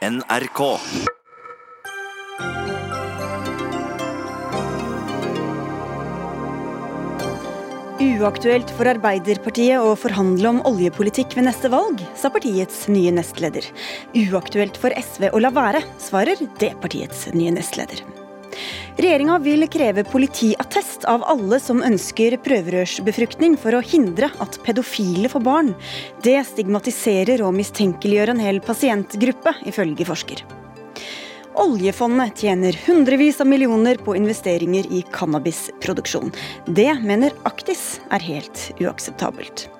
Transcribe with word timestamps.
NRK. 0.00 0.60
Uaktuelt 8.00 8.72
for 8.78 8.88
Arbeiderpartiet 8.88 9.76
å 9.76 9.92
forhandle 10.00 10.54
om 10.54 10.62
oljepolitikk 10.70 11.36
ved 11.36 11.44
neste 11.50 11.68
valg, 11.68 12.00
sa 12.16 12.32
partiets 12.32 12.86
nye 12.88 13.12
nestleder. 13.12 13.68
Uaktuelt 14.16 14.80
for 14.80 14.96
SV 14.96 15.34
å 15.34 15.44
la 15.44 15.52
være, 15.52 15.84
svarer 16.00 16.40
det 16.64 16.72
partiets 16.80 17.26
nye 17.36 17.52
nestleder. 17.60 18.00
Regjeringa 19.00 19.38
vil 19.40 19.64
kreve 19.72 20.02
politiattest 20.04 21.06
av 21.08 21.22
alle 21.24 21.56
som 21.62 21.78
ønsker 21.80 22.34
prøverørsbefruktning 22.44 23.54
for 23.56 23.72
å 23.72 23.80
hindre 23.80 24.28
at 24.44 24.58
pedofile 24.66 25.30
får 25.32 25.44
barn. 25.46 25.70
Det 26.20 26.36
stigmatiserer 26.44 27.40
og 27.46 27.54
mistenkeliggjør 27.56 28.34
en 28.34 28.44
hel 28.44 28.60
pasientgruppe, 28.60 29.54
ifølge 29.72 30.04
forsker. 30.04 30.44
Oljefondet 31.64 32.44
tjener 32.44 32.76
hundrevis 32.84 33.40
av 33.40 33.48
millioner 33.48 33.96
på 34.04 34.18
investeringer 34.20 34.92
i 34.92 35.00
cannabisproduksjon. 35.16 36.36
Det 36.68 36.92
mener 37.00 37.32
Aktis 37.48 38.02
er 38.12 38.28
helt 38.28 38.68
uakseptabelt. 38.84 39.70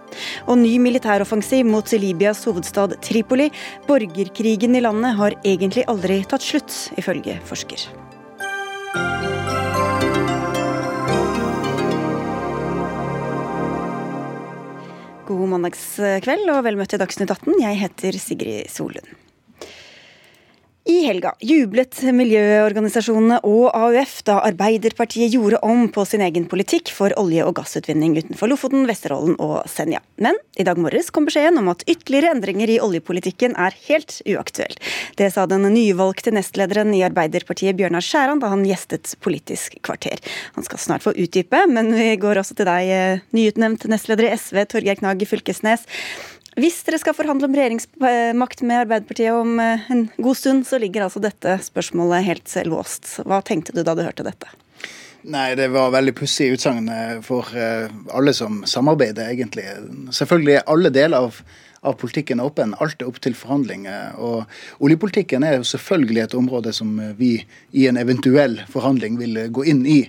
Og 0.49 0.63
ny 0.65 0.79
militæroffensiv 0.81 1.69
mot 1.69 1.93
Libyas 1.93 2.47
hovedstad 2.49 2.97
Tripoli. 3.05 3.53
Borgerkrigen 3.85 4.81
i 4.81 4.87
landet 4.89 5.21
har 5.21 5.43
egentlig 5.45 5.85
aldri 5.93 6.23
tatt 6.25 6.47
slutt, 6.47 6.87
ifølge 6.97 7.37
forsker. 7.45 8.00
God 15.31 15.47
mandagskveld 15.53 16.51
og 16.51 16.65
vel 16.67 16.79
møtt 16.81 16.91
til 16.91 16.99
Dagsnytt 16.99 17.31
18. 17.31 17.61
Jeg 17.63 17.79
heter 17.85 18.19
Sigrid 18.19 18.71
Solund. 18.73 19.30
I 20.89 21.03
helga 21.05 21.35
jublet 21.45 21.99
miljøorganisasjonene 22.17 23.43
og 23.45 23.67
AUF 23.77 24.15
da 24.25 24.39
Arbeiderpartiet 24.47 25.35
gjorde 25.35 25.59
om 25.67 25.83
på 25.93 26.07
sin 26.09 26.23
egen 26.25 26.47
politikk 26.49 26.89
for 26.97 27.13
olje- 27.21 27.45
og 27.45 27.59
gassutvinning 27.59 28.15
utenfor 28.17 28.49
Lofoten, 28.49 28.87
Vesterålen 28.89 29.37
og 29.45 29.69
Senja. 29.69 30.01
Men 30.17 30.41
i 30.57 30.65
dag 30.65 30.81
morges 30.81 31.13
kom 31.13 31.29
beskjeden 31.29 31.61
om 31.61 31.69
at 31.75 31.85
ytterligere 31.85 32.33
endringer 32.33 32.73
i 32.73 32.81
oljepolitikken 32.81 33.59
er 33.61 33.77
helt 33.91 34.23
uaktuell. 34.25 34.73
Det 35.21 35.29
sa 35.35 35.45
den 35.51 35.69
nyvalgte 35.69 36.33
nestlederen 36.33 36.97
i 36.97 37.05
Arbeiderpartiet 37.05 37.77
Bjørnar 37.77 38.05
Skjæran 38.07 38.41
da 38.41 38.49
han 38.55 38.65
gjestet 38.65 39.13
Politisk 39.21 39.77
kvarter. 39.85 40.17
Han 40.57 40.65
skal 40.65 40.81
snart 40.81 41.05
få 41.05 41.13
utdype, 41.13 41.67
men 41.69 41.93
vi 41.93 42.15
går 42.17 42.41
også 42.41 42.57
til 42.57 42.73
deg, 42.73 42.89
eh, 42.89 43.25
nyutnevnt 43.37 43.85
nestleder 43.85 44.31
i 44.31 44.37
SV, 44.37 44.65
Torgeir 44.65 44.97
Knag 44.97 45.29
Fylkesnes. 45.29 45.85
Hvis 46.61 46.81
dere 46.87 46.99
skal 47.01 47.17
forhandle 47.17 47.49
om 47.49 47.55
regjeringsmakt 47.57 48.65
med 48.67 48.83
Arbeiderpartiet 48.85 49.37
om 49.37 49.61
eh, 49.63 49.87
en 49.93 50.09
god 50.19 50.37
stund, 50.37 50.67
så 50.69 50.81
ligger 50.83 51.07
altså 51.07 51.23
dette 51.23 51.57
spørsmålet 51.65 52.27
helt 52.27 52.57
låst. 52.69 53.09
Hva 53.25 53.41
tenkte 53.47 53.73
du 53.77 53.83
da 53.87 53.95
du 53.97 54.05
hørte 54.05 54.27
dette? 54.27 54.51
Nei, 55.31 55.53
det 55.57 55.69
var 55.73 55.93
veldig 55.93 56.15
pussig 56.17 56.51
utsagn 56.55 56.89
for 57.25 57.49
eh, 57.57 57.89
alle 58.17 58.35
som 58.37 58.63
samarbeider, 58.69 59.33
egentlig. 59.33 59.67
Selvfølgelig 60.17 60.59
er 60.59 60.71
alle 60.73 60.93
deler 60.95 61.29
av 61.29 61.43
av 61.87 61.97
politikken 62.01 62.41
er 62.41 62.51
åpen. 62.51 62.75
Alt 62.81 63.01
er 63.01 63.09
opp 63.09 63.21
til 63.25 63.37
forhandling. 63.37 63.87
Og 64.21 64.85
oljepolitikken 64.85 65.47
er 65.47 65.59
jo 65.59 65.69
selvfølgelig 65.69 66.25
et 66.27 66.37
område 66.37 66.75
som 66.77 66.93
vi 67.17 67.33
i 67.73 67.87
en 67.89 68.01
eventuell 68.01 68.59
forhandling 68.71 69.17
vil 69.21 69.47
gå 69.55 69.65
inn 69.73 69.87
i. 69.89 70.01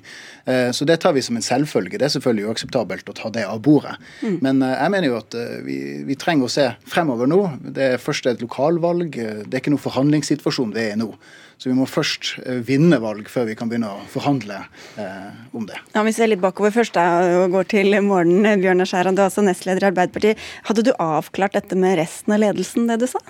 Eh, 0.46 0.72
så 0.72 0.86
det 0.86 1.00
tar 1.02 1.14
vi 1.14 1.22
som 1.22 1.36
en 1.36 1.46
selvfølge. 1.46 1.98
Det 1.98 2.08
er 2.08 2.16
selvfølgelig 2.16 2.50
uakseptabelt 2.50 3.12
å 3.12 3.18
ta 3.18 3.32
det 3.34 3.46
av 3.48 3.62
bordet. 3.64 3.98
Mm. 4.22 4.40
Men 4.42 4.64
eh, 4.66 4.76
jeg 4.78 4.94
mener 4.96 5.12
jo 5.12 5.20
at 5.20 5.38
eh, 5.38 5.62
vi, 5.66 5.78
vi, 6.08 6.18
trenger 6.20 6.48
å 6.50 6.56
se 6.56 6.68
fremover 6.90 7.30
nå. 7.30 7.42
Det 7.62 7.94
er 7.94 8.02
først 8.02 8.30
et 8.32 8.44
lokalvalg. 8.44 9.16
Det 9.16 9.54
er 9.54 9.62
ikke 9.62 9.74
noen 9.74 9.86
forhandlingssituasjon 9.86 10.76
vi 10.76 10.86
er 10.90 10.98
i 10.98 11.00
nå. 11.02 11.14
Så 11.62 11.70
vi 11.70 11.76
må 11.78 11.86
først 11.86 12.40
vinne 12.66 12.98
valg 13.04 13.28
før 13.30 13.44
vi 13.46 13.54
kan 13.54 13.70
begynne 13.70 13.92
å 13.94 14.00
forhandle 14.10 14.64
eh, 14.98 15.28
om 15.54 15.68
det. 15.70 15.78
Ja, 15.94 16.02
Vi 16.02 16.14
ser 16.16 16.32
litt 16.32 16.42
bakover 16.42 16.74
først 16.74 16.96
da, 16.98 17.04
og 17.44 17.54
går 17.54 17.68
til 17.70 17.94
morgenen. 18.02 18.64
Bjørnar 18.64 18.90
Skjæran, 18.90 19.14
du 19.14 19.22
er 19.22 19.28
altså 19.28 19.44
nestleder 19.46 19.86
i 19.86 19.90
Arbeiderpartiet. 19.92 20.42
Hadde 20.66 20.88
du 20.88 20.90
avklart 20.98 21.60
dette 21.62 21.78
med 21.80 22.00
resten 22.02 22.36
av 22.36 22.42
ledelsen, 22.44 22.90
det 22.90 23.00
du 23.04 23.08
sa? 23.10 23.22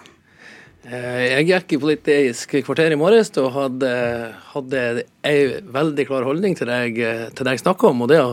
Jeg 0.82 1.46
gikk 1.46 1.76
i 1.76 1.80
Politisk 1.82 2.56
kvarter 2.66 2.96
i 2.96 2.98
morges 2.98 3.30
og 3.38 3.52
hadde, 3.54 3.92
hadde 4.56 4.86
en 5.22 5.72
veldig 5.74 6.06
klar 6.10 6.26
holdning 6.26 6.56
til 6.58 6.70
det 6.70 6.78
jeg, 6.82 7.30
til 7.38 7.50
jeg 7.52 7.62
snakker 7.62 7.92
om. 7.92 8.04
og 8.06 8.10
Det 8.12 8.20
å, 8.22 8.32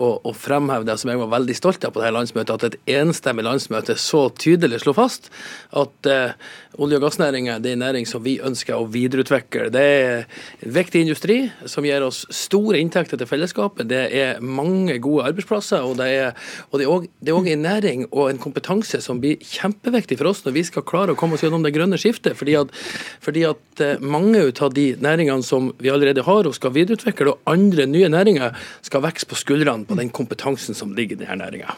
å, 0.00 0.10
å, 0.24 0.32
fremheve 0.36 0.86
det 0.88 0.96
som 1.00 1.12
jeg 1.12 1.20
var 1.20 1.32
veldig 1.34 1.56
stolt 1.58 1.84
av 1.84 1.94
på 1.94 2.02
dette 2.02 2.14
landsmøtet, 2.16 2.54
at 2.54 2.66
et 2.70 2.96
enstemmig 3.00 3.44
landsmøte 3.46 3.96
så 4.00 4.26
tydelig 4.40 4.82
slo 4.84 4.94
fast 4.96 5.30
at 5.76 6.08
eh, 6.08 6.32
olje- 6.80 7.00
og 7.00 7.04
gassnæringa 7.04 7.58
er 7.58 7.68
en 7.72 7.82
næring 7.84 8.08
som 8.08 8.24
vi 8.24 8.38
ønsker 8.40 8.78
å 8.78 8.88
videreutvikle. 8.90 9.68
Det 9.74 9.84
er 9.84 10.24
en 10.64 10.74
viktig 10.74 11.04
industri 11.04 11.38
som 11.68 11.84
gir 11.84 12.04
oss 12.06 12.22
store 12.34 12.80
inntekter 12.80 13.20
til 13.20 13.28
fellesskapet. 13.28 13.88
Det 13.90 14.06
er 14.16 14.40
mange 14.40 14.96
gode 15.02 15.28
arbeidsplasser, 15.28 15.84
og 15.84 15.98
det 16.00 16.08
er, 16.16 16.32
og 16.70 16.80
det 16.80 16.88
er 17.34 17.52
en 17.54 17.66
næring 17.66 18.06
og 18.10 18.30
en 18.30 18.40
kompetanse 18.40 19.02
som 19.04 19.20
blir 19.20 19.40
kjempeviktig 19.44 20.18
for 20.20 20.32
oss 20.32 20.44
når 20.46 20.56
vi 20.56 20.64
skal 20.68 20.86
klare 20.88 21.14
å 21.14 21.18
komme 21.20 21.36
oss 21.36 21.44
gjennom 21.44 21.64
det 21.66 21.74
grønne 21.76 22.00
skiftet. 22.00 22.38
fordi 22.38 22.56
at, 22.56 22.72
fordi 23.20 23.44
at 23.48 23.84
eh, 23.84 24.00
mange 24.00 24.40
av 24.50 24.72
de 24.74 24.86
næringene 25.00 25.44
som 25.44 25.70
vi 25.78 25.90
allerede 25.92 26.24
har 26.24 26.29
og 26.30 26.56
skal 26.56 26.74
videreutvikle, 26.76 27.34
og 27.34 27.54
andre 27.54 27.86
nye 27.90 28.08
næringer 28.12 28.56
skal 28.86 29.02
vokse 29.04 29.26
på 29.26 29.38
skuldrene 29.38 29.88
på 29.88 29.98
den 29.98 30.12
kompetansen 30.14 30.78
som 30.78 30.94
ligger 30.96 31.18
i 31.18 31.24
denne 31.24 31.40
næringa. 31.42 31.76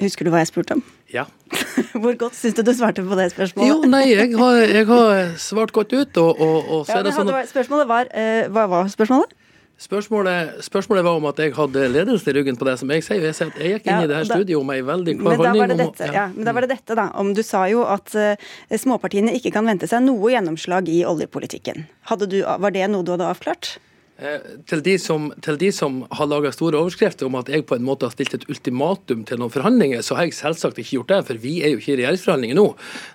Husker 0.00 0.26
du 0.26 0.32
hva 0.32 0.42
jeg 0.42 0.50
spurte 0.50 0.76
om? 0.76 0.82
Ja. 1.12 1.24
Hvor 2.02 2.12
godt 2.20 2.36
syns 2.36 2.56
du 2.58 2.62
du 2.66 2.74
svarte 2.76 3.04
på 3.06 3.16
det 3.16 3.30
spørsmålet? 3.32 3.70
Jo, 3.70 3.88
nei, 3.88 4.04
jeg 4.12 4.34
har, 4.36 4.58
jeg 4.60 4.86
har 4.90 5.32
svart 5.40 5.72
godt 5.72 5.94
ut. 5.94 6.20
Og, 6.20 6.40
og, 6.40 6.56
og 6.68 6.82
så 6.84 6.98
ja, 6.98 7.00
er 7.00 7.06
det 7.06 7.14
sånn 7.16 7.32
at... 7.32 7.48
Spørsmålet 7.48 7.88
var 7.88 8.10
uh, 8.12 8.42
Hva 8.52 8.66
var 8.74 8.90
spørsmålet? 8.92 9.32
Spørsmålet, 9.76 10.64
spørsmålet, 10.64 11.04
var 11.04 11.18
om 11.18 11.26
at 11.28 11.40
jeg 11.42 11.52
hadde 11.52 11.82
ledelsen 11.92 12.30
i 12.32 12.34
ryggen 12.38 12.56
på 12.56 12.64
det 12.64 12.78
som 12.80 12.92
jeg 12.94 13.04
sier. 13.04 13.20
Jeg, 13.28 13.36
sier 13.36 13.50
jeg 13.60 13.74
gikk 13.74 13.90
inn 13.90 13.92
ja, 13.92 14.04
i 14.06 14.08
det 14.08 14.16
her 14.16 14.28
studioet 14.30 14.64
med 14.64 14.80
ei 14.80 14.84
veldig 14.88 15.14
klar 15.18 15.42
holdning. 15.42 15.82
Om, 15.84 15.90
ja. 16.00 16.12
ja. 16.14 16.22
men 16.32 16.48
da 16.48 16.54
var 16.56 16.64
det 16.64 16.70
dette, 16.72 16.96
da. 16.96 17.10
Om 17.20 17.34
du 17.36 17.42
sa 17.44 17.66
jo 17.68 17.82
at 17.84 18.14
uh, 18.16 18.46
småpartiene 18.72 19.34
ikke 19.36 19.52
kan 19.52 19.68
vente 19.68 19.88
seg 19.90 20.06
noe 20.06 20.32
gjennomslag 20.32 20.88
i 20.88 21.02
oljepolitikken. 21.04 21.84
Du, 22.24 22.38
var 22.40 22.72
det 22.72 22.88
noe 22.88 23.04
du 23.04 23.12
hadde 23.12 23.28
avklart? 23.28 23.74
Eh, 24.16 24.44
til 24.64 24.80
de, 24.80 24.94
som, 24.96 25.26
til 25.44 25.58
de 25.60 25.68
som 25.76 25.98
har 26.16 26.28
laga 26.30 26.48
store 26.54 26.78
overskrifter 26.80 27.28
om 27.28 27.34
at 27.36 27.50
jeg 27.52 27.66
på 27.68 27.76
en 27.76 27.84
måte 27.84 28.08
har 28.08 28.14
stilt 28.14 28.32
et 28.38 28.46
ultimatum 28.48 29.26
til 29.28 29.42
noen 29.42 29.52
forhandlinger, 29.52 30.00
så 30.06 30.16
har 30.16 30.24
jeg 30.24 30.38
selvsagt 30.38 30.80
ikke 30.80 30.94
gjort 30.94 31.12
det, 31.12 31.18
for 31.28 31.42
vi 31.42 31.58
er 31.60 31.74
jo 31.74 31.82
ikke 31.82 31.92
i 31.92 31.98
regjeringsforhandlinger 32.00 32.56
nå. 32.56 32.64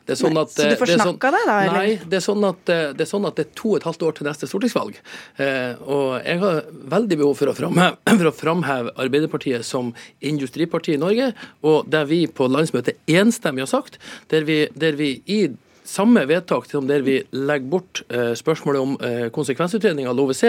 Det 0.06 0.13
er 0.13 0.19
sånn 0.19 0.38
at, 0.38 0.53
så 0.53 0.67
du 0.69 0.75
får 0.78 0.94
snakka 0.94 1.31
deg, 1.34 1.47
da? 1.50 1.56
Eller? 1.63 1.79
Nei, 1.79 1.95
det 2.06 2.19
er, 2.19 2.25
sånn 2.28 2.45
at, 2.45 2.61
det 2.69 3.06
er 3.07 3.09
sånn 3.09 3.25
at 3.31 3.40
det 3.40 3.47
er 3.47 3.57
to 3.57 3.73
og 3.73 3.79
et 3.79 3.88
halvt 3.90 4.06
år 4.06 4.19
til 4.19 4.29
neste 4.29 4.51
stortingsvalg. 4.51 5.01
Eh, 5.41 5.81
og 5.81 6.06
jeg 6.19 6.44
har 6.45 6.61
veldig 6.94 7.19
behov 7.23 7.35
for 7.41 7.50
å 7.50 7.57
framheve, 7.57 7.97
for 8.22 8.29
å 8.29 8.35
framheve 8.44 8.95
Arbeiderpartiet 9.01 9.66
som 9.66 9.95
industriparti 10.22 11.00
i 11.00 11.01
Norge, 11.01 11.31
og 11.66 11.90
det 11.90 12.06
vi 12.13 12.23
på 12.29 12.45
landsmøtet 12.51 13.01
enstemmig 13.09 13.66
har 13.66 13.73
sagt, 13.73 13.97
der 14.29 14.45
vi, 14.45 14.61
der 14.78 15.01
vi 15.01 15.16
i 15.25 15.41
samme 15.83 16.25
vedtak 16.29 16.67
som 16.69 16.87
der 16.87 17.03
vi 17.05 17.17
legger 17.31 17.69
bort 17.71 18.01
eh, 18.09 18.33
spørsmålet 18.37 18.81
om 18.81 18.95
eh, 19.05 19.27
konsekvensutredning 19.33 20.07
av 20.09 20.15
LoVC, 20.17 20.43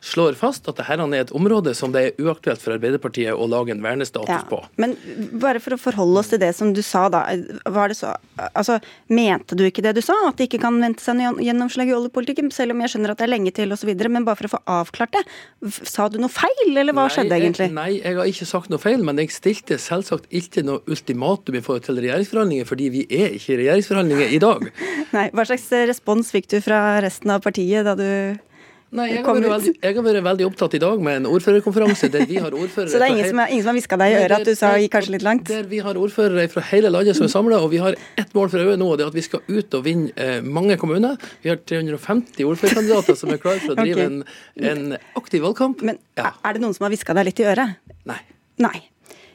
slår 0.00 0.38
fast 0.38 0.68
at 0.68 0.78
dette 0.80 0.96
er 0.96 1.14
et 1.20 1.32
område 1.36 1.74
som 1.76 1.92
det 1.94 2.02
er 2.04 2.22
uaktuelt 2.24 2.62
for 2.62 2.76
Arbeiderpartiet 2.76 3.34
å 3.34 3.48
lage 3.50 3.74
en 3.74 3.82
vernestatus 3.84 4.30
ja, 4.30 4.42
på. 4.48 4.60
Men 4.80 4.96
bare 5.42 5.62
for 5.62 5.76
å 5.76 5.80
forholde 5.80 6.22
oss 6.22 6.32
til 6.32 6.42
det 6.42 6.52
som 6.56 6.72
du 6.74 6.82
sa, 6.84 7.06
da. 7.12 7.24
Var 7.68 7.92
det 7.92 7.98
så, 8.00 8.14
altså, 8.52 8.78
mente 9.12 9.58
du 9.58 9.64
ikke 9.66 9.84
det 9.84 9.94
du 9.98 10.02
sa? 10.04 10.16
At 10.28 10.40
det 10.40 10.48
ikke 10.48 10.62
kan 10.64 10.78
vente 10.82 11.04
seg 11.04 11.20
gjennomslag 11.44 11.90
i 11.90 11.96
oljepolitikken? 11.96 12.50
Selv 12.54 12.74
om 12.74 12.82
jeg 12.84 12.94
skjønner 12.94 13.14
at 13.14 13.20
det 13.20 13.28
er 13.28 13.32
lenge 13.34 13.54
til 13.56 13.74
osv. 13.74 13.92
Men 14.08 14.26
bare 14.26 14.40
for 14.40 14.50
å 14.50 14.54
få 14.56 14.62
avklart 14.78 15.16
det. 15.16 15.24
Sa 15.88 16.08
du 16.08 16.18
noe 16.22 16.32
feil, 16.32 16.72
eller 16.72 16.94
hva 16.96 17.06
nei, 17.08 17.14
skjedde 17.14 17.38
egentlig? 17.38 17.68
Jeg, 17.68 17.76
nei, 17.76 17.88
jeg 17.98 18.18
har 18.18 18.32
ikke 18.32 18.48
sagt 18.48 18.72
noe 18.72 18.82
feil, 18.82 19.04
men 19.04 19.20
jeg 19.22 19.34
stilte 19.34 19.80
selvsagt 19.82 20.28
ikke 20.34 20.64
noe 20.66 20.82
ultimatum 20.88 21.58
i 21.58 21.64
forhold 21.64 21.86
til 21.88 22.00
regjeringsforhandlinger, 22.00 22.68
fordi 22.68 22.90
vi 22.94 23.04
er 23.08 23.34
ikke 23.36 23.56
i 23.56 23.60
regjeringsforhandlinger 23.62 24.36
i 24.36 24.42
dag. 24.42 24.68
Nei, 25.14 25.28
Hva 25.32 25.46
slags 25.48 25.70
respons 25.90 26.34
fikk 26.34 26.50
du 26.52 26.60
fra 26.64 26.98
resten 27.04 27.32
av 27.34 27.42
partiet 27.44 27.86
da 27.86 27.96
du 27.98 28.08
Nei, 28.88 29.04
jeg 29.10 29.20
har, 29.20 29.36
veldig, 29.36 29.72
jeg 29.82 29.96
har, 29.98 30.04
vært 30.06 30.24
veldig 30.24 30.44
opptatt 30.46 30.74
i 30.78 30.78
dag 30.80 31.02
med 31.04 31.18
en 31.18 31.26
ordførerkonferanse 31.28 32.08
der 32.08 32.22
vi 32.28 32.38
har 32.40 32.54
ordførere 32.56 32.88
Så 32.88 32.96
det 32.96 33.04
er 33.04 33.12
ingen, 33.12 33.26
som, 33.28 33.42
ingen 33.44 33.60
som 33.66 33.68
har 33.68 33.76
hviska 33.76 33.98
deg 34.00 34.14
i 34.14 34.16
øret 34.22 34.34
at 34.38 34.48
du 34.48 34.56
sa 34.56 34.70
gikk 34.80 34.94
kanskje 34.94 35.12
litt 35.12 35.26
langt? 35.26 35.44
Der 35.50 35.68
vi 35.68 35.82
har 35.84 36.00
ordførere 36.00 36.46
fra 36.48 36.64
hele 36.70 36.88
landet 36.94 37.18
som 37.18 37.26
er 37.26 37.32
samla, 37.34 37.60
og 37.60 37.68
vi 37.74 37.82
har 37.84 37.98
ett 38.16 38.32
mål 38.36 38.48
for 38.54 38.64
øye 38.64 38.78
nå, 38.80 38.88
og 38.88 38.96
det 38.96 39.04
er 39.04 39.12
at 39.12 39.18
vi 39.18 39.26
skal 39.26 39.44
ut 39.44 39.76
og 39.76 39.84
vinne 39.84 40.14
eh, 40.16 40.40
mange 40.40 40.78
kommuner. 40.80 41.20
Vi 41.44 41.52
har 41.52 41.60
350 41.60 42.48
ordførerkandidater 42.48 43.18
som 43.20 43.34
er 43.34 43.42
klare 43.44 43.60
for 43.66 43.76
å 43.76 43.80
drive 43.84 44.06
okay. 44.08 44.08
en, 44.08 44.72
en, 44.72 45.00
aktiv 45.20 45.44
valgkamp. 45.44 45.84
Men 45.84 46.00
ja. 46.16 46.32
er 46.40 46.56
det 46.56 46.64
noen 46.64 46.72
som 46.78 46.88
har 46.88 46.96
hviska 46.96 47.18
deg 47.18 47.28
litt 47.28 47.44
i 47.44 47.50
øret? 47.52 47.76
Nei. 48.08 48.22
Nei. 48.64 48.78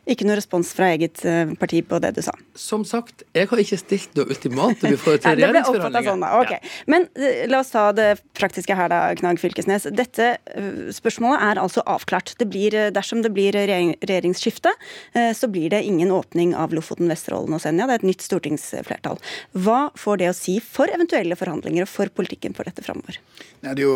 Ikke 0.03 0.25
noe 0.27 0.35
respons 0.35 0.73
fra 0.75 0.89
eget 0.91 1.21
eh, 1.23 1.53
parti 1.59 1.79
på 1.87 1.95
det 2.03 2.09
du 2.17 2.19
sa? 2.25 2.33
Som 2.59 2.81
sagt, 2.83 3.23
jeg 3.31 3.47
har 3.47 3.59
ikke 3.61 3.77
stilt 3.79 4.17
noe 4.17 4.27
ultimatum 4.33 4.91
i 4.91 4.97
forhold 4.99 5.21
til 5.23 5.37
regjeringsforhandlinger. 5.39 6.09
Sånn, 6.09 6.25
da. 6.25 6.31
Okay. 6.41 6.59
Ja. 6.59 6.73
Men 6.91 7.07
uh, 7.15 7.29
la 7.47 7.61
oss 7.63 7.71
ta 7.71 7.85
det 7.95 8.09
praktiske 8.35 8.75
her, 8.75 8.91
da, 8.91 8.99
Knag 9.15 9.39
Fylkesnes. 9.39 9.87
Dette 9.95 10.33
uh, 10.51 10.91
spørsmålet 10.91 11.45
er 11.47 11.61
altså 11.63 11.85
avklart. 11.87 12.33
Det 12.41 12.49
blir, 12.51 12.75
dersom 12.91 13.23
det 13.23 13.31
blir 13.31 13.55
regjering, 13.55 13.93
regjeringsskifte, 14.03 14.73
så 15.37 15.47
blir 15.51 15.69
det 15.71 15.83
ingen 15.87 16.11
åpning 16.11 16.51
av 16.57 16.73
Lofoten, 16.75 17.07
Vesterålen 17.11 17.55
og 17.55 17.61
Senja. 17.63 17.85
Det 17.87 17.95
er 17.95 18.01
et 18.01 18.07
nytt 18.07 18.25
stortingsflertall. 18.25 19.19
Hva 19.55 19.79
får 19.99 20.19
det 20.19 20.29
å 20.31 20.35
si 20.35 20.57
for 20.63 20.91
eventuelle 20.91 21.37
forhandlinger 21.39 21.85
og 21.85 21.91
for 21.91 22.11
politikken 22.11 22.55
for 22.57 22.67
dette 22.67 22.83
framover? 22.85 23.19
Det, 23.63 23.75
jo, 23.79 23.93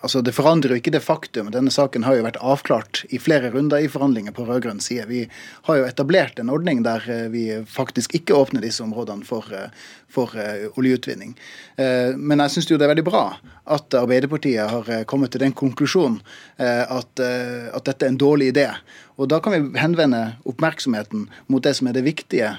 altså 0.00 0.22
det 0.24 0.34
forandrer 0.36 0.76
jo 0.76 0.82
ikke 0.82 0.94
det 0.94 1.02
faktum. 1.04 1.50
Denne 1.54 1.72
saken 1.74 2.06
har 2.06 2.18
jo 2.18 2.26
vært 2.26 2.38
avklart 2.38 3.02
i 3.10 3.20
flere 3.22 3.50
runder 3.54 3.82
i 3.82 3.90
forhandlinger 3.90 4.36
på 4.36 4.46
rød-grønn 4.46 4.82
side 4.82 4.91
side. 4.92 5.06
Vi 5.08 5.28
har 5.62 5.76
jo 5.76 5.86
etablert 5.86 6.38
en 6.38 6.50
ordning 6.52 6.82
der 6.84 7.04
eh, 7.10 7.28
vi 7.32 7.64
faktisk 7.66 8.14
ikke 8.14 8.36
åpner 8.36 8.62
disse 8.62 8.82
områdene 8.84 9.24
for, 9.24 9.46
eh, 9.52 9.70
for 10.12 10.32
uh, 10.36 10.68
oljeutvinning. 10.76 11.32
Men 12.16 12.42
jeg 12.42 12.52
syns 12.52 12.66
det 12.68 12.82
er 12.84 12.90
veldig 12.90 13.04
bra 13.06 13.22
at 13.72 13.94
Arbeiderpartiet 13.96 14.68
har 14.68 15.04
kommet 15.08 15.32
til 15.32 15.40
den 15.40 15.54
konklusjonen 15.56 16.18
at, 16.58 17.22
at, 17.22 17.84
dette 17.86 18.04
er 18.04 18.12
en 18.12 18.20
dårlig 18.20 18.50
idé. 18.52 18.66
Og 19.20 19.28
Da 19.28 19.40
kan 19.40 19.52
vi 19.52 19.78
henvende 19.78 20.36
oppmerksomheten 20.48 21.28
mot 21.52 21.62
det 21.62 21.74
som 21.76 21.88
er 21.88 21.96
det 21.96 22.04
viktige 22.04 22.56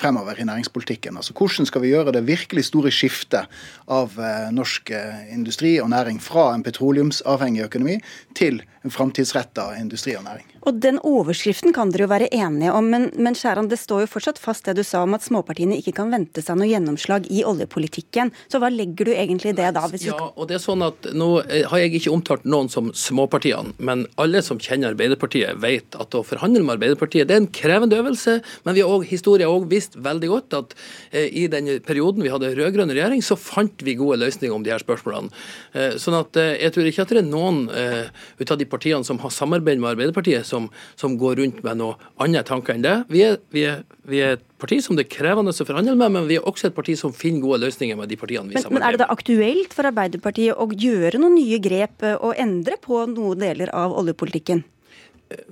fremover 0.00 0.40
i 0.40 0.46
næringspolitikken. 0.48 1.16
Altså 1.16 1.34
Hvordan 1.36 1.66
skal 1.68 1.82
vi 1.82 1.92
gjøre 1.92 2.12
det 2.12 2.26
virkelig 2.26 2.64
store 2.64 2.90
skiftet 2.90 3.46
av 3.86 4.16
norsk 4.50 4.90
industri 5.30 5.76
og 5.78 5.90
næring 5.92 6.18
fra 6.24 6.54
en 6.54 6.64
petroleumsavhengig 6.66 7.68
økonomi 7.68 8.00
til 8.34 8.62
en 8.86 8.92
framtidsretta 8.94 9.74
industri 9.80 10.14
og 10.16 10.24
næring. 10.24 10.46
Og 10.66 10.78
Den 10.82 10.98
overskriften 11.06 11.74
kan 11.74 11.90
dere 11.94 12.06
jo 12.06 12.10
være 12.10 12.28
enige 12.34 12.72
om, 12.74 12.86
men, 12.90 13.08
men 13.18 13.36
Skjæran, 13.38 13.68
det 13.70 13.78
står 13.78 14.04
jo 14.04 14.10
fortsatt 14.10 14.38
fast 14.42 14.66
det 14.66 14.76
du 14.78 14.82
sa 14.86 15.02
om 15.06 15.14
at 15.14 15.24
småpartiene 15.26 15.78
ikke 15.78 15.94
kan 16.00 16.10
vente 16.14 16.42
seg 16.42 16.58
noe 16.58 16.68
gjennomslag 16.70 17.28
i 17.30 17.42
oljepolitikken. 17.46 18.32
Så 18.50 18.60
hva 18.62 18.70
legger 18.72 19.10
du 19.10 19.12
egentlig 19.14 19.54
i 19.54 19.58
det 19.58 19.72
da? 19.76 19.84
ja, 20.02 20.18
og 20.28 20.48
det 20.50 20.58
er 20.58 20.62
sånn 20.62 20.82
at 20.86 21.06
Nå 21.16 21.28
eh, 21.44 21.66
har 21.70 21.82
jeg 21.82 21.96
ikke 22.00 22.14
omtalt 22.14 22.46
noen 22.48 22.70
som 22.72 22.90
småpartiene, 22.94 23.74
men 23.78 24.06
alle 24.20 24.42
som 24.44 24.58
kjenner 24.62 24.94
Arbeiderpartiet, 24.94 25.58
vet 25.66 25.98
at 26.00 26.16
å 26.16 26.24
forhandle 26.26 26.62
med 26.64 26.76
Arbeiderpartiet 26.76 27.28
det 27.28 27.36
er 27.36 27.42
en 27.42 27.50
krevende 27.52 27.98
øvelse. 28.00 28.38
Men 28.66 28.76
vi 28.76 28.84
har 28.84 28.92
også, 28.92 29.10
historien 29.10 29.48
har 29.48 29.54
også 29.54 29.70
vist 29.70 29.98
veldig 30.06 30.30
godt 30.32 30.56
at 30.58 30.74
eh, 31.10 31.28
i 31.28 31.46
den 31.52 31.70
perioden 31.86 32.24
vi 32.24 32.32
hadde 32.32 32.52
rød-grønn 32.56 32.92
regjering, 32.92 33.22
så 33.24 33.38
fant 33.38 33.82
vi 33.86 33.96
gode 33.98 34.20
løsninger 34.22 34.54
om 34.54 34.64
de 34.66 34.72
her 34.72 34.82
spørsmålene. 34.82 35.32
Eh, 35.76 35.96
sånn 36.00 36.18
at 36.18 36.38
eh, 36.40 36.54
jeg 36.64 36.74
tror 36.74 36.90
ikke 36.90 37.06
at 37.06 37.14
det 37.14 37.22
er 37.22 37.28
noen 37.28 37.64
eh, 37.72 38.10
ut 38.40 38.52
av 38.52 38.60
de 38.60 38.68
partiene 38.68 39.06
som 39.06 39.20
har 39.22 39.34
samarbeid 39.34 39.80
med 39.82 39.94
Arbeiderpartiet, 39.94 40.46
som, 40.48 40.68
som 40.98 41.16
går 41.20 41.40
rundt 41.42 41.62
med 41.66 41.80
noe 41.82 41.96
andre 42.22 42.44
tanker 42.46 42.76
enn 42.76 42.86
det. 42.86 42.96
Vi 43.12 43.24
er, 43.26 43.40
vi, 43.54 43.66
er, 43.68 43.82
vi 44.08 44.22
er, 44.24 44.36
et 44.36 44.46
parti 44.60 44.78
som 44.84 44.96
det 44.96 45.06
er 45.06 45.12
krevende 45.12 45.52
å 45.52 45.66
forhandle 45.68 45.96
med, 45.98 46.14
men 46.14 46.30
vi 46.30 46.38
er 46.38 46.46
også 46.48 46.70
et 46.70 46.76
parti 46.76 46.96
som 46.98 47.14
finner 47.16 47.44
gode 47.44 47.62
løsninger 47.66 47.98
med 47.98 48.12
de 48.12 48.20
partiene 48.20 48.48
vi 48.48 48.56
men, 48.56 48.64
samarbeider 48.64 48.72
med. 48.72 48.80
Men 48.80 48.88
er 48.88 48.96
det 48.96 49.04
da 49.04 49.10
aktuelt 49.12 49.76
for 49.76 49.90
Arbeiderpartiet 49.90 50.56
å 50.56 50.70
gjøre 50.72 51.20
noen 51.20 51.36
nye 51.40 51.60
grep 51.62 52.06
og 52.16 52.32
endre 52.40 52.80
på 52.80 53.04
noen 53.12 53.44
deler 53.44 53.72
av 53.76 53.94
oljepolitikken? 53.98 54.64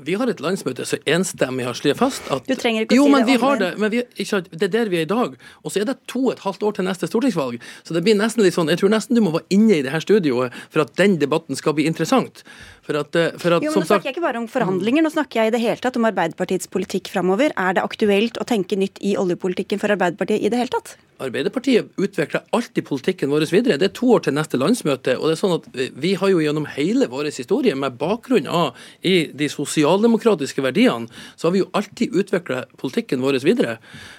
Vi 0.06 0.14
har 0.14 0.30
et 0.30 0.40
landsmøte 0.42 0.84
som 0.86 1.02
enstemmig 1.10 1.64
har 1.66 1.74
slått 1.74 1.98
fast 1.98 2.28
at 2.32 2.46
Du 2.46 2.54
trenger 2.58 2.84
ikke 2.84 2.94
å 2.94 3.00
jo, 3.00 3.06
si 3.08 3.16
det. 3.16 3.26
Vi 3.26 3.38
har 3.42 3.58
det, 3.58 3.70
men 3.82 3.90
vi, 3.90 4.02
ikke, 4.22 4.40
det 4.52 4.68
er 4.68 4.72
der 4.76 4.90
vi 4.92 5.00
er 5.00 5.06
i 5.06 5.10
dag. 5.10 5.34
Og 5.62 5.72
så 5.72 5.82
er 5.82 5.88
det 5.88 5.96
to 6.10 6.28
og 6.28 6.36
et 6.36 6.44
halvt 6.44 6.62
år 6.68 6.76
til 6.76 6.86
neste 6.86 7.08
stortingsvalg. 7.10 7.58
Så 7.82 7.96
det 7.96 8.04
blir 8.06 8.14
nesten 8.18 8.44
litt 8.46 8.54
sånn, 8.54 8.70
jeg 8.70 8.82
tror 8.82 8.92
nesten 8.94 9.18
du 9.18 9.22
må 9.24 9.34
være 9.34 9.48
inne 9.56 9.80
i 9.80 9.82
det 9.86 9.94
her 9.94 10.04
studioet 10.04 10.54
for 10.68 10.84
at 10.84 10.94
den 11.00 11.18
debatten 11.22 11.58
skal 11.58 11.74
bli 11.74 11.88
interessant. 11.90 12.44
For 12.84 12.98
at, 13.00 13.16
eh, 13.16 13.32
for 13.40 13.56
at, 13.56 13.64
jo, 13.64 13.72
men 13.72 13.80
Nå 13.80 13.88
snakker 13.88 14.10
jeg 14.10 14.16
ikke 14.16 14.26
bare 14.26 14.40
om 14.42 14.46
forhandlinger, 14.50 15.04
nå 15.04 15.12
snakker 15.14 15.40
jeg 15.40 15.50
i 15.50 15.54
det 15.54 15.62
hele 15.62 15.80
tatt 15.80 15.96
om 15.96 16.04
Arbeiderpartiets 16.08 16.68
politikk 16.68 17.08
framover. 17.14 17.54
Er 17.56 17.76
det 17.78 17.84
aktuelt 17.84 18.36
å 18.40 18.44
tenke 18.48 18.76
nytt 18.76 19.00
i 19.00 19.14
oljepolitikken 19.20 19.80
for 19.80 19.94
Arbeiderpartiet 19.94 20.44
i 20.44 20.50
det 20.52 20.60
hele 20.60 20.72
tatt? 20.74 20.96
Arbeiderpartiet 21.24 21.94
utvikler 21.96 22.42
alltid 22.52 22.84
politikken 22.84 23.30
vår 23.32 23.46
videre. 23.48 23.78
Det 23.80 23.88
er 23.88 23.94
to 23.96 24.10
år 24.16 24.26
til 24.26 24.36
neste 24.36 24.60
landsmøte. 24.60 25.14
og 25.16 25.30
det 25.30 25.36
er 25.36 25.40
sånn 25.40 25.54
at 25.56 25.68
Vi 25.94 26.14
har 26.20 26.28
jo 26.28 26.42
gjennom 26.42 26.66
hele 26.74 27.08
vår 27.08 27.30
historie, 27.30 27.74
med 27.74 27.96
bakgrunn 27.96 28.46
av 28.46 28.74
i 29.02 29.30
de 29.32 29.48
sosialdemokratiske 29.48 30.60
verdiene, 30.60 31.08
så 31.36 31.48
har 31.48 31.52
vi 31.52 31.62
jo 31.62 31.70
alltid 31.72 32.12
utvikla 32.12 32.64
politikken 32.76 33.22
vår 33.22 33.40
videre. 33.44 33.78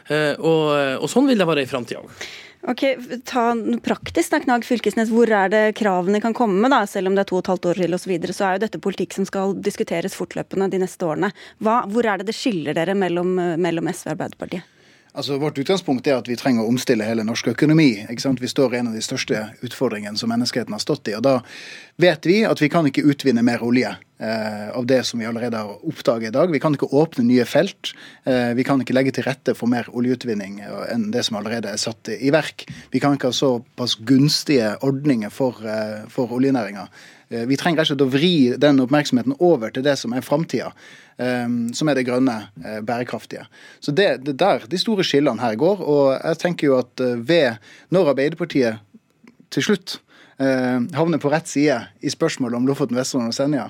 Eh, 0.09 0.33
og, 0.39 1.03
og 1.03 1.09
sånn 1.11 1.27
vil 1.27 1.37
det 1.37 1.47
være 1.47 1.63
i 1.63 1.69
framtida 1.69 2.01
òg. 2.01 2.25
Ok, 2.67 2.81
Ta 3.25 3.55
praktisk, 3.83 4.31
da, 4.31 4.39
Knag 4.41 4.65
Fylkesnes. 4.65 5.11
Hvor 5.13 5.29
er 5.29 5.51
det 5.53 5.63
kravene 5.77 6.21
kan 6.21 6.33
komme, 6.33 6.69
da, 6.71 6.81
selv 6.89 7.11
om 7.11 7.17
det 7.17 7.25
er 7.25 7.29
to 7.29 7.37
og 7.37 7.43
et 7.43 7.51
halvt 7.53 7.67
år 7.69 7.81
til 7.81 7.97
osv. 7.97 8.05
Så, 8.05 8.09
videre, 8.09 8.33
så 8.33 8.47
er 8.47 8.55
jo 8.55 8.63
dette 8.65 8.81
politikk 8.81 9.13
som 9.13 9.27
skal 9.29 9.53
diskuteres 9.61 10.17
fortløpende 10.17 10.71
de 10.73 10.81
neste 10.81 11.05
årene. 11.05 11.29
Hva, 11.61 11.83
hvor 11.91 12.09
er 12.09 12.21
det 12.21 12.31
det 12.31 12.37
skiller 12.37 12.77
dere 12.77 12.97
mellom, 12.97 13.35
mellom 13.61 13.91
SV 13.93 14.09
og 14.09 14.15
Arbeiderpartiet? 14.15 14.74
Altså, 15.15 15.37
Vårt 15.39 15.55
utgangspunkt 15.61 16.07
er 16.11 16.17
at 16.19 16.27
vi 16.27 16.35
trenger 16.35 16.65
å 16.65 16.67
omstille 16.67 17.05
hele 17.07 17.23
norsk 17.23 17.47
økonomi. 17.53 18.03
Vi 18.09 18.49
står 18.51 18.73
i 18.73 18.79
en 18.81 18.89
av 18.89 18.97
de 18.97 19.03
største 19.03 19.45
utfordringene 19.63 20.19
som 20.19 20.27
menneskeheten 20.27 20.75
har 20.75 20.83
stått 20.83 21.07
i. 21.07 21.13
og 21.15 21.23
Da 21.23 21.37
vet 22.03 22.27
vi 22.27 22.41
at 22.43 22.59
vi 22.59 22.67
kan 22.71 22.89
ikke 22.89 23.05
utvinne 23.07 23.43
mer 23.47 23.63
olje 23.63 23.93
eh, 23.95 24.67
av 24.75 24.83
det 24.89 24.99
som 25.07 25.23
vi 25.23 25.29
allerede 25.29 25.61
har 25.61 25.87
oppdaget 25.87 26.33
i 26.33 26.35
dag. 26.35 26.51
Vi 26.51 26.59
kan 26.59 26.75
ikke 26.75 26.91
åpne 26.91 27.23
nye 27.29 27.47
felt. 27.47 27.93
Eh, 28.27 28.51
vi 28.59 28.67
kan 28.67 28.83
ikke 28.83 28.97
legge 28.97 29.15
til 29.15 29.27
rette 29.29 29.55
for 29.55 29.71
mer 29.71 29.87
oljeutvinning 29.95 30.59
enn 30.91 31.07
det 31.15 31.23
som 31.29 31.39
allerede 31.39 31.71
er 31.71 31.79
satt 31.79 32.11
i 32.11 32.33
verk. 32.35 32.67
Vi 32.91 32.99
kan 32.99 33.15
ikke 33.15 33.31
ha 33.31 33.39
såpass 33.39 33.95
gunstige 34.03 34.75
ordninger 34.83 35.31
for, 35.31 35.63
eh, 35.63 36.03
for 36.11 36.35
oljenæringa. 36.35 36.89
Eh, 37.29 37.45
vi 37.49 37.57
trenger 37.57 37.81
rett 37.81 37.89
og 37.89 37.93
slett 37.93 38.05
å 38.05 38.11
vri 38.13 38.35
den 38.61 38.81
oppmerksomheten 38.83 39.37
over 39.39 39.73
til 39.73 39.85
det 39.85 39.97
som 40.01 40.13
er 40.13 40.25
framtida. 40.25 40.71
Um, 41.15 41.69
som 41.71 41.87
er 41.87 41.95
det 41.95 42.09
grønne, 42.09 42.33
uh, 42.59 42.81
bærekraftige. 42.83 43.45
Så 43.79 43.93
det, 43.95 44.25
det 44.27 44.33
der 44.35 44.65
de 44.67 44.75
store 44.75 45.05
skillene 45.07 45.39
her 45.39 45.55
går. 45.55 45.79
Og 45.79 46.09
jeg 46.17 46.41
tenker 46.41 46.67
jo 46.67 46.79
at 46.81 46.99
ved 46.99 47.61
når 47.95 48.11
Arbeiderpartiet 48.11 48.81
til 49.55 49.63
slutt 49.63 50.01
havner 50.35 51.21
på 51.23 51.29
rett 51.31 51.47
side 51.47 51.77
i 52.03 52.11
spørsmålet 52.11 52.57
om 52.57 52.65
Lofoten, 52.67 52.97
Vesterålen 52.99 53.31
og 53.31 53.37
Senja, 53.37 53.69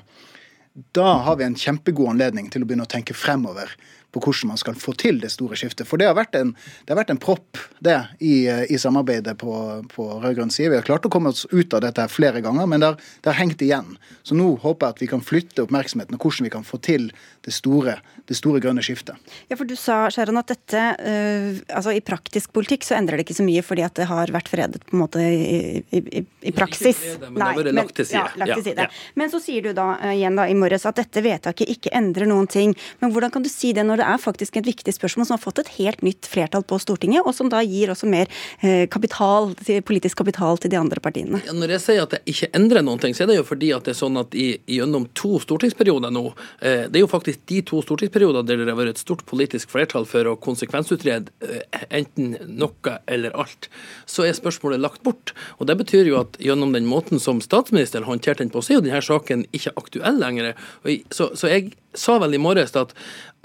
da 0.97 1.11
har 1.27 1.37
vi 1.37 1.45
en 1.45 1.53
kjempegod 1.53 2.15
anledning 2.15 2.47
til 2.49 2.65
å 2.65 2.65
begynne 2.65 2.87
å 2.87 2.89
tenke 2.89 3.13
fremover 3.13 3.69
på 4.15 4.21
hvordan 4.23 4.53
man 4.53 4.59
skal 4.59 4.77
få 4.79 4.93
til 4.95 5.19
det 5.19 5.31
store 5.33 5.57
skiftet. 5.59 5.87
For 5.89 5.99
det 5.99 6.07
har 6.07 6.15
vært 6.15 6.37
en, 6.39 6.53
har 6.87 6.99
vært 6.99 7.11
en 7.11 7.19
propp 7.21 7.59
det, 7.83 7.97
i, 8.23 8.47
i 8.47 8.79
samarbeidet 8.79 9.35
på, 9.41 9.53
på 9.91 10.07
rød-grønn 10.23 10.53
side. 10.53 10.71
Vi 10.71 10.79
har 10.79 10.87
klart 10.87 11.07
å 11.07 11.11
komme 11.11 11.33
oss 11.33 11.43
ut 11.51 11.75
av 11.75 11.83
dette 11.83 12.07
flere 12.11 12.41
ganger, 12.45 12.69
men 12.71 12.83
det 12.83 12.93
har, 12.93 13.09
det 13.21 13.31
har, 13.31 13.39
hengt 13.41 13.63
igjen. 13.65 13.97
Så 14.23 14.37
nå 14.39 14.53
håper 14.63 14.87
jeg 14.87 14.95
at 14.95 15.03
vi 15.03 15.11
kan 15.11 15.25
flytte 15.25 15.65
oppmerksomheten 15.65 16.15
og 16.15 16.23
hvordan 16.23 16.47
vi 16.47 16.53
kan 16.53 16.67
få 16.67 16.79
til 16.85 17.09
det 17.45 17.53
store, 17.53 17.99
det 18.25 18.35
store 18.37 18.59
grønne 18.63 18.81
skiftet. 18.85 19.33
Ja, 19.49 19.57
for 19.57 19.69
Du 19.69 19.75
sa 19.77 20.05
Sharon, 20.13 20.39
at 20.41 20.49
dette, 20.49 20.81
uh, 20.97 21.59
altså 21.77 21.93
i 21.93 22.01
praktisk 22.05 22.53
politikk 22.55 22.85
så 22.87 22.97
endrer 22.97 23.19
det 23.19 23.27
ikke 23.27 23.37
så 23.37 23.45
mye 23.45 23.61
fordi 23.65 23.83
at 23.85 23.95
det 23.99 24.07
har 24.09 24.31
vært 24.33 24.49
fredet 24.49 24.81
på 24.85 24.95
en 24.95 25.03
måte 25.03 25.21
i, 25.21 25.83
i, 25.93 26.23
i 26.49 26.53
praksis. 26.55 27.01
Det, 27.21 27.29
men 27.29 27.37
Nei, 27.41 27.51
det 27.53 27.53
har 27.53 27.59
vært 27.61 27.77
lagt 27.77 27.95
til 27.99 28.09
side. 28.09 28.17
Ja, 28.23 28.41
lagt 28.41 28.55
til 28.55 28.65
side. 28.65 28.87
Ja, 28.87 28.89
ja. 28.89 29.13
Men 29.21 29.33
så 29.33 29.41
sier 29.43 29.67
du 29.67 29.75
da 29.77 29.87
uh, 30.01 30.13
igjen 30.15 30.39
da 30.39 30.47
i 30.49 30.57
morges 30.57 30.87
at 30.89 30.97
dette 30.97 31.21
vedtaket 31.25 31.69
ikke 31.75 31.93
endrer 31.97 32.29
noen 32.29 32.49
ting. 32.49 32.73
Men 33.03 33.13
hvordan 33.13 33.33
kan 33.35 33.45
du 33.45 33.51
si 33.51 33.73
det 33.77 33.85
når 33.85 34.01
det 34.01 34.09
er 34.15 34.23
faktisk 34.25 34.57
et 34.61 34.69
viktig 34.71 34.95
spørsmål 34.97 35.29
som 35.29 35.37
har 35.37 35.43
fått 35.45 35.61
et 35.61 35.73
helt 35.77 36.01
nytt 36.05 36.29
flertall 36.29 36.65
på 36.65 36.81
Stortinget, 36.81 37.25
og 37.25 37.37
som 37.37 37.51
da 37.53 37.61
gir 37.65 37.93
også 37.93 38.09
mer 38.09 38.31
uh, 38.65 38.85
kapital, 38.89 39.53
politisk 39.85 40.23
kapital 40.23 40.57
til 40.61 40.73
de 40.73 40.81
andre 40.81 41.03
partiene? 41.03 41.43
Ja, 41.45 41.53
når 41.53 41.77
jeg 41.77 41.85
sier 41.85 42.07
at 42.07 42.17
det 42.17 42.23
ikke 42.33 42.49
endrer 42.57 42.85
noen 42.85 43.01
ting, 43.03 43.13
så 43.13 43.25
er 43.27 43.33
det 43.33 43.39
jo 43.39 43.45
fordi 43.45 43.69
at 43.75 43.85
det 43.85 43.93
er 43.93 44.01
sånn 44.01 44.17
at 44.17 44.33
i, 44.33 44.55
gjennom 44.79 45.05
to 45.17 45.37
stortingsperioder 45.43 46.13
nå, 46.13 46.25
det 46.61 46.97
er 46.97 47.03
jo 47.03 47.09
faktisk 47.11 47.34
de 47.49 47.61
to 47.65 47.81
stortingsperiodene 47.83 48.47
der 48.47 48.63
det 48.63 48.71
har 48.71 48.79
vært 48.79 48.95
et 48.95 49.03
stort 49.03 49.25
politisk 49.29 49.71
flertall 49.73 50.07
for 50.09 50.27
å 50.29 50.35
konsekvensutrede 50.41 51.33
eh, 51.45 51.85
enten 51.89 52.35
noe 52.59 52.97
eller 53.11 53.35
alt, 53.37 53.69
så 54.09 54.25
er 54.25 54.37
spørsmålet 54.37 54.83
lagt 54.83 55.03
bort. 55.05 55.35
Og 55.59 55.69
Det 55.69 55.77
betyr 55.79 56.09
jo 56.09 56.19
at 56.21 56.39
gjennom 56.41 56.73
den 56.75 56.87
måten 56.89 57.21
som 57.21 57.41
statsministeren 57.43 58.07
håndterte 58.07 58.43
den 58.43 58.53
på, 58.53 58.63
så 58.63 58.75
er 58.75 58.79
jo 58.79 58.85
denne 58.87 59.03
saken 59.05 59.47
ikke 59.55 59.75
aktuell 59.79 60.19
lenger. 60.21 60.53
Så, 61.13 61.31
så 61.37 61.51
jeg 61.51 61.73
sa 61.99 62.17
vel 62.21 62.35
i 62.37 62.41
morges 62.41 62.75
at, 62.79 62.93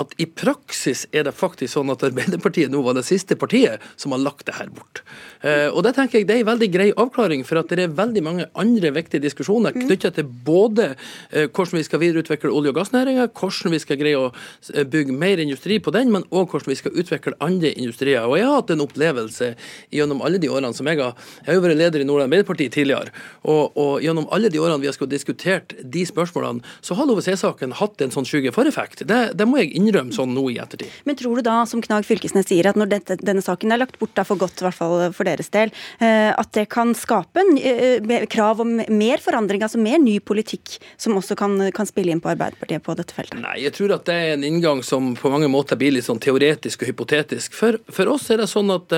at 0.01 0.15
i 0.21 0.27
praksis 0.27 1.07
er 1.13 1.27
det 1.27 1.37
faktisk 1.37 1.75
sånn 1.75 1.93
at 1.93 2.05
Arbeiderpartiet 2.07 2.73
nå 2.73 2.83
var 2.85 2.97
det 2.97 3.05
siste 3.09 3.37
partiet 3.39 3.83
som 4.01 4.15
har 4.15 4.23
lagt 4.23 4.47
det 4.49 4.57
her 4.57 4.71
bort. 4.73 5.03
Eh, 5.41 5.69
og 5.69 5.85
det 5.87 5.95
tenker 5.97 6.21
jeg 6.21 6.29
det 6.29 6.37
er 6.37 6.43
en 6.45 6.51
veldig 6.51 6.69
grei 6.73 6.89
avklaring, 6.93 7.45
for 7.49 7.61
at 7.61 7.71
det 7.73 7.85
er 7.85 7.95
veldig 7.97 8.23
mange 8.25 8.47
andre 8.61 8.93
viktige 8.97 9.25
diskusjoner 9.25 9.77
mm. 9.77 9.85
knyttet 9.87 10.19
til 10.19 10.29
både 10.47 10.91
eh, 10.93 11.47
hvordan 11.49 11.79
vi 11.79 11.85
skal 11.87 12.03
videreutvikle 12.03 12.53
olje- 12.53 12.73
og 12.73 12.81
gassnæringa, 12.81 13.29
hvordan 13.37 13.77
vi 13.77 13.83
skal 13.83 14.01
greie 14.01 14.21
å 14.21 14.31
eh, 14.31 14.85
bygge 14.85 15.17
mer 15.17 15.43
industri 15.43 15.79
på 15.81 15.95
den, 15.97 16.13
men 16.15 16.27
òg 16.31 16.53
hvordan 16.53 16.73
vi 16.73 16.79
skal 16.81 16.97
utvikle 16.97 17.37
andre 17.45 17.73
industrier. 17.73 18.27
Og 18.29 18.39
jeg 18.41 18.49
har 18.49 18.59
hatt 18.59 18.75
en 18.75 18.85
opplevelse 18.85 19.53
gjennom 19.97 20.25
alle 20.27 20.41
de 20.43 20.51
årene 20.53 20.73
som 20.77 20.89
jeg 20.89 21.01
har 21.01 21.17
Jeg 21.41 21.47
har 21.47 21.57
jo 21.57 21.63
vært 21.65 21.79
leder 21.79 22.03
i 22.03 22.05
Nordland 22.07 22.29
Arbeiderparti 22.31 22.69
tidligere, 22.73 23.13
og, 23.43 23.77
og, 23.77 24.01
gjennom 24.05 24.29
alle 24.33 24.51
de 24.53 24.61
årene 24.61 24.81
vi 24.81 24.89
har 24.89 25.09
diskutert 25.11 25.75
de 25.81 26.05
spørsmålene, 26.07 26.65
så 26.81 26.95
har 26.97 27.09
LoVC-saken 27.09 27.75
hatt 27.81 28.01
en 28.01 28.13
sånn 28.15 28.29
skygge 28.29 28.40
for 28.55 28.69
effekt. 28.69 29.05
Det, 29.09 29.19
det 29.37 29.47
må 29.49 29.61
jeg 29.61 29.75
innrømme 29.77 30.15
sånn 30.15 30.33
nå 30.35 30.47
i 30.53 30.59
ettertid. 30.63 30.89
Men 31.05 31.19
tror 31.21 31.39
du 31.39 31.45
da, 31.47 31.61
som 31.69 31.83
Knag 31.85 32.07
Fylkesnes 32.09 32.49
sier, 32.49 32.71
at 32.71 32.79
når 32.81 32.91
dette, 32.95 33.19
denne 33.21 33.45
saken 33.45 33.75
er 33.75 33.83
lagt 33.83 33.99
bort 34.01 34.15
da 34.17 34.25
for 34.27 34.41
godt, 34.41 34.63
i 34.63 34.67
hvert 34.67 34.79
fall 34.79 34.97
for 35.17 35.29
deres 35.29 35.53
del, 35.53 35.73
eh, 36.01 36.31
at 36.33 36.53
det 36.57 36.67
kan 36.73 36.95
skape 36.97 37.45
en, 37.45 37.53
eh, 37.59 38.27
krav 38.31 38.63
om 38.65 38.77
mer 38.89 39.23
forandring, 39.23 39.63
altså 39.67 39.81
mer 39.83 40.01
ny 40.01 40.19
politikk, 40.25 40.79
som 40.97 41.19
også 41.21 41.37
kan, 41.37 41.59
kan 41.77 41.89
spille 41.89 42.15
inn 42.15 42.23
på 42.25 42.33
Arbeiderpartiet 42.33 42.85
på 42.87 42.97
dette 42.99 43.17
feltet? 43.17 43.41
Nei, 43.43 43.59
jeg 43.67 43.77
tror 43.77 43.97
at 43.99 44.09
det 44.09 44.17
er 44.17 44.35
en 44.39 44.47
inngang 44.47 44.83
som 44.87 45.13
på 45.19 45.33
mange 45.33 45.51
måter 45.53 45.79
blir 45.81 45.95
litt 45.95 46.09
sånn 46.09 46.23
teoretisk 46.23 46.87
og 46.87 46.93
hypotetisk. 46.95 47.57
For, 47.57 47.79
for 47.93 48.11
oss 48.17 48.31
er 48.33 48.43
det 48.43 48.49
sånn 48.51 48.73
at, 48.75 48.97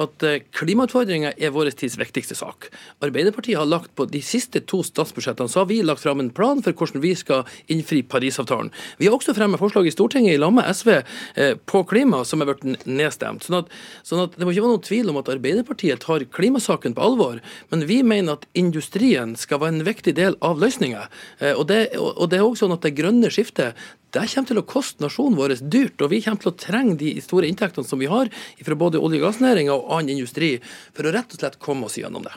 at 0.00 0.28
klimautfordringer 0.56 1.38
er 1.38 1.54
vår 1.54 1.72
tids 1.78 1.98
viktigste 2.00 2.36
sak. 2.38 2.70
Arbeiderpartiet 3.04 3.58
har 3.60 3.68
lagt 3.68 3.94
på 3.94 4.06
de 4.10 4.22
siste 4.24 4.62
to 4.66 4.82
statsbudsjettene 4.86 5.50
så 5.50 5.62
har 5.62 5.70
vi 5.70 5.80
lagt 5.84 6.02
fram 6.02 6.20
en 6.20 6.32
plan 6.34 6.62
for 6.64 6.76
hvordan 6.76 7.02
vi 7.04 7.14
skal 7.18 7.46
innfri 7.72 8.02
Parisavtalen. 8.02 8.70
Vi 8.98 9.08
har 9.08 9.16
også 9.16 9.34
fremmet 9.36 9.60
forslag 9.60 9.88
i 9.88 9.94
Stortinget 9.94 10.36
i 10.36 10.40
lag 10.40 10.54
med 10.54 10.68
SV 10.70 10.90
eh, 10.96 11.54
på 11.70 11.82
klima 11.90 12.22
som 12.28 12.42
er 12.42 12.50
blitt 12.50 12.86
nedstemt. 12.88 13.46
Sånn 13.46 13.60
at, 13.62 13.70
sånn 14.06 14.24
at, 14.24 14.36
Det 14.36 14.46
må 14.46 14.54
ikke 14.54 14.64
være 14.66 14.74
noen 14.76 14.88
tvil 14.88 15.12
om 15.12 15.20
at 15.20 15.30
Arbeiderpartiet 15.32 16.02
tar 16.04 16.26
klimasaken 16.36 16.96
på 16.96 17.06
alvor. 17.06 17.40
Men 17.72 17.86
vi 17.90 18.00
mener 18.06 18.38
at 18.38 18.48
industrien 18.58 19.36
skal 19.40 19.62
være 19.62 19.78
en 19.78 19.88
viktig 19.88 20.16
del 20.18 20.38
av 20.44 20.60
løsninga. 20.62 21.06
Eh, 21.40 21.54
og, 21.54 21.70
og 21.70 22.26
det 22.30 22.40
er 22.40 22.46
også 22.46 22.66
sånn 22.66 22.76
at 22.76 22.84
det 22.86 22.96
grønne 22.98 23.32
skiftet 23.32 23.78
det 24.10 24.26
kommer 24.26 24.50
til 24.50 24.58
å 24.58 24.66
koste 24.66 25.04
nasjonen 25.04 25.38
vår 25.38 25.52
dyrt, 25.70 26.02
og 26.02 26.10
vi 26.10 26.18
kommer 26.24 26.42
til 26.42 26.50
å 26.50 26.58
trenge 26.58 26.96
de 26.98 27.12
store 27.22 27.46
inntektene 27.46 27.86
som 27.86 28.00
vi 28.02 28.10
har 28.10 28.30
fra 28.66 28.78
både 28.78 28.98
olje- 28.98 29.22
og 29.22 29.28
gassnæringa 29.28 29.76
og 29.76 29.90
annen 29.94 30.16
industri, 30.16 30.56
for 30.96 31.06
å 31.06 31.14
rett 31.14 31.30
og 31.30 31.38
slett 31.38 31.60
komme 31.62 31.86
oss 31.86 32.00
gjennom 32.00 32.26
det. 32.26 32.34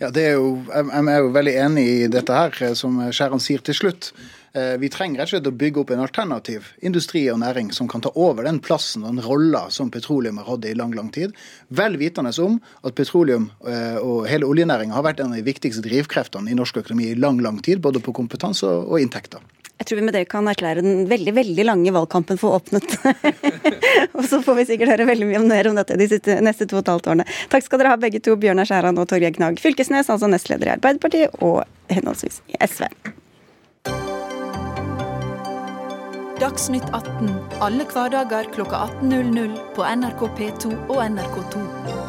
Ja, 0.00 0.08
er 0.08 0.36
jo, 0.38 0.62
Jeg 0.66 1.08
er 1.08 1.18
jo 1.20 1.32
veldig 1.34 1.56
enig 1.66 1.88
i 1.88 2.06
dette 2.08 2.32
her, 2.32 2.54
eh, 2.60 2.74
som 2.74 3.00
Skjæran 3.10 3.40
sier 3.40 3.60
til 3.60 3.74
slutt. 3.74 4.12
Eh, 4.54 4.76
vi 4.76 4.90
trenger 4.92 5.22
rett 5.22 5.30
og 5.30 5.32
slett 5.32 5.46
å 5.48 5.56
bygge 5.56 5.80
opp 5.80 5.90
en 5.94 6.02
alternativ 6.04 6.66
industri 6.84 7.22
og 7.32 7.38
næring 7.40 7.70
som 7.72 7.88
kan 7.88 8.02
ta 8.04 8.10
over 8.20 8.44
den 8.44 8.58
plassen 8.60 9.04
og 9.04 9.14
den 9.14 9.24
rolla 9.24 9.62
som 9.72 9.90
petroleum 9.90 10.36
har 10.42 10.50
hatt 10.50 10.66
i 10.68 10.74
lang 10.76 10.92
lang 10.92 11.08
tid. 11.10 11.32
Vel 11.68 11.96
vitende 11.96 12.34
om 12.42 12.60
at 12.84 12.94
petroleum 12.94 13.50
eh, 13.64 13.96
og 13.96 14.28
hele 14.28 14.44
oljenæringa 14.44 14.92
har 14.92 15.06
vært 15.08 15.24
en 15.24 15.32
av 15.32 15.40
de 15.40 15.46
viktigste 15.46 15.84
drivkreftene 15.86 16.52
i 16.52 16.58
norsk 16.58 16.82
økonomi 16.84 17.08
i 17.12 17.16
lang 17.16 17.40
lang 17.40 17.62
tid, 17.64 17.80
både 17.80 18.04
på 18.04 18.12
kompetanse 18.12 18.68
og 18.68 19.00
inntekter. 19.00 19.40
Jeg 19.82 19.88
tror 19.88 19.98
vi 19.98 20.02
med 20.06 20.14
det 20.14 20.28
kan 20.30 20.46
erklære 20.46 20.82
den 20.84 21.08
veldig 21.10 21.32
veldig 21.34 21.64
lange 21.66 21.90
valgkampen 21.90 22.38
for 22.38 22.54
åpnet. 22.60 22.92
og 24.16 24.22
så 24.30 24.38
får 24.46 24.60
vi 24.60 24.66
sikkert 24.68 24.92
høre 24.92 25.08
veldig 25.08 25.26
mye 25.26 25.40
mer 25.42 25.68
om 25.72 25.80
dette 25.80 25.96
de 25.98 26.36
neste 26.46 26.68
to 26.70 26.78
og 26.78 26.84
et 26.84 26.90
halvt 26.92 27.08
årene. 27.10 27.26
Takk 27.50 27.66
skal 27.66 27.82
dere 27.82 27.96
ha 27.96 27.98
begge 27.98 28.20
to, 28.22 28.36
Bjørnar 28.38 28.68
Skjæran 28.70 29.00
og 29.02 29.08
Torgeir 29.10 29.34
Knag 29.34 29.58
Fylkesnes, 29.58 30.06
altså 30.06 30.30
nestleder 30.30 30.70
i 30.70 30.74
Arbeiderpartiet 30.76 31.34
og 31.42 31.64
henholdsvis 31.90 32.38
i 32.54 32.60
SV. 32.62 32.86
Dagsnytt 36.38 36.86
18 36.94 37.34
alle 37.66 37.90
hverdager 37.90 38.54
klokka 38.54 38.86
18.00 39.02 39.58
på 39.74 39.90
NRK 39.98 40.24
P2 40.38 40.72
og 40.86 41.02
NRK2. 41.10 42.01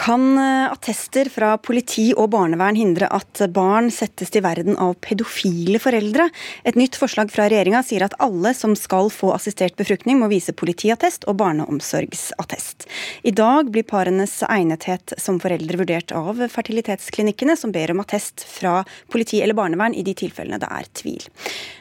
Kan 0.00 0.38
eh, 0.38 0.72
attester 0.72 1.28
fra 1.28 1.50
politi 1.60 2.06
og 2.14 2.30
barnevern 2.32 2.78
hindre 2.78 3.04
at 3.12 3.42
barn 3.52 3.90
settes 3.92 4.32
til 4.32 4.40
verden 4.46 4.78
av 4.80 4.94
pedofile 5.04 5.76
foreldre? 5.82 6.30
Et 6.64 6.78
nytt 6.78 6.96
forslag 6.96 7.28
fra 7.28 7.50
regjeringa 7.50 7.82
sier 7.84 8.06
at 8.06 8.16
alle 8.24 8.54
som 8.56 8.72
skal 8.78 9.12
få 9.12 9.34
assistert 9.34 9.76
befruktning, 9.76 10.16
må 10.16 10.30
vise 10.32 10.54
politiattest 10.56 11.26
og 11.28 11.36
barneomsorgsattest. 11.42 12.88
I 13.28 13.34
dag 13.36 13.68
blir 13.74 13.84
parenes 13.84 14.38
egnethet 14.48 15.12
som 15.20 15.36
foreldre 15.42 15.82
vurdert 15.82 16.16
av 16.16 16.40
fertilitetsklinikkene, 16.48 17.58
som 17.60 17.74
ber 17.74 17.92
om 17.92 18.00
attest 18.00 18.46
fra 18.48 18.78
politi 19.12 19.42
eller 19.44 19.58
barnevern 19.58 19.92
i 19.92 20.06
de 20.06 20.16
tilfellene 20.16 20.62
det 20.64 20.72
er 20.80 20.88
tvil. 20.96 21.28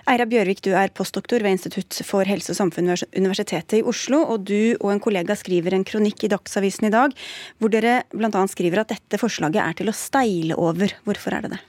Eira 0.10 0.28
Bjørvik, 0.28 0.60
du 0.66 0.74
er 0.76 0.92
postdoktor 0.92 1.40
ved 1.46 1.56
Institutt 1.56 2.02
for 2.04 2.28
helse 2.28 2.52
og 2.52 2.60
samfunn 2.60 2.92
ved 2.92 3.08
Universitetet 3.16 3.80
i 3.80 3.84
Oslo, 3.88 4.26
og 4.26 4.44
du 4.50 4.76
og 4.82 4.92
en 4.92 5.04
kollega 5.04 5.40
skriver 5.40 5.78
en 5.78 5.88
kronikk 5.88 6.26
i 6.26 6.34
Dagsavisen 6.36 6.90
i 6.90 6.94
dag 7.00 7.16
hvor 7.62 7.72
dere 7.72 8.02
bl.a. 8.14 8.46
skriver 8.50 8.84
at 8.84 8.94
dette 8.94 9.20
forslaget 9.22 9.62
er 9.64 9.78
til 9.80 9.92
å 9.92 9.96
steile 9.96 10.58
over. 10.60 10.94
Hvorfor 11.08 11.36
er 11.36 11.46
det 11.46 11.58
det? 11.58 11.62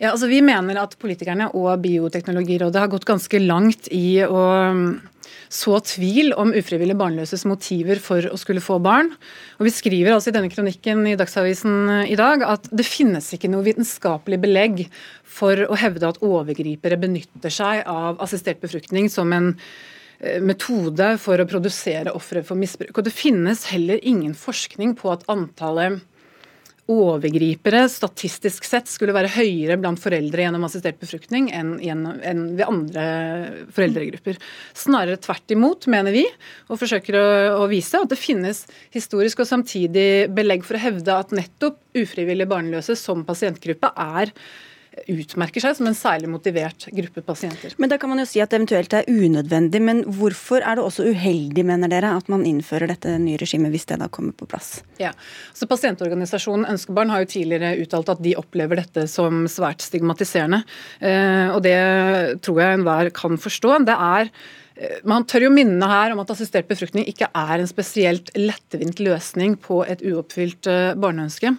Ja, 0.00 0.14
altså 0.14 0.30
Vi 0.30 0.40
mener 0.40 0.80
at 0.80 0.96
politikerne 1.00 1.50
og 1.52 1.82
Bioteknologirådet 1.82 2.80
har 2.80 2.92
gått 2.92 3.08
ganske 3.08 3.40
langt 3.42 3.90
i 3.92 4.22
å 4.24 4.44
um, 4.72 4.86
så 5.50 5.76
tvil 5.84 6.32
om 6.38 6.54
ufrivillig 6.56 6.94
barnløses 6.96 7.44
motiver 7.44 8.00
for 8.00 8.24
å 8.30 8.38
skulle 8.40 8.62
få 8.64 8.78
barn. 8.82 9.10
Og 9.58 9.68
Vi 9.68 9.74
skriver 9.74 10.14
altså 10.14 10.30
i 10.30 10.36
denne 10.38 10.50
kronikken 10.52 11.04
i 11.10 11.16
Dagsavisen 11.20 11.76
uh, 11.90 12.08
i 12.08 12.16
dag 12.16 12.46
at 12.48 12.70
det 12.72 12.88
finnes 12.88 13.28
ikke 13.36 13.52
noe 13.52 13.66
vitenskapelig 13.66 14.40
belegg 14.40 14.84
for 15.28 15.68
å 15.68 15.78
hevde 15.78 16.08
at 16.08 16.24
overgripere 16.24 16.98
benytter 17.00 17.52
seg 17.52 17.84
av 17.84 18.22
assistert 18.24 18.62
befruktning 18.64 19.12
som 19.12 19.36
en 19.36 19.52
Eh, 19.52 19.89
metode 20.44 21.14
for 21.22 21.40
å 21.40 21.48
produsere 21.48 22.12
ofre 22.16 22.42
for 22.44 22.58
misbruk. 22.60 22.92
Og 22.98 23.06
Det 23.06 23.14
finnes 23.14 23.64
heller 23.72 24.00
ingen 24.04 24.34
forskning 24.36 24.94
på 24.98 25.12
at 25.14 25.26
antallet 25.32 26.02
overgripere 26.90 27.84
statistisk 27.90 28.64
sett 28.66 28.88
skulle 28.90 29.14
være 29.14 29.30
høyere 29.36 29.76
blant 29.80 30.00
foreldre 30.02 30.42
gjennom 30.42 30.64
assistert 30.66 30.98
befruktning 31.00 31.50
enn, 31.54 31.76
enn 31.78 32.42
ved 32.58 32.64
andre 32.66 33.04
foreldregrupper. 33.74 34.40
Snarere 34.76 35.20
tvert 35.22 35.54
imot, 35.54 35.86
mener 35.92 36.14
vi, 36.14 36.24
og 36.68 36.80
forsøker 36.80 37.18
å, 37.20 37.26
å, 37.60 37.68
vise 37.70 38.00
at 38.00 38.10
det 38.10 38.18
finnes 38.18 38.64
historisk 38.94 39.44
og 39.44 39.50
samtidig 39.52 40.08
belegg 40.34 40.66
for 40.66 40.78
å 40.78 40.82
hevde 40.82 41.20
at 41.22 41.36
nettopp 41.36 41.78
ufrivillig 42.00 42.48
barnløse 42.50 42.98
som 42.98 43.22
pasientgruppe 43.28 43.92
er 43.94 44.34
utmerker 45.08 45.62
seg 45.62 45.76
som 45.78 45.88
en 45.88 45.96
særlig 45.96 46.28
motivert 46.30 46.86
gruppe 46.92 47.22
pasienter. 47.24 47.74
Men 47.78 47.90
Da 47.90 47.98
kan 47.98 48.10
man 48.12 48.20
jo 48.22 48.26
si 48.28 48.40
at 48.42 48.50
det 48.50 48.60
eventuelt 48.60 48.94
er 48.94 49.08
unødvendig, 49.08 49.80
men 49.82 50.02
hvorfor 50.04 50.60
er 50.60 50.76
det 50.76 50.84
også 50.84 51.08
uheldig, 51.10 51.64
mener 51.66 51.88
dere, 51.88 52.12
at 52.16 52.28
man 52.28 52.44
innfører 52.46 52.90
dette 52.90 53.16
nye 53.18 53.38
regimet, 53.40 53.72
hvis 53.72 53.88
det 53.90 54.00
da 54.02 54.08
kommer 54.08 54.36
på 54.36 54.48
plass? 54.50 54.82
Ja, 55.00 55.12
så 55.54 55.68
Pasientorganisasjonen 55.70 56.68
Ønskebarn 56.70 57.10
har 57.10 57.24
jo 57.24 57.32
tidligere 57.34 57.76
uttalt 57.82 58.12
at 58.12 58.22
de 58.22 58.36
opplever 58.38 58.82
dette 58.82 59.06
som 59.10 59.44
svært 59.50 59.84
stigmatiserende. 59.84 60.62
Eh, 61.00 61.50
og 61.54 61.62
det 61.66 62.40
tror 62.44 62.60
jeg 62.62 62.80
enhver 62.80 63.12
kan 63.16 63.40
forstå. 63.40 63.76
Det 63.88 63.96
er 63.96 64.30
eh, 64.76 65.00
man 65.08 65.26
tør 65.28 65.48
jo 65.48 65.54
minne 65.54 65.90
her 65.90 66.14
om 66.14 66.22
at 66.22 66.32
assistert 66.34 66.68
befruktning 66.70 67.08
ikke 67.10 67.30
er 67.32 67.58
en 67.58 67.70
spesielt 67.70 68.32
lettvint 68.38 69.02
løsning 69.02 69.56
på 69.60 69.82
et 69.88 70.04
uoppfylt 70.06 70.70
eh, 70.70 70.96
barneønske. 71.00 71.56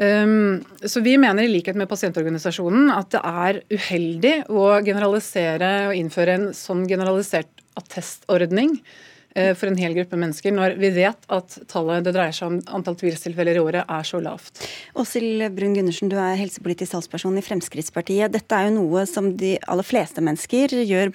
Um, 0.00 0.64
så 0.80 1.00
Vi 1.00 1.18
mener 1.20 1.44
i 1.44 1.52
likhet 1.52 1.76
med 1.76 1.88
pasientorganisasjonen 1.90 2.88
at 2.94 3.12
det 3.12 3.20
er 3.20 3.60
uheldig 3.68 4.34
å 4.48 4.64
generalisere 4.80 5.90
og 5.90 5.96
innføre 5.98 6.36
en 6.38 6.46
sånn 6.56 6.86
generalisert 6.88 7.50
attestordning 7.76 8.78
uh, 8.78 9.52
for 9.52 9.68
en 9.68 9.76
hel 9.76 9.92
gruppe 9.98 10.16
mennesker, 10.16 10.54
når 10.56 10.78
vi 10.80 10.88
vet 10.94 11.28
at 11.28 11.58
tallet 11.68 12.06
det 12.06 12.14
dreier 12.16 12.32
seg 12.32 12.48
om 12.48 12.56
antall 12.78 12.96
tvilstilfeller 13.02 13.60
i 13.60 13.64
året 13.66 13.92
er 13.92 14.08
så 14.08 14.22
lavt. 14.24 14.64
Åshild 14.96 15.44
Brun 15.58 15.76
Gundersen, 15.76 16.08
du 16.08 16.16
er 16.16 16.40
helsepolitisk 16.40 16.96
talsperson 16.96 17.36
i 17.36 17.44
Fremskrittspartiet. 17.44 18.32
Dette 18.32 18.56
er 18.56 18.70
jo 18.70 18.78
noe 18.78 19.04
som 19.10 19.34
de 19.36 19.58
aller 19.68 19.90
fleste 19.90 20.24
mennesker 20.24 20.78
gjør 20.80 21.12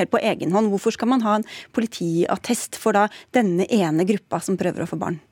helt 0.00 0.14
på 0.16 0.24
egen 0.34 0.56
hånd. 0.56 0.74
Hvorfor 0.74 0.98
skal 0.98 1.14
man 1.14 1.22
ha 1.22 1.38
en 1.38 1.46
politiattest 1.78 2.74
for 2.82 2.98
da 2.98 3.06
denne 3.38 3.70
ene 3.70 4.08
gruppa 4.10 4.42
som 4.42 4.58
prøver 4.58 4.82
å 4.82 4.90
få 4.90 4.98
barn? 5.06 5.22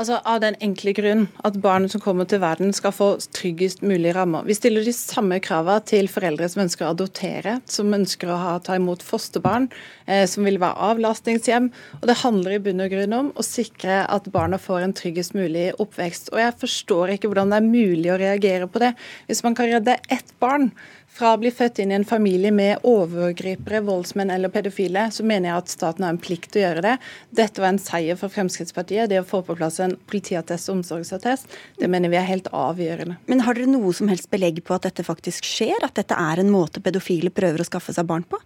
Altså 0.00 0.16
Av 0.24 0.38
den 0.40 0.54
enkle 0.64 0.94
grunn 0.96 1.26
at 1.44 1.58
barn 1.60 1.84
som 1.92 2.00
kommer 2.00 2.24
til 2.28 2.40
verden 2.40 2.70
skal 2.72 2.94
få 2.96 3.08
tryggest 3.36 3.82
mulig 3.84 4.14
rammer. 4.16 4.46
Vi 4.48 4.54
stiller 4.56 4.86
de 4.86 4.94
samme 4.96 5.36
kravene 5.44 5.84
til 5.84 6.06
foreldre 6.08 6.46
som 6.48 6.62
ønsker 6.62 6.86
å 6.86 6.92
adoptere, 6.94 7.58
som 7.68 7.92
ønsker 7.92 8.30
å 8.32 8.38
ha, 8.40 8.54
ta 8.64 8.78
imot 8.80 9.04
fosterbarn, 9.04 9.66
eh, 10.06 10.24
som 10.24 10.48
vil 10.48 10.56
være 10.62 10.88
avlastningshjem. 10.88 11.68
Og 12.00 12.06
Det 12.08 12.16
handler 12.22 12.56
i 12.56 12.62
bunn 12.64 12.80
og 12.80 12.94
grunn 12.94 13.16
om 13.18 13.28
å 13.36 13.44
sikre 13.44 14.06
at 14.08 14.30
barna 14.32 14.56
får 14.56 14.86
en 14.86 14.96
tryggest 14.96 15.36
mulig 15.36 15.66
oppvekst. 15.76 16.32
Og 16.32 16.40
Jeg 16.40 16.56
forstår 16.64 17.12
ikke 17.18 17.28
hvordan 17.28 17.52
det 17.52 17.60
er 17.60 17.68
mulig 17.68 18.08
å 18.08 18.20
reagere 18.24 18.70
på 18.72 18.80
det. 18.80 18.94
Hvis 19.28 19.44
man 19.44 19.54
kan 19.58 19.68
redde 19.68 20.00
ett 20.08 20.32
barn 20.40 20.70
fra 21.10 21.34
å 21.34 21.40
bli 21.40 21.50
født 21.52 21.80
inn 21.82 21.92
i 21.92 21.96
en 21.98 22.06
familie 22.06 22.52
med 22.54 22.84
overgripere, 22.86 23.82
voldsmenn 23.84 24.30
eller 24.32 24.52
pedofile, 24.52 25.08
så 25.12 25.24
mener 25.26 25.50
jeg 25.50 25.62
at 25.62 25.72
staten 25.72 26.06
har 26.06 26.14
en 26.14 26.20
plikt 26.22 26.52
til 26.54 26.62
å 26.62 26.64
gjøre 26.68 26.84
det. 26.86 26.94
Dette 27.42 27.62
var 27.62 27.72
en 27.72 27.80
seier 27.82 28.18
for 28.20 28.32
Fremskrittspartiet. 28.32 29.10
Det 29.10 29.20
å 29.20 29.26
få 29.26 29.42
på 29.46 29.56
plass 29.58 29.80
en 29.84 29.96
politiattest 30.10 30.70
og 30.70 30.78
omsorgsattest, 30.78 31.50
det 31.80 31.90
mener 31.92 32.12
vi 32.12 32.20
er 32.20 32.28
helt 32.28 32.48
avgjørende. 32.54 33.18
Men 33.30 33.44
har 33.46 33.58
dere 33.58 33.72
noe 33.72 33.92
som 33.96 34.10
helst 34.12 34.30
belegg 34.32 34.62
på 34.64 34.76
at 34.76 34.86
dette 34.88 35.04
faktisk 35.06 35.48
skjer? 35.48 35.82
At 35.84 35.98
dette 35.98 36.16
er 36.16 36.40
en 36.40 36.52
måte 36.52 36.82
pedofile 36.84 37.34
prøver 37.34 37.60
å 37.64 37.68
skaffe 37.68 37.94
seg 37.96 38.08
barn 38.08 38.24
på? 38.24 38.40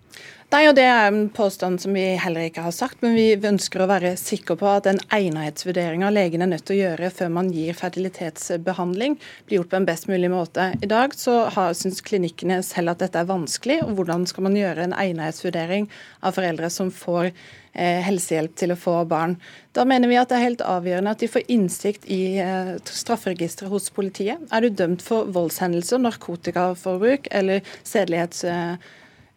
Nei, 0.52 0.68
og 0.68 0.76
Det 0.76 0.84
er 0.86 1.08
en 1.08 1.30
påstand 1.34 1.80
som 1.82 1.96
vi 1.96 2.02
heller 2.20 2.46
ikke 2.46 2.62
har 2.66 2.74
sagt, 2.74 3.00
men 3.02 3.16
vi 3.16 3.32
ønsker 3.34 3.82
å 3.82 3.88
være 3.90 4.12
sikre 4.20 4.54
på 4.60 4.68
at 4.70 4.84
den 4.86 5.00
egnethetsvurderinga 5.16 6.10
legen 6.14 6.44
er 6.44 6.50
nødt 6.52 6.66
til 6.68 6.76
å 6.76 6.82
gjøre 6.82 7.10
før 7.16 7.32
man 7.34 7.48
gir 7.50 7.74
fertilitetsbehandling, 7.78 9.16
blir 9.48 9.58
gjort 9.58 9.72
på 9.72 9.80
en 9.80 9.88
best 9.88 10.06
mulig 10.10 10.30
måte. 10.30 10.68
I 10.78 10.90
dag 10.90 11.16
så 11.18 11.48
syns 11.74 12.04
klinikkene 12.06 12.60
selv 12.62 12.92
at 12.92 13.02
dette 13.02 13.18
er 13.18 13.30
vanskelig, 13.32 13.80
og 13.82 13.96
hvordan 13.98 14.28
skal 14.30 14.46
man 14.46 14.58
gjøre 14.60 14.86
en 14.86 14.96
egnethetsvurdering 15.04 15.88
av 16.22 16.36
foreldre 16.36 16.70
som 16.70 16.92
får 16.94 17.32
eh, 17.32 18.04
helsehjelp 18.06 18.54
til 18.60 18.76
å 18.76 18.78
få 18.78 19.00
barn. 19.10 19.38
Da 19.74 19.86
mener 19.88 20.12
vi 20.12 20.20
at 20.20 20.30
det 20.30 20.38
er 20.38 20.48
helt 20.52 20.66
avgjørende 20.66 21.16
at 21.16 21.24
de 21.24 21.30
får 21.34 21.48
innsikt 21.50 22.06
i 22.06 22.36
eh, 22.44 22.76
strafferegisteret 22.84 23.72
hos 23.72 23.90
politiet. 23.96 24.44
Er 24.52 24.62
du 24.62 24.70
dømt 24.70 25.02
for 25.02 25.26
voldshendelser, 25.34 26.04
narkotikaforbruk 26.04 27.32
eller 27.32 27.64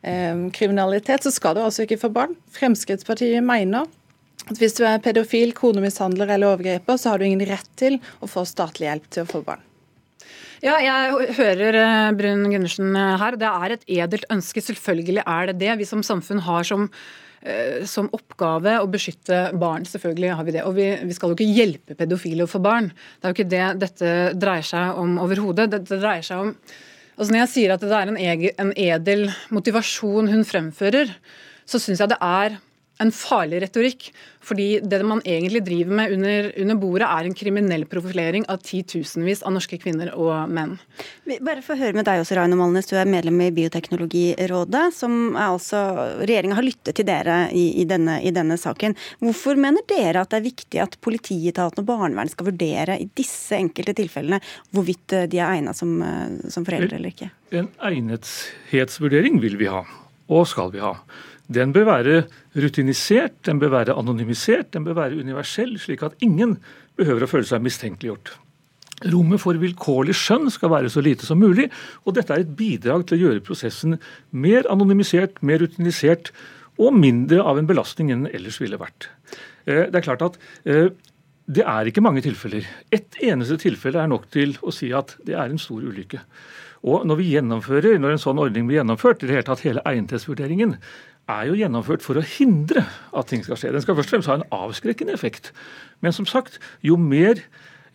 sedelighetskriminalitet, 0.04 1.24
så 1.24 1.32
skal 1.32 1.56
du 1.56 1.64
altså 1.64 1.86
ikke 1.86 2.00
få 2.02 2.10
barn. 2.14 2.36
Fremskrittspartiet 2.56 3.44
mener 3.44 3.88
at 4.48 4.60
hvis 4.62 4.78
du 4.78 4.86
er 4.88 5.02
pedofil, 5.04 5.54
konemishandler 5.54 6.30
eller 6.30 6.54
overgriper, 6.54 6.98
så 6.98 7.12
har 7.12 7.20
du 7.20 7.26
ingen 7.26 7.48
rett 7.48 7.70
til 7.76 8.00
å 8.22 8.30
få 8.30 8.46
statlig 8.48 8.88
hjelp 8.88 9.10
til 9.12 9.26
å 9.26 9.32
få 9.32 9.42
barn. 9.44 9.64
Ja, 10.64 10.80
jeg 10.82 11.36
hører 11.38 11.76
eh, 11.78 12.12
Brun 12.18 12.48
Gundersen 12.50 12.96
eh, 12.98 13.16
her. 13.22 13.38
Det 13.38 13.50
er 13.50 13.76
et 13.76 13.88
edelt 14.00 14.26
ønske. 14.34 14.64
Selvfølgelig 14.64 15.22
er 15.22 15.52
det 15.52 15.60
det. 15.62 15.76
Vi 15.78 15.86
som 15.86 16.02
samfunn 16.02 16.42
har 16.48 16.66
som, 16.66 16.88
eh, 17.46 17.86
som 17.86 18.10
oppgave 18.16 18.80
å 18.82 18.90
beskytte 18.90 19.52
barn. 19.60 19.86
Selvfølgelig 19.86 20.34
har 20.40 20.48
vi 20.48 20.56
det. 20.56 20.64
Og 20.66 20.74
vi, 20.80 20.88
vi, 21.04 21.14
skal 21.14 21.30
jo 21.30 21.38
ikke 21.38 21.60
hjelpe 21.60 21.98
pedofile 22.00 22.48
å 22.48 22.50
få 22.50 22.64
barn. 22.64 22.90
Det 22.90 23.28
er 23.28 23.36
jo 23.36 23.38
ikke 23.38 23.54
det 23.54 23.68
dette 23.86 24.14
dreier 24.40 24.66
seg 24.66 24.98
om 24.98 25.20
overhodet. 25.22 25.70
Dette 25.76 26.02
dreier 26.02 26.26
seg 26.26 26.48
om 26.48 26.56
altså 27.18 27.34
Når 27.34 27.40
jeg 27.44 27.52
sier 27.54 27.74
at 27.74 27.82
det 27.82 27.92
er 27.92 28.12
en, 28.62 28.72
edel 28.78 29.28
motivasjon 29.50 30.30
hun 30.30 30.46
fremfører, 30.46 31.12
så 31.68 31.82
syns 31.82 32.00
jeg 32.04 32.14
det 32.14 32.20
er 32.22 32.60
en 33.04 33.12
farlig 33.14 33.62
retorikk. 33.66 34.10
Fordi 34.48 34.80
det 34.80 35.00
man 35.04 35.20
egentlig 35.28 35.60
driver 35.66 35.98
med 36.00 36.14
under, 36.16 36.46
under, 36.62 36.78
bordet, 36.80 37.08
er 37.08 37.28
en 37.28 37.36
kriminell 37.36 37.84
profilering 37.90 38.46
av 38.48 38.62
titusenvis 38.64 39.42
av 39.44 39.52
norske 39.58 39.80
kvinner 39.82 40.14
og 40.16 40.48
menn. 40.54 40.78
Bare 41.44 41.64
få 41.66 41.76
høre 41.80 41.98
med 41.98 42.08
deg 42.08 42.22
også, 42.22 42.38
Raino 42.38 42.60
Malnes. 42.60 42.88
Du 42.88 42.96
er 42.96 43.10
medlem 43.12 43.42
i 43.44 43.50
Bioteknologirådet. 43.56 44.86
som 44.96 45.36
er 45.36 45.50
altså, 45.50 45.82
Regjeringa 46.22 46.60
har 46.60 46.68
lyttet 46.68 46.96
til 46.96 47.10
dere 47.10 47.38
i, 47.52 47.66
i, 47.82 47.88
denne, 47.90 48.22
i, 48.24 48.32
denne, 48.32 48.56
saken. 48.62 48.96
Hvorfor 49.20 49.60
mener 49.60 49.84
dere 49.90 50.24
at 50.24 50.32
det 50.32 50.40
er 50.40 50.48
viktig 50.48 50.84
at 50.86 51.00
politietaten 51.04 51.84
og 51.84 51.90
barnevernet 51.92 52.36
skal 52.36 52.52
vurdere 52.54 53.00
i 53.02 53.10
disse 53.20 53.58
enkelte 53.58 53.98
tilfellene 54.00 54.40
hvorvidt 54.72 55.14
eh, 55.14 55.28
de 55.28 55.42
er 55.42 55.58
egnet 55.58 55.78
som, 55.78 55.92
eh, 56.02 56.52
som 56.54 56.66
foreldre 56.68 57.02
eller 57.02 57.12
ikke? 57.12 57.34
En 57.58 57.68
egnethetsvurdering 57.90 59.42
vil 59.44 59.60
vi 59.60 59.68
ha, 59.72 59.84
og 60.32 60.48
skal 60.48 60.72
vi 60.72 60.84
ha. 60.84 60.96
Den 61.48 61.72
bør 61.76 61.88
være 61.88 62.18
rutinisert, 62.60 63.38
den 63.48 63.62
bør 63.62 63.72
være 63.78 63.96
anonymisert, 63.96 64.74
den 64.74 64.84
bør 64.84 64.98
være 65.00 65.22
universell, 65.22 65.78
slik 65.80 66.04
at 66.04 66.18
ingen 66.24 66.58
behøver 67.00 67.24
å 67.24 67.32
føle 67.32 67.48
seg 67.48 67.64
mistenkeliggjort. 67.64 68.34
Rommet 69.14 69.40
for 69.40 69.60
vilkårlig 69.62 70.16
skjønn 70.18 70.50
skal 70.50 70.72
være 70.74 70.90
så 70.90 71.04
lite 71.06 71.28
som 71.28 71.40
mulig, 71.40 71.70
og 72.04 72.18
dette 72.18 72.34
er 72.34 72.44
et 72.44 72.56
bidrag 72.58 73.06
til 73.06 73.18
å 73.18 73.22
gjøre 73.28 73.44
prosessen 73.46 74.00
mer 74.34 74.68
anonymisert, 74.74 75.38
mer 75.46 75.62
rutinisert 75.62 76.32
og 76.82 76.98
mindre 76.98 77.44
av 77.46 77.60
en 77.60 77.70
belastning 77.70 78.10
enn 78.12 78.26
den 78.26 78.34
ellers 78.36 78.58
ville 78.62 78.80
vært. 78.82 79.12
Eh, 79.70 79.86
det 79.88 80.02
er 80.02 80.06
klart 80.06 80.26
at 80.26 80.40
eh, 80.66 80.90
det 81.48 81.64
er 81.64 81.88
ikke 81.88 82.04
mange 82.04 82.24
tilfeller. 82.26 82.66
Ett 82.92 83.20
eneste 83.24 83.60
tilfelle 83.62 84.02
er 84.02 84.10
nok 84.12 84.28
til 84.34 84.58
å 84.66 84.74
si 84.74 84.90
at 84.96 85.16
det 85.24 85.38
er 85.38 85.48
en 85.48 85.62
stor 85.62 85.86
ulykke. 85.86 86.20
Og 86.88 87.06
når 87.08 87.22
vi 87.22 87.30
gjennomfører, 87.36 87.98
når 88.02 88.16
en 88.16 88.22
sånn 88.22 88.42
ordning 88.42 88.68
blir 88.68 88.82
gjennomført, 88.82 89.24
i 89.24 89.30
det 89.30 89.38
hele 89.38 89.48
tatt 89.48 89.64
hele 89.66 89.84
egnethetsvurderingen, 89.88 90.76
er 91.28 91.50
jo 91.50 91.58
gjennomført 91.60 92.04
for 92.06 92.20
å 92.20 92.26
hindre 92.26 92.86
at 93.18 93.30
ting 93.30 93.44
skal 93.44 93.60
skje. 93.60 93.74
Den 93.76 93.84
skal 93.84 93.98
først 93.98 94.12
og 94.12 94.16
fremst 94.16 94.32
ha 94.32 94.38
en 94.40 94.48
avskrekkende 94.56 95.16
effekt. 95.16 95.52
Men 96.04 96.16
som 96.16 96.28
sagt, 96.30 96.60
jo 96.86 96.96
mer 97.00 97.42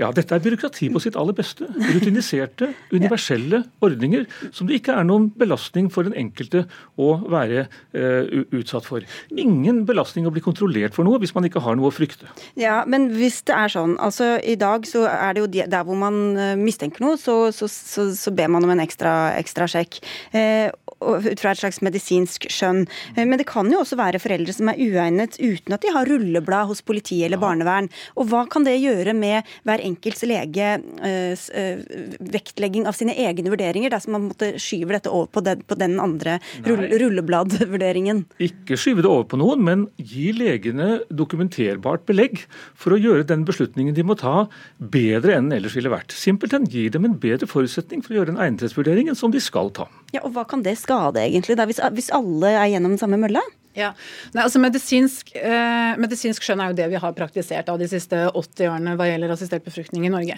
ja, 0.02 0.10
dette 0.14 0.34
er 0.34 0.42
byråkrati 0.42 0.88
på 0.92 1.02
sitt 1.02 1.16
aller 1.18 1.36
beste. 1.36 1.68
Rutiniserte, 1.92 2.72
universelle 2.92 3.62
ordninger 3.84 4.26
som 4.54 4.68
det 4.68 4.80
ikke 4.80 4.96
er 4.98 5.06
noen 5.06 5.28
belastning 5.38 5.88
for 5.92 6.08
den 6.08 6.16
enkelte 6.18 6.64
å 7.00 7.14
være 7.30 7.66
uh, 7.68 8.42
utsatt 8.54 8.88
for. 8.88 9.06
Ingen 9.30 9.82
belastning 9.88 10.26
å 10.28 10.34
bli 10.34 10.42
kontrollert 10.44 10.96
for 10.96 11.06
noe 11.06 11.20
hvis 11.22 11.34
man 11.36 11.46
ikke 11.48 11.62
har 11.64 11.78
noe 11.78 11.90
å 11.90 11.94
frykte. 11.94 12.30
Ja, 12.58 12.82
Men 12.86 13.10
hvis 13.14 13.42
det 13.48 13.56
er 13.56 13.72
sånn, 13.72 13.96
altså 14.02 14.34
i 14.42 14.56
dag 14.58 14.86
så 14.88 15.06
er 15.10 15.34
det 15.34 15.44
jo 15.44 15.50
der 15.52 15.86
hvor 15.86 15.98
man 15.98 16.36
eh, 16.36 16.54
mistenker 16.58 17.04
noe, 17.04 17.18
så, 17.20 17.36
så, 17.54 17.68
så, 17.70 18.08
så 18.16 18.32
ber 18.34 18.50
man 18.52 18.64
om 18.66 18.72
en 18.74 18.82
ekstra, 18.82 19.34
ekstra 19.38 19.68
sjekk. 19.70 20.00
Uh, 20.34 20.70
ut 21.02 21.40
fra 21.40 21.52
et 21.52 21.60
slags 21.60 21.80
medisinsk 21.84 22.46
skjønn. 22.52 22.84
Eh, 23.16 23.24
men 23.26 23.38
det 23.40 23.48
kan 23.50 23.70
jo 23.72 23.82
også 23.82 23.98
være 24.00 24.20
foreldre 24.22 24.54
som 24.54 24.70
er 24.70 24.80
uegnet 24.80 25.38
uten 25.40 25.76
at 25.76 25.84
de 25.84 25.92
har 25.94 26.08
rulleblad 26.08 26.70
hos 26.70 26.82
politi 26.86 27.22
eller 27.26 27.40
barnevern. 27.42 27.90
Og 28.16 28.30
hva 28.30 28.44
kan 28.50 28.66
det 28.66 28.78
gjøre 28.80 29.14
med 29.16 29.48
hver 29.68 29.82
enkelts 29.92 30.24
lege 30.28 30.74
øh, 30.80 31.84
vektlegging 32.32 32.88
av 32.88 32.96
sine 32.98 33.14
egne 33.14 33.52
vurderinger, 33.52 33.92
dersom 33.92 34.16
man 34.16 34.28
måtte 34.30 34.54
skyve 34.62 34.96
dette 34.96 35.12
over 35.12 35.30
på 35.32 35.44
den, 35.44 35.62
på 35.68 35.78
den 35.78 35.98
andre 36.02 36.38
rull, 36.66 36.84
rullebladvurderingen? 37.02 38.24
Ikke 38.42 38.78
skyve 38.80 39.04
det 39.04 39.10
over 39.10 39.28
på 39.30 39.40
noen, 39.40 39.64
men 39.66 39.86
gi 39.96 40.30
legene 40.36 41.02
dokumenterbart 41.12 42.06
belegg 42.08 42.44
for 42.78 42.94
å 42.94 43.00
gjøre 43.00 43.28
den 43.28 43.46
beslutningen 43.48 43.96
de 43.96 44.06
må 44.06 44.16
ta, 44.18 44.46
bedre 44.78 45.38
enn 45.38 45.52
ellers 45.54 45.76
ville 45.78 45.92
vært. 45.92 46.14
Simpelthen 46.16 46.68
gi 46.70 46.88
dem 46.92 47.08
en 47.08 47.18
bedre 47.22 47.48
forutsetning 47.50 48.04
for 48.04 48.14
å 48.14 48.20
gjøre 48.20 48.32
den 48.32 48.42
egnethetsvurderingen 48.42 49.18
som 49.18 49.34
de 49.34 49.42
skal 49.42 49.72
ta. 49.76 49.88
Ja, 50.14 50.24
og 50.26 50.34
Hva 50.36 50.46
kan 50.48 50.64
det 50.64 50.78
skade, 50.80 51.22
egentlig, 51.22 51.58
da, 51.60 51.68
hvis, 51.68 51.82
hvis 51.96 52.12
alle 52.14 52.54
er 52.56 52.70
gjennom 52.74 52.96
den 52.96 53.02
samme 53.02 53.20
mølla? 53.20 53.42
Ja, 53.72 53.94
Nei, 54.34 54.42
altså 54.44 54.60
medisinsk, 54.60 55.30
eh, 55.32 55.96
medisinsk, 56.00 56.44
skjønn 56.44 56.60
er 56.60 56.72
jo 56.72 56.76
det 56.76 56.90
vi 56.92 57.00
har 57.00 57.16
praktisert 57.16 57.70
av 57.72 57.78
de 57.80 57.88
siste 57.88 58.18
80 58.28 58.68
årene 58.68 58.96
hva 58.98 59.08
gjelder 59.08 59.32
assistert 59.32 59.64
befruktning 59.64 60.04
i 60.04 60.12
Norge. 60.12 60.36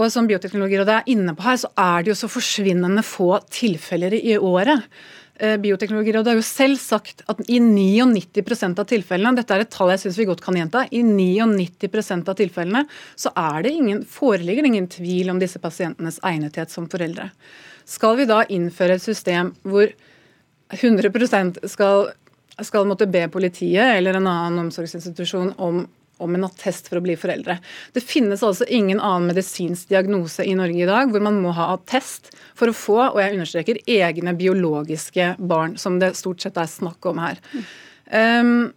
Og 0.00 0.08
som 0.12 0.28
Bioteknologirådet 0.28 0.94
er 0.94 1.10
inne 1.12 1.34
på 1.36 1.44
her, 1.44 1.58
så 1.60 1.68
er 1.76 2.04
det 2.04 2.14
jo 2.14 2.20
så 2.22 2.30
forsvinnende 2.32 3.04
få 3.04 3.34
tilfeller 3.52 4.16
i 4.16 4.38
året. 4.38 4.88
Eh, 5.36 5.58
Bioteknologirådet 5.60 6.32
har 6.32 6.40
jo 6.40 6.44
selv 6.44 6.80
sagt 6.80 7.20
at 7.28 7.40
i 7.48 7.60
99% 7.60 8.80
av 8.80 8.88
tilfellene, 8.88 9.36
dette 9.36 9.56
er 9.56 9.64
et 9.64 9.72
tall 9.72 9.92
jeg 9.92 10.06
syns 10.06 10.20
vi 10.20 10.28
godt 10.28 10.44
kan 10.44 10.56
gjenta, 10.56 10.86
i 10.88 11.00
99% 11.04 12.28
av 12.28 12.36
tilfellene 12.40 12.86
så 13.12 13.32
er 13.36 13.64
det 13.64 13.72
ingen, 13.76 14.04
foreligger 14.08 14.64
det 14.64 14.72
ingen 14.72 14.88
tvil 14.88 15.32
om 15.32 15.40
disse 15.40 15.60
pasientenes 15.60 16.20
egnethet 16.24 16.72
som 16.72 16.88
foreldre. 16.88 17.28
Skal 17.88 18.16
vi 18.20 18.28
da 18.28 18.40
innføre 18.48 18.96
et 18.96 19.04
system 19.04 19.54
hvor 19.64 19.92
100% 20.70 21.58
skal, 21.70 22.12
skal 22.66 22.88
måtte 22.88 23.08
be 23.10 23.26
politiet 23.32 23.96
eller 23.96 24.18
en 24.18 24.28
annen 24.30 24.66
omsorgsinstitusjon 24.66 25.54
om, 25.62 25.82
om 26.20 26.34
en 26.36 26.46
attest 26.48 26.90
for 26.90 27.00
å 27.00 27.04
bli 27.04 27.16
foreldre. 27.20 27.58
Det 27.94 28.02
finnes 28.04 28.42
altså 28.46 28.66
ingen 28.68 29.00
annen 29.00 29.30
medisinsk 29.30 29.92
diagnose 29.92 30.46
i 30.46 30.56
Norge 30.58 30.84
i 30.84 30.88
dag 30.90 31.12
hvor 31.12 31.24
man 31.24 31.40
må 31.44 31.54
ha 31.56 31.72
attest 31.76 32.32
for 32.58 32.70
å 32.70 32.76
få, 32.76 32.98
og 33.12 33.20
jeg 33.22 33.36
understreker, 33.38 33.80
egne 33.88 34.34
biologiske 34.38 35.34
barn, 35.38 35.78
som 35.80 36.00
det 36.02 36.16
stort 36.18 36.42
sett 36.44 36.60
er 36.60 36.70
snakk 36.70 37.10
om 37.10 37.22
her. 37.22 37.40
Um, 38.10 38.70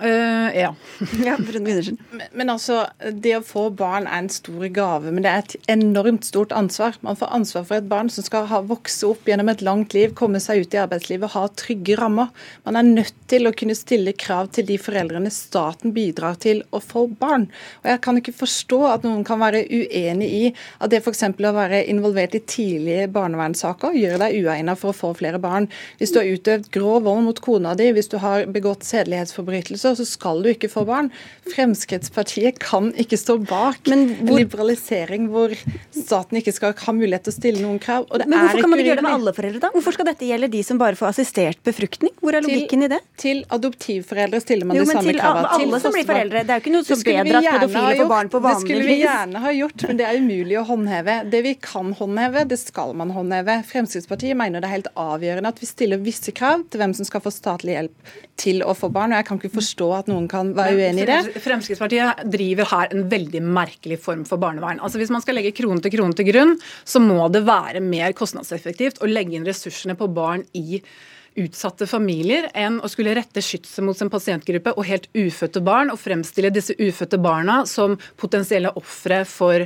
Uh, 0.00 0.48
ja. 0.56 0.74
ja 1.24 1.36
men, 1.38 1.98
men 2.32 2.50
altså, 2.50 2.86
det 3.12 3.34
å 3.36 3.42
få 3.44 3.66
barn 3.76 4.06
er 4.08 4.22
en 4.22 4.30
stor 4.32 4.64
gave, 4.74 5.12
men 5.12 5.24
det 5.24 5.30
er 5.30 5.42
et 5.44 5.68
enormt 5.74 6.26
stort 6.26 6.54
ansvar. 6.56 6.96
Man 7.04 7.18
får 7.18 7.32
ansvar 7.36 7.66
for 7.68 7.78
et 7.78 7.90
barn 7.90 8.10
som 8.10 8.24
skal 8.26 8.48
ha, 8.50 8.62
vokse 8.66 9.06
opp 9.10 9.28
gjennom 9.28 9.50
et 9.52 9.62
langt 9.62 9.94
liv, 9.96 10.14
komme 10.18 10.40
seg 10.42 10.64
ut 10.64 10.74
i 10.74 10.80
arbeidslivet 10.82 11.34
ha 11.34 11.44
trygge 11.58 11.96
rammer. 12.00 12.32
Man 12.66 12.78
er 12.78 12.88
nødt 12.88 13.18
til 13.30 13.48
å 13.48 13.54
kunne 13.56 13.76
stille 13.78 14.14
krav 14.18 14.50
til 14.56 14.66
de 14.68 14.78
foreldrene 14.80 15.30
staten 15.32 15.94
bidrar 15.94 16.38
til 16.42 16.64
å 16.72 16.80
få 16.82 17.04
barn. 17.20 17.46
Og 17.82 17.92
Jeg 17.92 18.02
kan 18.06 18.18
ikke 18.18 18.36
forstå 18.36 18.80
at 18.90 19.06
noen 19.06 19.22
kan 19.28 19.42
være 19.42 19.64
uenig 19.68 20.30
i 20.32 20.42
at 20.52 20.92
det 20.92 21.02
f.eks. 21.02 21.24
å 21.32 21.54
være 21.56 21.84
involvert 21.92 22.36
i 22.38 22.42
tidlige 22.42 23.08
barnevernssaker 23.12 23.96
gjør 23.98 24.18
deg 24.24 24.40
uegnet 24.40 24.80
for 24.80 24.92
å 24.92 24.98
få 24.98 25.12
flere 25.20 25.40
barn. 25.42 25.68
Hvis 26.00 26.14
du 26.14 26.20
har 26.20 26.32
utøvd 26.32 26.70
grov 26.74 27.02
vold 27.06 27.26
mot 27.26 27.40
kona 27.44 27.76
di, 27.78 27.90
hvis 27.94 28.10
du 28.12 28.18
har 28.22 28.46
begått 28.52 28.86
sedelighetsforbrytelser, 28.88 29.81
så 29.82 30.06
skal 30.06 30.42
du 30.44 30.50
ikke 30.52 30.70
få 30.70 30.84
barn. 30.88 31.10
Fremskrittspartiet 31.52 32.60
kan 32.62 32.90
ikke 33.00 33.18
stå 33.18 33.38
bak 33.42 33.88
hvor, 33.88 34.36
liberalisering 34.38 35.28
hvor 35.32 35.54
staten 35.94 36.38
ikke 36.40 36.54
skal 36.54 36.76
ha 36.78 36.94
mulighet 36.96 37.26
til 37.26 37.34
å 37.34 37.36
stille 37.36 37.62
noen 37.62 37.80
krav. 37.82 38.06
men 38.22 38.36
hvorfor 38.36 38.62
kan 38.62 38.72
man 38.72 38.82
ikke 38.82 38.92
gjøre 38.92 39.02
det 39.02 39.06
med 39.06 39.16
alle 39.18 39.34
foreldre, 39.36 39.62
da? 39.64 39.72
Hvorfor 39.74 39.96
skal 39.96 40.08
dette 40.12 40.28
gjelde 40.28 40.50
de 40.52 40.62
som 40.66 40.80
bare 40.80 40.98
får 40.98 41.10
assistert 41.12 41.62
befruktning? 41.66 42.14
Hvor 42.22 42.38
er 42.38 42.46
logikken 42.46 42.84
til, 42.84 42.86
i 42.86 42.92
det? 42.94 43.00
Til 43.22 43.42
adoptivforeldre 43.58 44.42
stiller 44.44 44.70
man 44.70 44.78
jo, 44.78 44.86
de 44.86 44.94
samme 44.94 45.16
kravene. 45.18 45.52
Til 45.52 45.66
alle 45.66 45.82
som 45.84 45.96
blir 45.96 46.08
foreldre. 46.08 46.44
Det 46.46 46.54
er 46.54 46.60
jo 46.60 46.64
ikke 46.64 46.74
noe 46.76 46.88
som 46.88 47.04
bedre 47.08 47.42
at 47.42 47.48
pedofile 47.58 47.94
får 48.02 48.10
barn 48.14 48.32
på 48.32 48.42
vanlig 48.46 48.62
vis. 48.62 48.62
Det 48.62 48.78
skulle 48.78 48.88
vi 48.88 48.98
gjerne 49.02 49.44
ha 49.44 49.54
gjort, 49.58 49.86
men 49.88 50.00
det 50.00 50.08
er 50.08 50.20
umulig 50.22 50.58
å 50.60 50.64
håndheve. 50.70 51.18
Det 51.32 51.42
vi 51.46 51.54
kan 51.68 51.92
håndheve, 51.98 52.46
det 52.52 52.60
skal 52.62 52.94
man 52.98 53.14
håndheve. 53.14 53.58
Fremskrittspartiet 53.68 54.38
mener 54.38 54.62
det 54.62 54.70
er 54.70 54.76
helt 54.78 54.92
avgjørende 54.98 55.52
at 55.52 55.62
vi 55.62 55.70
stiller 55.70 56.02
visse 56.02 56.34
krav 56.36 56.66
til 56.70 56.82
hvem 56.82 56.94
som 56.96 57.08
skal 57.08 57.24
få 57.24 57.32
statlig 57.34 57.76
hjelp 57.76 58.12
til 58.42 58.62
å 58.66 58.74
få 58.76 58.90
barn. 58.92 59.12
og 59.12 59.20
Jeg 59.20 59.28
kan 59.28 59.40
ikke 59.40 59.54
forstå 59.58 59.71
at 59.96 60.10
noen 60.10 60.28
kan 60.30 60.52
være 60.56 60.76
uenig 60.78 61.04
i 61.04 61.08
det. 61.08 61.20
Fremskrittspartiet 61.44 62.24
driver 62.32 62.68
her 62.72 62.92
en 62.92 63.06
veldig 63.12 63.42
merkelig 63.44 63.98
form 64.02 64.26
for 64.28 64.42
barnevern. 64.42 64.82
Altså 64.82 65.00
Hvis 65.00 65.12
man 65.14 65.24
skal 65.24 65.38
legge 65.38 65.54
krone 65.56 65.82
til 65.82 65.94
krone 65.96 66.16
til 66.18 66.28
grunn, 66.28 66.54
så 66.84 67.02
må 67.02 67.26
det 67.32 67.44
være 67.48 67.82
mer 67.84 68.14
kostnadseffektivt 68.18 69.02
å 69.02 69.10
legge 69.10 69.38
inn 69.38 69.48
ressursene 69.48 69.96
på 69.98 70.10
barn 70.12 70.44
i 70.58 70.82
utsatte 71.38 71.86
familier 71.88 72.48
enn 72.58 72.78
å 72.84 72.90
skulle 72.92 73.14
rette 73.16 73.40
skytset 73.40 73.84
mot 73.84 73.96
sin 73.96 74.10
pasientgruppe 74.12 74.74
og 74.76 74.84
helt 74.88 75.08
ufødte 75.16 75.62
barn, 75.64 75.92
og 75.92 76.00
fremstille 76.00 76.52
disse 76.52 76.76
ufødte 76.76 77.20
barna 77.22 77.62
som 77.68 77.96
potensielle 78.20 78.72
ofre 78.76 79.22
for 79.28 79.64